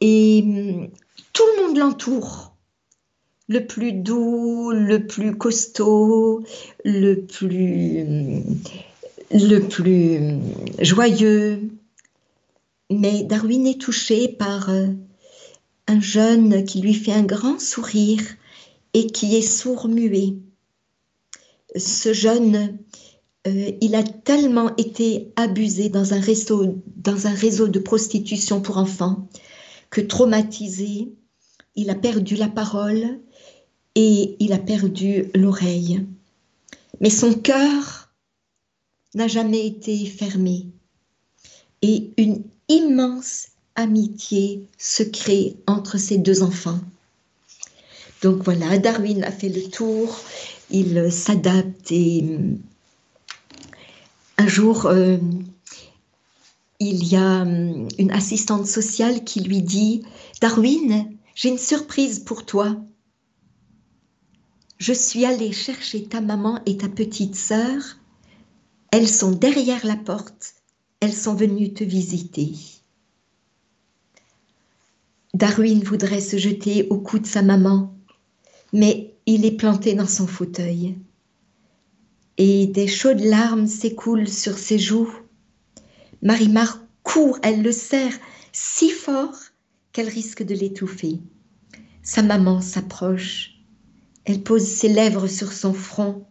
Et 0.00 0.40
hum, 0.42 0.88
tout 1.34 1.44
le 1.54 1.66
monde 1.66 1.76
l'entoure. 1.76 2.54
le 3.48 3.66
plus 3.66 3.92
doux, 3.92 4.70
le 4.72 5.06
plus 5.06 5.36
costaud, 5.36 6.42
le 6.86 7.16
plus, 7.16 8.06
le 9.30 9.58
plus 9.58 10.40
joyeux. 10.80 11.68
Mais 12.92 13.22
Darwin 13.22 13.66
est 13.66 13.80
touché 13.80 14.28
par 14.28 14.70
euh, 14.70 14.88
un 15.86 16.00
jeune 16.00 16.64
qui 16.64 16.80
lui 16.80 16.94
fait 16.94 17.12
un 17.12 17.22
grand 17.22 17.58
sourire 17.58 18.22
et 18.94 19.06
qui 19.06 19.36
est 19.36 19.42
sourd-muet. 19.42 20.34
Ce 21.76 22.12
jeune, 22.12 22.78
euh, 23.46 23.72
il 23.80 23.94
a 23.94 24.02
tellement 24.02 24.76
été 24.76 25.32
abusé 25.36 25.88
dans 25.88 26.12
un, 26.12 26.20
réseau, 26.20 26.82
dans 26.96 27.26
un 27.26 27.34
réseau 27.34 27.68
de 27.68 27.78
prostitution 27.78 28.60
pour 28.60 28.76
enfants 28.76 29.28
que 29.90 30.00
traumatisé, 30.00 31.12
il 31.74 31.90
a 31.90 31.94
perdu 31.94 32.36
la 32.36 32.48
parole 32.48 33.20
et 33.94 34.36
il 34.38 34.52
a 34.52 34.58
perdu 34.58 35.30
l'oreille. 35.34 36.06
Mais 37.00 37.10
son 37.10 37.34
cœur 37.34 38.12
n'a 39.14 39.28
jamais 39.28 39.66
été 39.66 40.06
fermé 40.06 40.66
et 41.82 42.12
une 42.16 42.42
immense 42.72 43.48
amitié 43.74 44.66
se 44.78 45.02
crée 45.02 45.56
entre 45.66 45.98
ces 45.98 46.18
deux 46.18 46.42
enfants. 46.42 46.80
Donc 48.22 48.42
voilà, 48.44 48.78
Darwin 48.78 49.24
a 49.24 49.30
fait 49.30 49.48
le 49.48 49.68
tour, 49.68 50.18
il 50.70 51.12
s'adapte 51.12 51.90
et 51.90 52.22
euh, 52.22 52.56
un 54.38 54.46
jour, 54.46 54.86
euh, 54.86 55.18
il 56.78 57.04
y 57.04 57.16
a 57.16 57.42
euh, 57.42 57.88
une 57.98 58.10
assistante 58.12 58.66
sociale 58.66 59.24
qui 59.24 59.40
lui 59.40 59.60
dit, 59.60 60.02
Darwin, 60.40 61.10
j'ai 61.34 61.48
une 61.48 61.58
surprise 61.58 62.20
pour 62.20 62.46
toi. 62.46 62.76
Je 64.78 64.92
suis 64.92 65.24
allée 65.24 65.52
chercher 65.52 66.04
ta 66.04 66.20
maman 66.20 66.60
et 66.66 66.76
ta 66.76 66.88
petite 66.88 67.36
sœur. 67.36 67.82
Elles 68.90 69.08
sont 69.08 69.32
derrière 69.32 69.84
la 69.86 69.96
porte. 69.96 70.61
Elles 71.02 71.12
sont 71.12 71.34
venues 71.34 71.72
te 71.72 71.82
visiter. 71.82 72.52
Darwin 75.34 75.82
voudrait 75.82 76.20
se 76.20 76.36
jeter 76.36 76.86
au 76.90 77.00
cou 77.00 77.18
de 77.18 77.26
sa 77.26 77.42
maman, 77.42 77.92
mais 78.72 79.12
il 79.26 79.44
est 79.44 79.56
planté 79.56 79.94
dans 79.94 80.06
son 80.06 80.28
fauteuil. 80.28 80.96
Et 82.38 82.68
des 82.68 82.86
chaudes 82.86 83.18
larmes 83.18 83.66
s'écoulent 83.66 84.28
sur 84.28 84.56
ses 84.56 84.78
joues. 84.78 85.12
Marie-Mar 86.22 86.78
court, 87.02 87.36
elle 87.42 87.62
le 87.62 87.72
serre 87.72 88.16
si 88.52 88.88
fort 88.88 89.34
qu'elle 89.90 90.08
risque 90.08 90.44
de 90.44 90.54
l'étouffer. 90.54 91.18
Sa 92.04 92.22
maman 92.22 92.60
s'approche. 92.60 93.56
Elle 94.24 94.44
pose 94.44 94.64
ses 94.64 94.88
lèvres 94.88 95.26
sur 95.26 95.52
son 95.52 95.74
front 95.74 96.28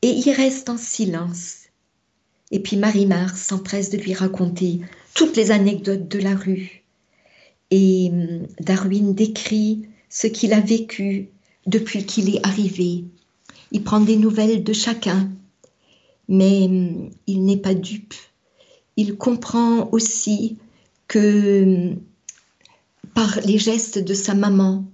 et 0.00 0.08
il 0.08 0.30
reste 0.30 0.70
en 0.70 0.78
silence. 0.78 1.61
Et 2.52 2.60
puis 2.60 2.76
Marie-Mar 2.76 3.36
s'empresse 3.36 3.90
de 3.90 3.96
lui 3.96 4.12
raconter 4.12 4.80
toutes 5.14 5.36
les 5.36 5.50
anecdotes 5.50 6.06
de 6.06 6.18
la 6.18 6.36
rue. 6.36 6.84
Et 7.70 8.10
hum, 8.12 8.46
Darwin 8.60 9.14
décrit 9.14 9.88
ce 10.10 10.26
qu'il 10.26 10.52
a 10.52 10.60
vécu 10.60 11.30
depuis 11.66 12.04
qu'il 12.04 12.34
est 12.34 12.46
arrivé. 12.46 13.04
Il 13.72 13.82
prend 13.82 14.00
des 14.00 14.16
nouvelles 14.16 14.62
de 14.62 14.72
chacun, 14.74 15.30
mais 16.28 16.64
hum, 16.64 17.10
il 17.26 17.44
n'est 17.44 17.56
pas 17.56 17.74
dupe. 17.74 18.14
Il 18.98 19.16
comprend 19.16 19.88
aussi 19.90 20.58
que 21.08 21.64
hum, 21.64 22.00
par 23.14 23.40
les 23.46 23.58
gestes 23.58 23.98
de 23.98 24.14
sa 24.14 24.34
maman, 24.34 24.84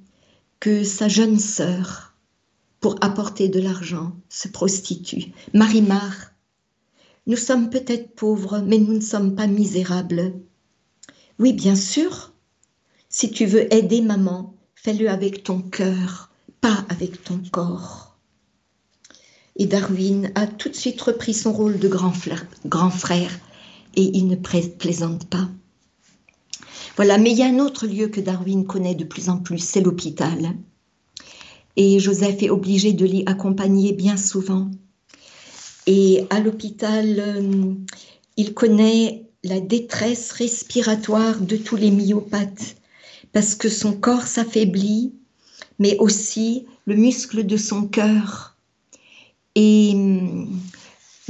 que 0.60 0.84
sa 0.84 1.08
jeune 1.08 1.38
sœur, 1.38 2.14
pour 2.80 2.96
apporter 3.00 3.48
de 3.48 3.60
l'argent, 3.60 4.12
se 4.28 4.46
prostitue. 4.46 5.32
Marie-Mar, 5.52 6.32
nous 7.28 7.36
sommes 7.36 7.68
peut-être 7.68 8.14
pauvres, 8.14 8.62
mais 8.66 8.78
nous 8.78 8.94
ne 8.94 9.00
sommes 9.00 9.34
pas 9.34 9.46
misérables. 9.46 10.32
Oui, 11.38 11.52
bien 11.52 11.76
sûr, 11.76 12.32
si 13.10 13.30
tu 13.30 13.44
veux 13.44 13.72
aider 13.72 14.00
maman, 14.00 14.54
fais-le 14.74 15.10
avec 15.10 15.44
ton 15.44 15.60
cœur, 15.60 16.30
pas 16.62 16.86
avec 16.88 17.22
ton 17.22 17.40
corps. 17.52 18.16
Et 19.56 19.66
Darwin 19.66 20.32
a 20.36 20.46
tout 20.46 20.70
de 20.70 20.74
suite 20.74 21.00
repris 21.02 21.34
son 21.34 21.52
rôle 21.52 21.78
de 21.78 21.88
grand 21.88 22.12
frère, 22.12 22.46
grand 22.64 22.90
frère 22.90 23.38
et 23.94 24.16
il 24.16 24.26
ne 24.26 24.36
plaisante 24.36 25.28
pas. 25.28 25.48
Voilà, 26.96 27.18
mais 27.18 27.32
il 27.32 27.38
y 27.38 27.42
a 27.42 27.46
un 27.46 27.58
autre 27.58 27.86
lieu 27.86 28.08
que 28.08 28.20
Darwin 28.20 28.64
connaît 28.64 28.94
de 28.94 29.04
plus 29.04 29.28
en 29.28 29.38
plus, 29.38 29.58
c'est 29.58 29.82
l'hôpital. 29.82 30.54
Et 31.76 32.00
Joseph 32.00 32.42
est 32.42 32.50
obligé 32.50 32.94
de 32.94 33.04
l'y 33.04 33.22
accompagner 33.26 33.92
bien 33.92 34.16
souvent. 34.16 34.70
Et 35.90 36.26
à 36.28 36.38
l'hôpital, 36.40 37.16
euh, 37.18 37.74
il 38.36 38.52
connaît 38.52 39.24
la 39.42 39.58
détresse 39.58 40.32
respiratoire 40.32 41.40
de 41.40 41.56
tous 41.56 41.76
les 41.76 41.90
myopathes 41.90 42.76
parce 43.32 43.54
que 43.54 43.70
son 43.70 43.94
corps 43.94 44.26
s'affaiblit, 44.26 45.14
mais 45.78 45.96
aussi 45.96 46.66
le 46.84 46.94
muscle 46.94 47.46
de 47.46 47.56
son 47.56 47.86
cœur. 47.86 48.54
Et 49.54 49.92
hum, 49.94 50.60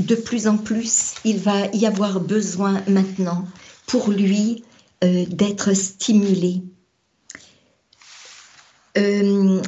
de 0.00 0.16
plus 0.16 0.48
en 0.48 0.58
plus, 0.58 1.14
il 1.24 1.38
va 1.38 1.66
y 1.68 1.86
avoir 1.86 2.18
besoin 2.18 2.82
maintenant 2.88 3.46
pour 3.86 4.10
lui 4.10 4.64
euh, 5.04 5.24
d'être 5.26 5.72
stimulé. 5.72 6.62
Euh, 8.96 9.62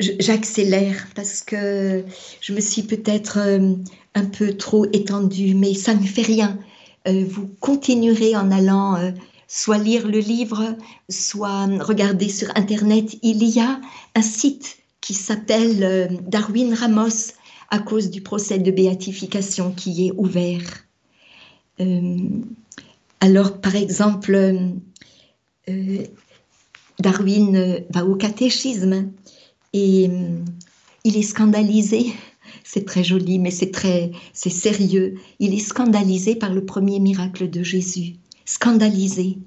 j'accélère 0.00 1.08
parce 1.14 1.42
que 1.42 2.04
je 2.40 2.52
me 2.52 2.60
suis 2.60 2.82
peut-être 2.82 3.38
euh, 3.38 3.74
un 4.14 4.24
peu 4.24 4.56
trop 4.56 4.86
étendue, 4.92 5.54
mais 5.54 5.74
ça 5.74 5.94
ne 5.94 6.04
fait 6.04 6.22
rien. 6.22 6.58
vous 7.06 7.48
continuerez 7.60 8.34
en 8.34 8.50
allant 8.50 9.12
soit 9.46 9.78
lire 9.78 10.08
le 10.08 10.18
livre, 10.18 10.76
soit 11.08 11.66
regarder 11.80 12.28
sur 12.28 12.48
Internet. 12.56 13.16
Il 13.22 13.44
y 13.44 13.60
a 13.60 13.80
un 14.14 14.22
site 14.22 14.78
qui 15.00 15.14
s'appelle 15.14 16.18
Darwin 16.26 16.74
Ramos 16.74 17.32
à 17.70 17.78
cause 17.78 18.10
du 18.10 18.22
procès 18.22 18.58
de 18.58 18.70
béatification 18.70 19.70
qui 19.72 20.08
est 20.08 20.12
ouvert. 20.16 20.86
Alors, 23.20 23.60
par 23.60 23.74
exemple, 23.76 24.34
euh, 25.68 25.98
Darwin 26.98 27.84
va 27.90 28.04
au 28.04 28.14
catéchisme 28.14 29.10
et 29.76 30.08
euh, 30.08 30.38
il 31.04 31.16
est 31.16 31.22
scandalisé. 31.22 32.12
C'est 32.64 32.86
très 32.86 33.04
joli, 33.04 33.38
mais 33.38 33.50
c'est 33.50 33.70
très, 33.70 34.10
c'est 34.32 34.50
sérieux. 34.50 35.18
Il 35.38 35.54
est 35.54 35.58
scandalisé 35.58 36.34
par 36.34 36.52
le 36.52 36.64
premier 36.64 36.98
miracle 36.98 37.50
de 37.50 37.62
Jésus. 37.62 38.16
Scandalisé. 38.44 39.38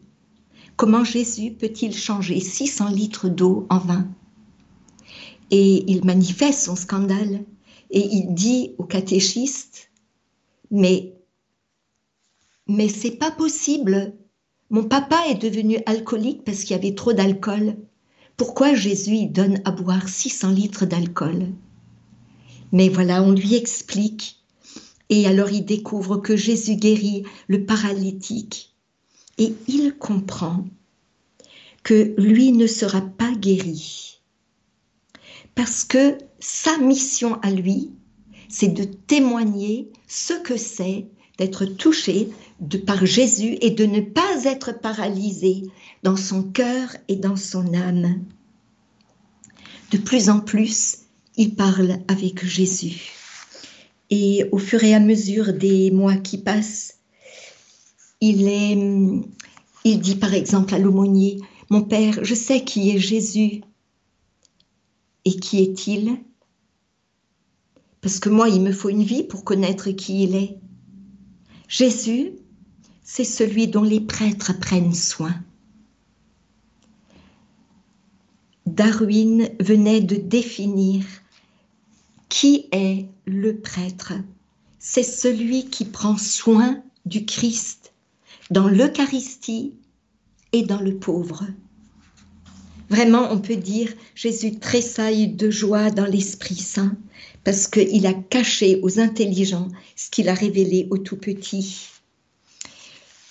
Comment 0.75 1.03
Jésus 1.03 1.51
peut-il 1.51 1.93
changer 1.95 2.39
600 2.39 2.89
litres 2.89 3.27
d'eau 3.27 3.65
en 3.69 3.79
vin 3.79 4.07
Et 5.51 5.83
il 5.91 6.05
manifeste 6.05 6.61
son 6.61 6.75
scandale 6.75 7.43
et 7.89 8.05
il 8.05 8.33
dit 8.33 8.75
au 8.77 8.83
catéchiste, 8.83 9.89
mais 10.69 11.15
mais 12.67 12.87
c'est 12.87 13.17
pas 13.17 13.31
possible. 13.31 14.13
Mon 14.69 14.83
papa 14.83 15.19
est 15.27 15.41
devenu 15.41 15.79
alcoolique 15.87 16.43
parce 16.43 16.59
qu'il 16.59 16.75
y 16.75 16.79
avait 16.79 16.93
trop 16.93 17.13
d'alcool. 17.13 17.75
Pourquoi 18.39 18.73
Jésus 18.73 19.25
donne 19.25 19.59
à 19.65 19.71
boire 19.71 20.07
600 20.07 20.51
litres 20.51 20.85
d'alcool? 20.85 21.49
Mais 22.71 22.87
voilà, 22.87 23.21
on 23.21 23.33
lui 23.33 23.55
explique. 23.55 24.41
Et 25.09 25.27
alors 25.27 25.49
il 25.49 25.65
découvre 25.65 26.15
que 26.15 26.37
Jésus 26.37 26.77
guérit 26.77 27.23
le 27.49 27.65
paralytique. 27.65 28.73
Et 29.39 29.53
il 29.67 29.93
comprend 29.97 30.63
que 31.83 32.15
lui 32.17 32.53
ne 32.53 32.65
sera 32.65 33.01
pas 33.01 33.33
guéri. 33.33 34.21
Parce 35.53 35.83
que 35.83 36.17
sa 36.39 36.77
mission 36.77 37.41
à 37.41 37.51
lui, 37.51 37.91
c'est 38.47 38.69
de 38.69 38.85
témoigner 38.85 39.91
ce 40.07 40.33
que 40.41 40.55
c'est 40.55 41.09
d'être 41.39 41.65
touché 41.65 42.29
par 42.85 43.05
Jésus 43.05 43.57
et 43.61 43.71
de 43.71 43.85
ne 43.85 44.01
pas 44.01 44.43
être 44.43 44.77
paralysé 44.77 45.63
dans 46.03 46.17
son 46.17 46.43
cœur 46.43 46.89
et 47.07 47.15
dans 47.15 47.37
son 47.37 47.73
âme. 47.73 48.25
De 49.91 49.97
plus 49.97 50.29
en 50.29 50.41
plus, 50.41 50.99
il 51.37 51.55
parle 51.55 51.99
avec 52.09 52.45
Jésus. 52.45 53.13
Et 54.09 54.45
au 54.51 54.57
fur 54.57 54.83
et 54.83 54.93
à 54.93 54.99
mesure 54.99 55.53
des 55.53 55.91
mois 55.91 56.17
qui 56.17 56.37
passent, 56.37 56.97
il, 58.19 58.47
est, 58.47 58.77
il 59.85 59.99
dit 59.99 60.15
par 60.15 60.33
exemple 60.33 60.75
à 60.75 60.79
l'aumônier, 60.79 61.39
Mon 61.69 61.83
Père, 61.83 62.19
je 62.23 62.35
sais 62.35 62.65
qui 62.65 62.91
est 62.91 62.99
Jésus. 62.99 63.61
Et 65.23 65.35
qui 65.39 65.61
est-il? 65.61 66.17
Parce 68.01 68.19
que 68.19 68.29
moi, 68.29 68.49
il 68.49 68.61
me 68.61 68.71
faut 68.71 68.89
une 68.89 69.03
vie 69.03 69.23
pour 69.23 69.43
connaître 69.43 69.91
qui 69.91 70.23
il 70.23 70.35
est. 70.35 70.58
Jésus, 71.69 72.31
c'est 73.03 73.23
celui 73.23 73.67
dont 73.67 73.83
les 73.83 74.01
prêtres 74.01 74.59
prennent 74.59 74.95
soin. 74.95 75.35
Darwin 78.65 79.47
venait 79.59 80.01
de 80.01 80.15
définir 80.15 81.05
qui 82.27 82.65
est 82.71 83.05
le 83.27 83.57
prêtre. 83.57 84.13
C'est 84.79 85.03
celui 85.03 85.69
qui 85.69 85.85
prend 85.85 86.17
soin 86.17 86.81
du 87.05 87.25
Christ 87.25 87.93
dans 88.49 88.67
l'Eucharistie 88.67 89.75
et 90.53 90.63
dans 90.63 90.81
le 90.81 90.97
pauvre. 90.97 91.45
Vraiment, 92.89 93.31
on 93.31 93.39
peut 93.39 93.55
dire 93.55 93.93
Jésus 94.15 94.57
tressaille 94.59 95.27
de 95.27 95.49
joie 95.49 95.91
dans 95.91 96.05
l'Esprit 96.05 96.55
Saint 96.55 96.97
parce 97.43 97.67
qu'il 97.67 98.05
a 98.07 98.13
caché 98.13 98.79
aux 98.81 98.99
intelligents 98.99 99.69
ce 99.95 100.09
qu'il 100.09 100.29
a 100.29 100.33
révélé 100.33 100.87
aux 100.89 100.97
tout 100.97 101.17
petits. 101.17 101.87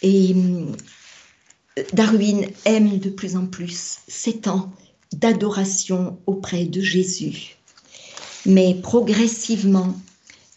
Et 0.03 0.35
euh, 0.35 1.83
Darwin 1.93 2.47
aime 2.65 2.99
de 2.99 3.11
plus 3.11 3.37
en 3.37 3.47
plus 3.47 3.99
ces 4.07 4.39
temps 4.39 4.73
d'adoration 5.13 6.19
auprès 6.27 6.65
de 6.65 6.81
Jésus. 6.81 7.57
Mais 8.47 8.75
progressivement, 8.75 9.95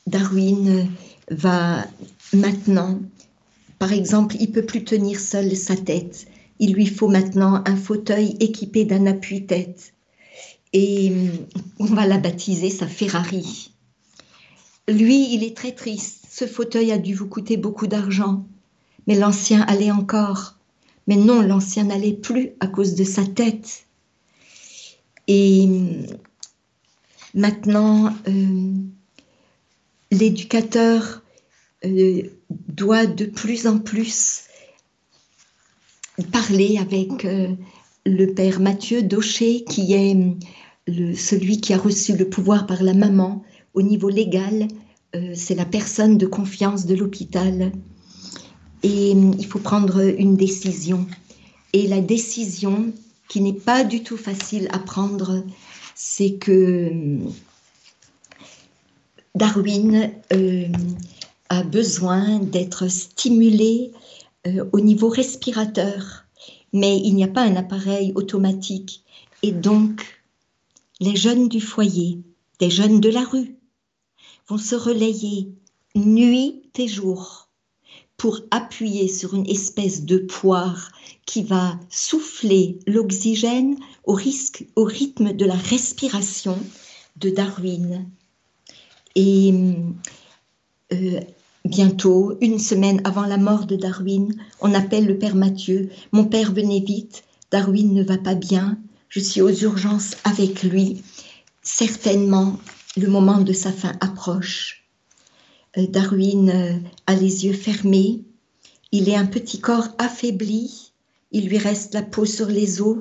Darwin 0.08 0.88
va 1.30 1.86
maintenant, 2.34 3.00
par 3.80 3.94
exemple, 3.94 4.36
il 4.40 4.52
peut 4.52 4.66
plus 4.66 4.84
tenir 4.84 5.20
seul 5.20 5.56
sa 5.56 5.76
tête. 5.76 6.28
Il 6.62 6.74
lui 6.74 6.86
faut 6.86 7.08
maintenant 7.08 7.64
un 7.66 7.76
fauteuil 7.76 8.38
équipé 8.40 8.86
d'un 8.86 9.08
appui-tête. 9.08 9.94
Et 10.74 11.12
on 11.80 11.86
va 11.86 12.06
la 12.06 12.20
baptiser 12.20 12.70
sa 12.70 12.88
Ferrari. 12.88 13.74
Lui, 14.88 15.34
il 15.34 15.44
est 15.44 15.58
très 15.58 15.72
triste. 15.72 16.28
Ce 16.30 16.46
fauteuil 16.46 16.92
a 16.92 17.00
dû 17.00 17.16
vous 17.16 17.28
coûter 17.28 17.58
beaucoup 17.58 17.88
d'argent. 17.88 18.46
Mais 19.08 19.16
l'ancien 19.16 19.62
allait 19.62 19.90
encore. 19.90 20.56
Mais 21.08 21.16
non, 21.16 21.42
l'ancien 21.42 21.86
n'allait 21.86 22.14
plus 22.14 22.52
à 22.60 22.68
cause 22.68 22.94
de 22.94 23.06
sa 23.06 23.26
tête. 23.26 23.88
Et 25.28 25.68
maintenant, 27.34 28.14
euh, 28.28 28.74
l'éducateur 30.12 31.24
euh, 31.86 32.22
doit 32.68 33.08
de 33.08 33.26
plus 33.26 33.66
en 33.66 33.80
plus 33.80 34.44
parler 36.32 36.78
avec 36.78 37.26
euh, 37.26 37.50
le 38.06 38.34
père 38.34 38.60
Mathieu 38.60 39.02
Daucher, 39.02 39.64
qui 39.64 39.94
est 39.94 41.16
celui 41.16 41.62
qui 41.62 41.74
a 41.74 41.78
reçu 41.78 42.16
le 42.18 42.28
pouvoir 42.28 42.66
par 42.66 42.84
la 42.84 42.94
maman 42.94 43.44
au 43.74 43.82
niveau 43.82 44.10
légal. 44.10 44.68
C'est 45.36 45.56
la 45.56 45.66
personne 45.66 46.18
de 46.18 46.26
confiance 46.26 46.86
de 46.86 46.96
l'hôpital. 46.96 47.72
Et 48.82 49.12
il 49.12 49.46
faut 49.46 49.60
prendre 49.60 50.00
une 50.00 50.36
décision. 50.36 51.06
Et 51.74 51.88
la 51.88 52.02
décision, 52.02 52.92
qui 53.28 53.42
n'est 53.42 53.54
pas 53.54 53.84
du 53.84 54.04
tout 54.04 54.18
facile 54.18 54.68
à 54.72 54.80
prendre, 54.80 55.44
c'est 55.96 56.34
que 56.34 56.92
Darwin 59.36 60.12
euh, 60.34 60.68
a 61.50 61.64
besoin 61.64 62.40
d'être 62.40 62.90
stimulé 62.90 63.92
euh, 64.48 64.66
au 64.74 64.80
niveau 64.80 65.10
respirateur, 65.10 66.26
mais 66.74 66.98
il 66.98 67.16
n'y 67.16 67.24
a 67.24 67.28
pas 67.28 67.44
un 67.44 67.56
appareil 67.56 68.12
automatique. 68.16 69.04
Et 69.44 69.52
donc, 69.52 70.24
les 71.00 71.16
jeunes 71.16 71.48
du 71.48 71.62
foyer, 71.62 72.20
des 72.60 72.70
jeunes 72.70 73.00
de 73.02 73.10
la 73.10 73.24
rue, 73.24 73.56
vont 74.48 74.58
se 74.58 74.76
relayer 74.76 75.52
nuit 75.96 76.64
et 76.78 76.88
jour 76.88 77.50
pour 78.18 78.40
appuyer 78.52 79.08
sur 79.08 79.34
une 79.34 79.50
espèce 79.50 80.06
de 80.06 80.18
poire 80.18 80.92
qui 81.26 81.44
va 81.44 81.80
souffler 81.90 82.80
l'oxygène 82.86 83.78
au, 84.06 84.14
rythme 84.14 85.34
de 85.34 85.46
la 85.46 85.56
respiration 85.56 86.58
de 87.16 87.30
Darwin. 87.30 88.10
Et 89.16 89.54
euh, 90.94 91.20
bientôt, 91.66 92.38
une 92.42 92.60
semaine 92.60 93.02
avant 93.04 93.26
la 93.26 93.38
mort 93.38 93.66
de 93.66 93.76
Darwin, 93.76 94.36
on 94.60 94.74
appelle 94.74 95.06
le 95.06 95.18
père 95.18 95.36
Mathieu. 95.36 95.90
Mon 96.12 96.26
père, 96.26 96.52
venez 96.52 96.80
vite, 96.80 97.24
Darwin 97.52 97.94
ne 97.94 98.04
va 98.04 98.18
pas 98.18 98.36
bien, 98.36 98.78
je 99.10 99.20
suis 99.20 99.42
aux 99.42 99.54
urgences 99.54 100.16
avec 100.24 100.64
lui. 100.64 101.04
Certainement, 101.62 102.58
le 102.98 103.08
moment 103.08 103.40
de 103.40 103.54
sa 103.54 103.72
fin 103.72 103.94
approche. 104.02 104.86
Euh, 105.78 105.88
Darwin 105.88 106.50
euh, 106.50 106.74
a 107.08 107.16
les 107.16 107.46
yeux 107.46 107.54
fermés, 107.54 108.22
il 108.92 109.08
est 109.08 109.16
un 109.16 109.26
petit 109.26 109.60
corps 109.60 109.88
affaibli, 109.98 110.92
il 111.32 111.48
lui 111.48 111.58
reste 111.58 111.94
la 111.94 112.02
peau 112.02 112.26
sur 112.26 112.48
les 112.48 112.82
os 112.82 112.98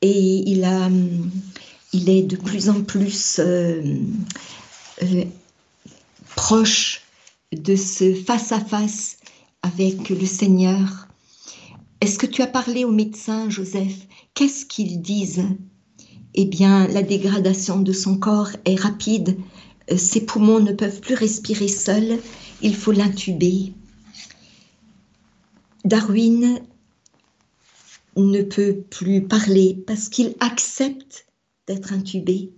et 0.00 0.50
il, 0.50 0.64
a, 0.64 0.90
il 1.92 2.10
est 2.10 2.22
de 2.22 2.36
plus 2.36 2.68
en 2.68 2.82
plus 2.82 3.38
euh, 3.38 3.82
proche 6.34 7.01
de 7.52 7.76
ce 7.76 8.14
face-à-face 8.14 9.18
avec 9.62 10.08
le 10.08 10.26
Seigneur. 10.26 11.08
Est-ce 12.00 12.18
que 12.18 12.26
tu 12.26 12.42
as 12.42 12.46
parlé 12.46 12.84
aux 12.84 12.90
médecins, 12.90 13.48
Joseph? 13.48 14.06
Qu'est-ce 14.34 14.66
qu'ils 14.66 15.00
disent 15.00 15.44
Eh 16.34 16.46
bien, 16.46 16.88
la 16.88 17.02
dégradation 17.02 17.80
de 17.80 17.92
son 17.92 18.16
corps 18.16 18.50
est 18.64 18.80
rapide 18.80 19.36
euh, 19.90 19.96
ses 19.96 20.24
poumons 20.24 20.60
ne 20.60 20.72
peuvent 20.72 21.00
plus 21.00 21.14
respirer 21.14 21.68
seuls, 21.68 22.18
il 22.60 22.74
faut 22.74 22.92
l'intuber. 22.92 23.72
Darwin 25.84 26.60
ne 28.16 28.42
peut 28.42 28.82
plus 28.90 29.26
parler 29.26 29.82
parce 29.86 30.08
qu'il 30.08 30.34
accepte 30.40 31.26
d'être 31.66 31.92
intubé. 31.92 32.52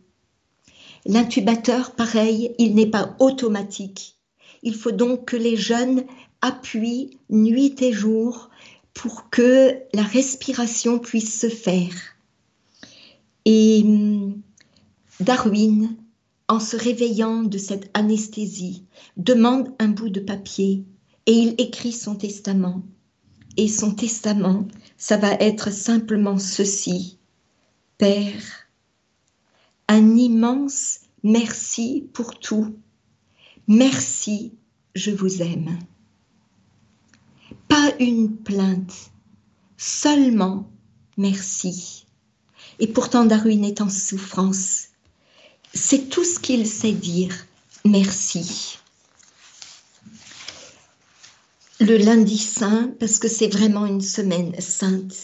L'intubateur, 1.06 1.94
pareil, 1.94 2.54
il 2.58 2.74
n'est 2.74 2.90
pas 2.90 3.16
automatique. 3.20 4.13
Il 4.64 4.74
faut 4.74 4.92
donc 4.92 5.26
que 5.26 5.36
les 5.36 5.56
jeunes 5.56 6.04
appuient 6.40 7.18
nuit 7.30 7.76
et 7.80 7.92
jour 7.92 8.50
pour 8.92 9.30
que 9.30 9.78
la 9.92 10.02
respiration 10.02 10.98
puisse 10.98 11.38
se 11.40 11.48
faire. 11.48 11.94
Et 13.44 13.82
hum, 13.84 14.42
Darwin 15.20 15.96
en 16.48 16.60
se 16.60 16.76
réveillant 16.76 17.42
de 17.42 17.58
cette 17.58 17.90
anesthésie, 17.94 18.84
demande 19.16 19.74
un 19.78 19.88
bout 19.88 20.10
de 20.10 20.20
papier 20.20 20.84
et 21.26 21.32
il 21.32 21.54
écrit 21.58 21.92
son 21.92 22.16
testament. 22.16 22.82
Et 23.56 23.68
son 23.68 23.94
testament, 23.94 24.66
ça 24.96 25.16
va 25.16 25.32
être 25.34 25.72
simplement 25.72 26.38
ceci. 26.38 27.18
Père, 27.98 28.68
un 29.88 30.16
immense 30.16 31.00
merci 31.22 32.08
pour 32.12 32.38
tout. 32.38 32.74
Merci, 33.68 34.52
je 34.94 35.10
vous 35.10 35.42
aime. 35.42 35.78
Pas 37.68 37.92
une 37.98 38.36
plainte, 38.36 39.10
seulement 39.76 40.70
merci. 41.16 42.06
Et 42.78 42.88
pourtant 42.88 43.24
Darwin 43.24 43.64
est 43.64 43.80
en 43.80 43.88
souffrance 43.88 44.88
c'est 45.74 46.08
tout 46.08 46.24
ce 46.24 46.38
qu'il 46.38 46.66
sait 46.66 46.92
dire. 46.92 47.46
Merci. 47.84 48.78
Le 51.80 51.96
lundi 51.96 52.38
saint, 52.38 52.94
parce 53.00 53.18
que 53.18 53.28
c'est 53.28 53.48
vraiment 53.48 53.84
une 53.84 54.00
semaine 54.00 54.54
sainte, 54.60 55.14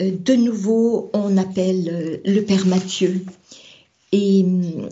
euh, 0.00 0.12
de 0.12 0.34
nouveau, 0.34 1.10
on 1.12 1.36
appelle 1.36 1.88
euh, 1.88 2.16
le 2.24 2.40
Père 2.42 2.66
Mathieu. 2.66 3.24
Et 4.12 4.44
mm, 4.44 4.88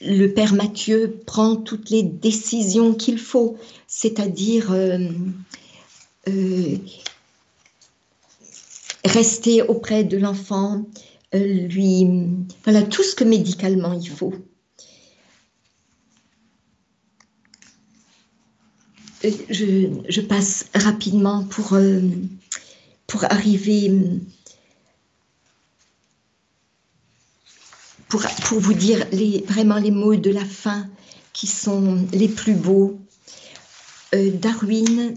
le 0.00 0.26
Père 0.28 0.54
Mathieu 0.54 1.20
prend 1.26 1.56
toutes 1.56 1.90
les 1.90 2.02
décisions 2.02 2.94
qu'il 2.94 3.18
faut, 3.18 3.58
c'est-à-dire 3.86 4.70
euh, 4.72 5.08
rester 9.04 9.62
auprès 9.62 10.04
de 10.04 10.16
l'enfant, 10.18 10.84
euh, 11.34 11.38
lui, 11.38 12.06
voilà 12.64 12.82
tout 12.82 13.02
ce 13.02 13.14
que 13.14 13.24
médicalement 13.24 13.92
il 13.92 14.08
faut. 14.08 14.34
Euh, 19.24 19.30
je, 19.50 20.20
passe 20.20 20.66
rapidement 20.74 21.44
euh, 21.72 22.00
pour 23.06 23.24
arriver, 23.24 23.92
pour, 28.08 28.22
vous 28.58 28.74
dire 28.74 29.06
vraiment 29.46 29.78
les 29.78 29.90
mots 29.90 30.16
de 30.16 30.30
la 30.30 30.44
fin 30.44 30.88
qui 31.32 31.46
sont 31.46 32.06
les 32.12 32.28
plus 32.28 32.54
beaux. 32.54 32.98
Darwin 34.12 35.14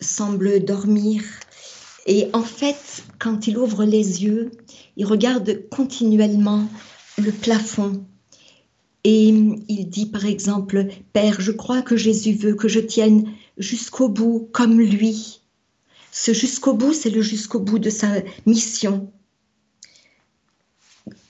semble 0.00 0.64
dormir 0.64 1.22
et 2.06 2.28
en 2.32 2.42
fait, 2.42 3.04
quand 3.18 3.46
il 3.46 3.58
ouvre 3.58 3.84
les 3.84 4.24
yeux, 4.24 4.50
il 4.96 5.06
regarde 5.06 5.68
continuellement 5.70 6.68
le 7.18 7.30
plafond. 7.30 8.04
Et 9.04 9.28
il 9.28 9.88
dit 9.88 10.06
par 10.06 10.26
exemple, 10.26 10.86
Père, 11.12 11.40
je 11.40 11.52
crois 11.52 11.82
que 11.82 11.96
Jésus 11.96 12.34
veut 12.34 12.54
que 12.54 12.68
je 12.68 12.80
tienne 12.80 13.28
jusqu'au 13.58 14.08
bout 14.08 14.48
comme 14.52 14.80
lui. 14.80 15.40
Ce 16.12 16.32
jusqu'au 16.32 16.74
bout, 16.74 16.92
c'est 16.92 17.10
le 17.10 17.22
jusqu'au 17.22 17.60
bout 17.60 17.78
de 17.78 17.90
sa 17.90 18.08
mission. 18.46 19.10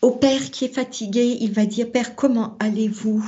Au 0.03 0.11
père 0.11 0.51
qui 0.51 0.65
est 0.65 0.75
fatigué, 0.75 1.39
il 1.41 1.53
va 1.53 1.65
dire 1.65 1.91
Père, 1.91 2.17
comment 2.17 2.57
allez-vous? 2.59 3.25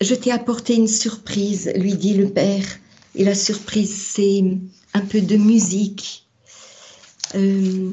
Je 0.00 0.14
t'ai 0.14 0.30
apporté 0.30 0.76
une 0.76 0.86
surprise, 0.86 1.72
lui 1.74 1.94
dit 1.94 2.14
le 2.14 2.28
père. 2.28 2.64
Et 3.14 3.24
la 3.24 3.34
surprise, 3.34 3.92
c'est 3.96 4.44
un 4.94 5.00
peu 5.00 5.22
de 5.22 5.36
musique. 5.36 6.26
Euh, 7.34 7.90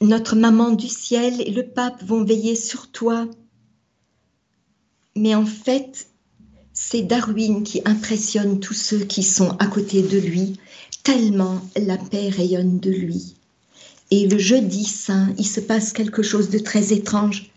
notre 0.00 0.36
maman 0.36 0.72
du 0.72 0.88
ciel 0.88 1.40
et 1.40 1.50
le 1.50 1.66
pape 1.66 2.02
vont 2.02 2.24
veiller 2.24 2.56
sur 2.56 2.90
toi. 2.90 3.26
Mais 5.16 5.34
en 5.34 5.46
fait, 5.46 6.08
c'est 6.72 7.02
Darwin 7.02 7.62
qui 7.62 7.80
impressionne 7.84 8.58
tous 8.58 8.74
ceux 8.74 9.04
qui 9.04 9.22
sont 9.22 9.50
à 9.58 9.66
côté 9.66 10.02
de 10.02 10.18
lui, 10.18 10.58
tellement 11.04 11.62
la 11.76 11.96
paix 11.96 12.28
rayonne 12.28 12.80
de 12.80 12.90
lui. 12.90 13.36
Et 14.10 14.28
le 14.28 14.38
jeudi 14.38 14.84
saint, 14.84 15.34
il 15.38 15.46
se 15.46 15.60
passe 15.60 15.92
quelque 15.92 16.22
chose 16.22 16.50
de 16.50 16.58
très 16.58 16.92
étrange. 16.92 17.50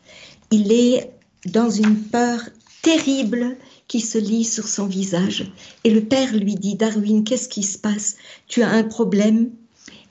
Il 0.51 0.71
est 0.71 1.11
dans 1.45 1.69
une 1.69 1.97
peur 1.97 2.41
terrible 2.81 3.57
qui 3.87 4.01
se 4.01 4.17
lit 4.17 4.43
sur 4.43 4.67
son 4.67 4.85
visage. 4.85 5.51
Et 5.83 5.89
le 5.89 6.01
père 6.01 6.33
lui 6.35 6.55
dit, 6.55 6.75
Darwin, 6.75 7.23
qu'est-ce 7.23 7.49
qui 7.49 7.63
se 7.63 7.77
passe? 7.77 8.15
Tu 8.47 8.61
as 8.61 8.69
un 8.69 8.83
problème 8.83 9.51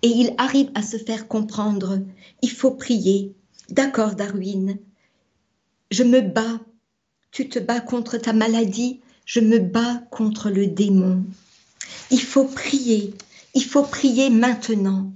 Et 0.03 0.09
il 0.09 0.35
arrive 0.39 0.71
à 0.75 0.83
se 0.83 0.97
faire 0.97 1.29
comprendre, 1.29 2.01
il 2.43 2.51
faut 2.51 2.71
prier. 2.71 3.35
D'accord, 3.71 4.15
Darwin, 4.15 4.79
je 5.91 6.05
me 6.05 6.21
bats. 6.21 6.61
Tu 7.31 7.49
te 7.49 7.59
bats 7.59 7.81
contre 7.81 8.17
ta 8.17 8.33
maladie, 8.33 9.01
je 9.25 9.41
me 9.41 9.59
bats 9.59 10.03
contre 10.11 10.51
le 10.51 10.67
démon. 10.67 11.25
Il 12.11 12.23
faut 12.23 12.45
prier, 12.45 13.15
il 13.55 13.65
faut 13.65 13.83
prier 13.83 14.31
maintenant. 14.31 15.13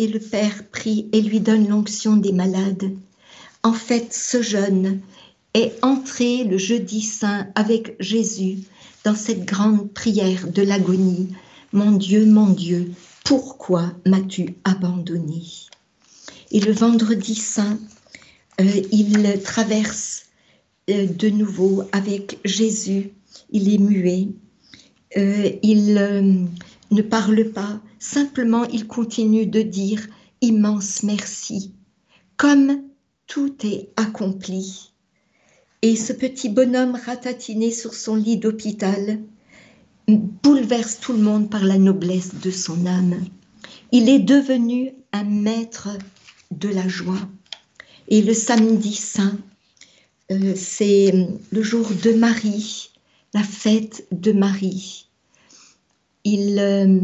Et 0.00 0.06
le 0.06 0.18
Père 0.18 0.64
prie 0.70 1.10
et 1.12 1.20
lui 1.20 1.40
donne 1.40 1.68
l'onction 1.68 2.16
des 2.16 2.32
malades. 2.32 2.90
En 3.62 3.74
fait, 3.74 4.14
ce 4.14 4.40
jeune 4.40 5.02
est 5.52 5.74
entré 5.82 6.44
le 6.44 6.56
jeudi 6.56 7.02
saint 7.02 7.48
avec 7.54 7.96
Jésus 8.00 8.60
dans 9.04 9.14
cette 9.14 9.44
grande 9.44 9.92
prière 9.92 10.48
de 10.48 10.62
l'agonie. 10.62 11.28
Mon 11.74 11.92
Dieu, 11.92 12.24
mon 12.24 12.46
Dieu, 12.46 12.92
pourquoi 13.24 13.92
m'as-tu 14.06 14.54
abandonné? 14.64 15.42
Et 16.50 16.60
le 16.60 16.72
vendredi 16.72 17.34
saint, 17.34 17.78
euh, 18.58 18.82
il 18.92 19.38
traverse 19.44 20.28
euh, 20.88 21.04
de 21.08 21.28
nouveau 21.28 21.82
avec 21.92 22.38
Jésus. 22.46 23.10
Il 23.50 23.70
est 23.70 23.76
muet. 23.76 24.28
Euh, 25.18 25.50
il 25.62 26.48
ne 26.90 27.02
parle 27.02 27.50
pas. 27.50 27.82
Simplement, 28.00 28.64
il 28.64 28.86
continue 28.86 29.46
de 29.46 29.60
dire 29.60 30.06
immense 30.40 31.02
merci, 31.02 31.74
comme 32.38 32.82
tout 33.26 33.54
est 33.62 33.90
accompli. 33.96 34.90
Et 35.82 35.96
ce 35.96 36.14
petit 36.14 36.48
bonhomme 36.48 36.98
ratatiné 37.06 37.70
sur 37.70 37.92
son 37.92 38.16
lit 38.16 38.38
d'hôpital 38.38 39.20
bouleverse 40.08 40.98
tout 40.98 41.12
le 41.12 41.22
monde 41.22 41.50
par 41.50 41.62
la 41.62 41.76
noblesse 41.76 42.36
de 42.36 42.50
son 42.50 42.86
âme. 42.86 43.22
Il 43.92 44.08
est 44.08 44.18
devenu 44.18 44.92
un 45.12 45.24
maître 45.24 45.90
de 46.50 46.70
la 46.70 46.88
joie. 46.88 47.28
Et 48.08 48.22
le 48.22 48.32
samedi 48.32 48.94
saint, 48.94 49.38
euh, 50.32 50.54
c'est 50.56 51.28
le 51.52 51.62
jour 51.62 51.86
de 52.02 52.12
Marie, 52.12 52.90
la 53.34 53.42
fête 53.42 54.06
de 54.10 54.32
Marie. 54.32 55.06
Il, 56.24 56.58
euh, 56.58 56.98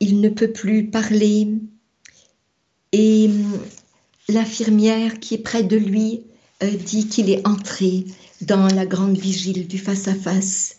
il 0.00 0.20
ne 0.20 0.28
peut 0.28 0.52
plus 0.52 0.90
parler 0.90 1.48
et 2.92 3.30
l'infirmière 4.28 5.18
qui 5.20 5.34
est 5.34 5.42
près 5.42 5.62
de 5.62 5.76
lui 5.76 6.22
euh, 6.62 6.70
dit 6.70 7.08
qu'il 7.08 7.30
est 7.30 7.46
entré 7.46 8.04
dans 8.40 8.66
la 8.68 8.86
grande 8.86 9.16
vigile 9.16 9.66
du 9.66 9.78
face-à-face. 9.78 10.76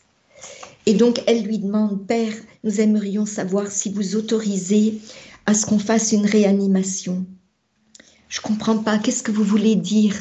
Et 0.85 0.93
donc 0.93 1.21
elle 1.27 1.43
lui 1.43 1.59
demande, 1.59 2.05
Père, 2.07 2.33
nous 2.63 2.81
aimerions 2.81 3.25
savoir 3.25 3.71
si 3.71 3.91
vous 3.91 4.15
autorisez 4.15 4.99
à 5.45 5.53
ce 5.53 5.65
qu'on 5.65 5.79
fasse 5.79 6.11
une 6.11 6.25
réanimation. 6.25 7.25
Je 8.27 8.41
comprends 8.41 8.77
pas, 8.77 8.99
qu'est-ce 8.99 9.23
que 9.23 9.31
vous 9.31 9.43
voulez 9.43 9.75
dire? 9.75 10.15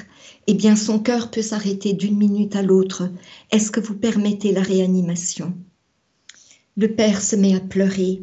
Eh 0.47 0.55
bien, 0.55 0.77
son 0.77 0.99
cœur 0.99 1.31
peut 1.31 1.43
s'arrêter 1.43 1.93
d'une 1.93 2.17
minute 2.17 2.57
à 2.57 2.63
l'autre. 2.63 3.11
Est-ce 3.51 3.71
que 3.71 3.81
vous 3.81 3.95
permettez 3.95 4.51
la 4.53 4.63
réanimation? 4.63 5.55
Le 6.79 6.89
père 6.95 7.21
se 7.21 7.37
met 7.37 7.55
à 7.55 7.61
pleurer. 7.61 8.23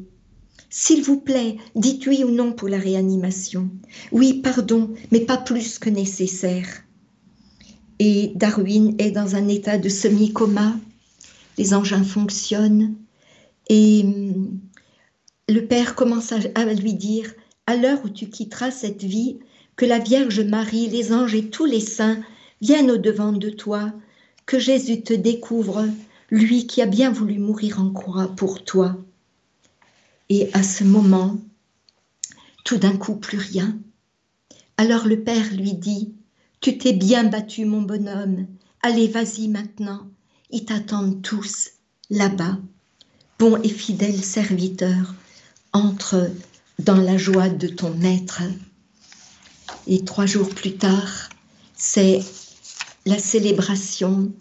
S'il 0.77 1.03
vous 1.03 1.21
plaît, 1.21 1.55
dites 1.75 2.05
oui 2.05 2.25
ou 2.25 2.31
non 2.31 2.51
pour 2.51 2.67
la 2.67 2.77
réanimation. 2.77 3.69
Oui, 4.11 4.41
pardon, 4.41 4.93
mais 5.09 5.21
pas 5.21 5.37
plus 5.37 5.79
que 5.79 5.89
nécessaire. 5.89 6.67
Et 7.99 8.33
Darwin 8.35 8.93
est 8.99 9.11
dans 9.11 9.37
un 9.37 9.47
état 9.47 9.77
de 9.77 9.87
semi-coma. 9.87 10.75
Les 11.57 11.73
engins 11.73 12.03
fonctionnent. 12.03 12.93
Et 13.69 14.01
hum, 14.03 14.59
le 15.47 15.61
père 15.61 15.95
commence 15.95 16.33
à 16.33 16.65
lui 16.65 16.93
dire, 16.93 17.31
à 17.67 17.77
l'heure 17.77 18.01
où 18.03 18.09
tu 18.09 18.27
quitteras 18.27 18.71
cette 18.71 19.05
vie, 19.05 19.39
que 19.77 19.85
la 19.85 19.99
Vierge 19.99 20.41
Marie, 20.41 20.89
les 20.89 21.13
anges 21.13 21.35
et 21.35 21.49
tous 21.49 21.63
les 21.63 21.79
saints 21.79 22.19
viennent 22.59 22.91
au-devant 22.91 23.31
de 23.31 23.49
toi, 23.49 23.93
que 24.45 24.59
Jésus 24.59 25.03
te 25.03 25.13
découvre, 25.13 25.87
lui 26.31 26.67
qui 26.67 26.81
a 26.81 26.85
bien 26.85 27.11
voulu 27.11 27.39
mourir 27.39 27.79
en 27.79 27.91
croix 27.91 28.27
pour 28.35 28.65
toi. 28.65 28.97
Et 30.29 30.49
à 30.53 30.63
ce 30.63 30.83
moment, 30.83 31.37
tout 32.63 32.77
d'un 32.77 32.97
coup, 32.97 33.15
plus 33.15 33.37
rien. 33.37 33.77
Alors 34.77 35.05
le 35.05 35.21
Père 35.23 35.53
lui 35.53 35.73
dit, 35.73 36.13
Tu 36.61 36.77
t'es 36.77 36.93
bien 36.93 37.23
battu, 37.25 37.65
mon 37.65 37.81
bonhomme, 37.81 38.47
allez, 38.81 39.07
vas-y 39.07 39.47
maintenant, 39.47 40.07
ils 40.49 40.65
t'attendent 40.65 41.21
tous 41.21 41.71
là-bas. 42.09 42.57
Bon 43.39 43.61
et 43.61 43.69
fidèle 43.69 44.23
serviteur, 44.23 45.13
entre 45.73 46.31
dans 46.79 46.97
la 46.97 47.17
joie 47.17 47.49
de 47.49 47.67
ton 47.67 47.93
maître. 47.93 48.41
Et 49.87 50.03
trois 50.03 50.25
jours 50.25 50.49
plus 50.49 50.75
tard, 50.75 51.29
c'est 51.75 52.21
la 53.05 53.19
célébration 53.19 54.31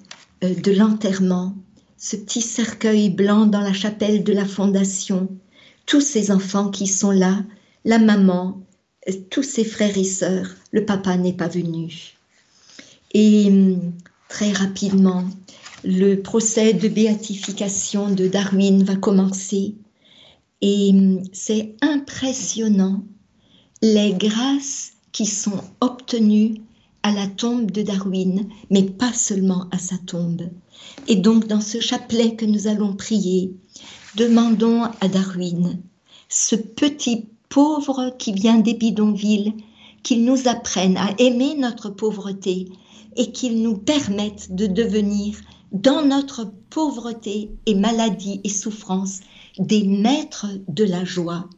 euh, 0.42 0.54
de 0.54 0.72
l'enterrement, 0.72 1.54
ce 1.98 2.16
petit 2.16 2.42
cercueil 2.42 3.10
blanc 3.10 3.46
dans 3.46 3.60
la 3.60 3.72
chapelle 3.72 4.24
de 4.24 4.32
la 4.32 4.46
fondation, 4.46 5.28
tous 5.86 6.00
ces 6.00 6.30
enfants 6.30 6.70
qui 6.70 6.86
sont 6.86 7.10
là, 7.10 7.42
la 7.84 7.98
maman, 7.98 8.60
tous 9.30 9.42
ses 9.42 9.64
frères 9.64 9.96
et 9.96 10.04
sœurs, 10.04 10.48
le 10.72 10.84
papa 10.84 11.16
n'est 11.16 11.34
pas 11.34 11.48
venu. 11.48 12.14
Et 13.12 13.46
hum, 13.48 13.92
très 14.28 14.52
rapidement, 14.52 15.24
le 15.84 16.16
procès 16.16 16.72
de 16.72 16.88
béatification 16.88 18.10
de 18.10 18.28
Darwin 18.28 18.82
va 18.82 18.96
commencer. 18.96 19.74
Et 20.60 20.90
hum, 20.90 21.22
c'est 21.32 21.74
impressionnant 21.82 23.04
les 23.82 24.14
grâces 24.14 24.92
qui 25.12 25.26
sont 25.26 25.62
obtenus 25.80 26.58
à 27.02 27.12
la 27.12 27.26
tombe 27.26 27.70
de 27.70 27.82
Darwin, 27.82 28.48
mais 28.70 28.82
pas 28.82 29.12
seulement 29.12 29.66
à 29.70 29.78
sa 29.78 29.98
tombe. 29.98 30.48
Et 31.06 31.16
donc 31.16 31.46
dans 31.46 31.60
ce 31.60 31.78
chapelet 31.80 32.34
que 32.34 32.46
nous 32.46 32.66
allons 32.66 32.96
prier, 32.96 33.54
demandons 34.16 34.84
à 35.00 35.08
Darwin, 35.08 35.78
ce 36.28 36.54
petit 36.54 37.26
pauvre 37.48 38.14
qui 38.18 38.32
vient 38.32 38.58
des 38.58 38.74
bidonvilles, 38.74 39.54
qu'il 40.02 40.24
nous 40.24 40.46
apprenne 40.46 40.96
à 40.96 41.10
aimer 41.18 41.54
notre 41.56 41.90
pauvreté 41.90 42.68
et 43.16 43.32
qu'il 43.32 43.62
nous 43.62 43.76
permette 43.76 44.54
de 44.54 44.66
devenir, 44.66 45.40
dans 45.72 46.04
notre 46.04 46.52
pauvreté 46.70 47.50
et 47.66 47.74
maladie 47.74 48.40
et 48.44 48.48
souffrance, 48.48 49.20
des 49.58 49.82
maîtres 49.84 50.46
de 50.68 50.84
la 50.84 51.04
joie 51.04 51.48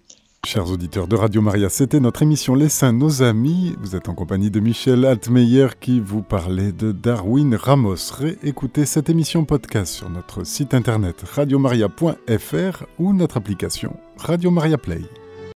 Chers 0.46 0.70
auditeurs 0.70 1.08
de 1.08 1.16
Radio 1.16 1.42
Maria, 1.42 1.68
c'était 1.68 1.98
notre 1.98 2.22
émission 2.22 2.54
Les 2.54 2.68
Saints, 2.68 2.92
nos 2.92 3.20
amis. 3.20 3.74
Vous 3.80 3.96
êtes 3.96 4.08
en 4.08 4.14
compagnie 4.14 4.48
de 4.48 4.60
Michel 4.60 5.04
Altmeyer 5.04 5.66
qui 5.80 5.98
vous 5.98 6.22
parlait 6.22 6.70
de 6.70 6.92
Darwin 6.92 7.56
Ramos. 7.56 8.12
Réécoutez 8.16 8.86
cette 8.86 9.10
émission 9.10 9.44
podcast 9.44 9.92
sur 9.92 10.08
notre 10.08 10.46
site 10.46 10.72
internet 10.72 11.20
radiomaria.fr 11.22 12.84
ou 13.00 13.12
notre 13.12 13.38
application 13.38 13.96
Radio 14.18 14.52
Maria 14.52 14.78
Play. 14.78 15.02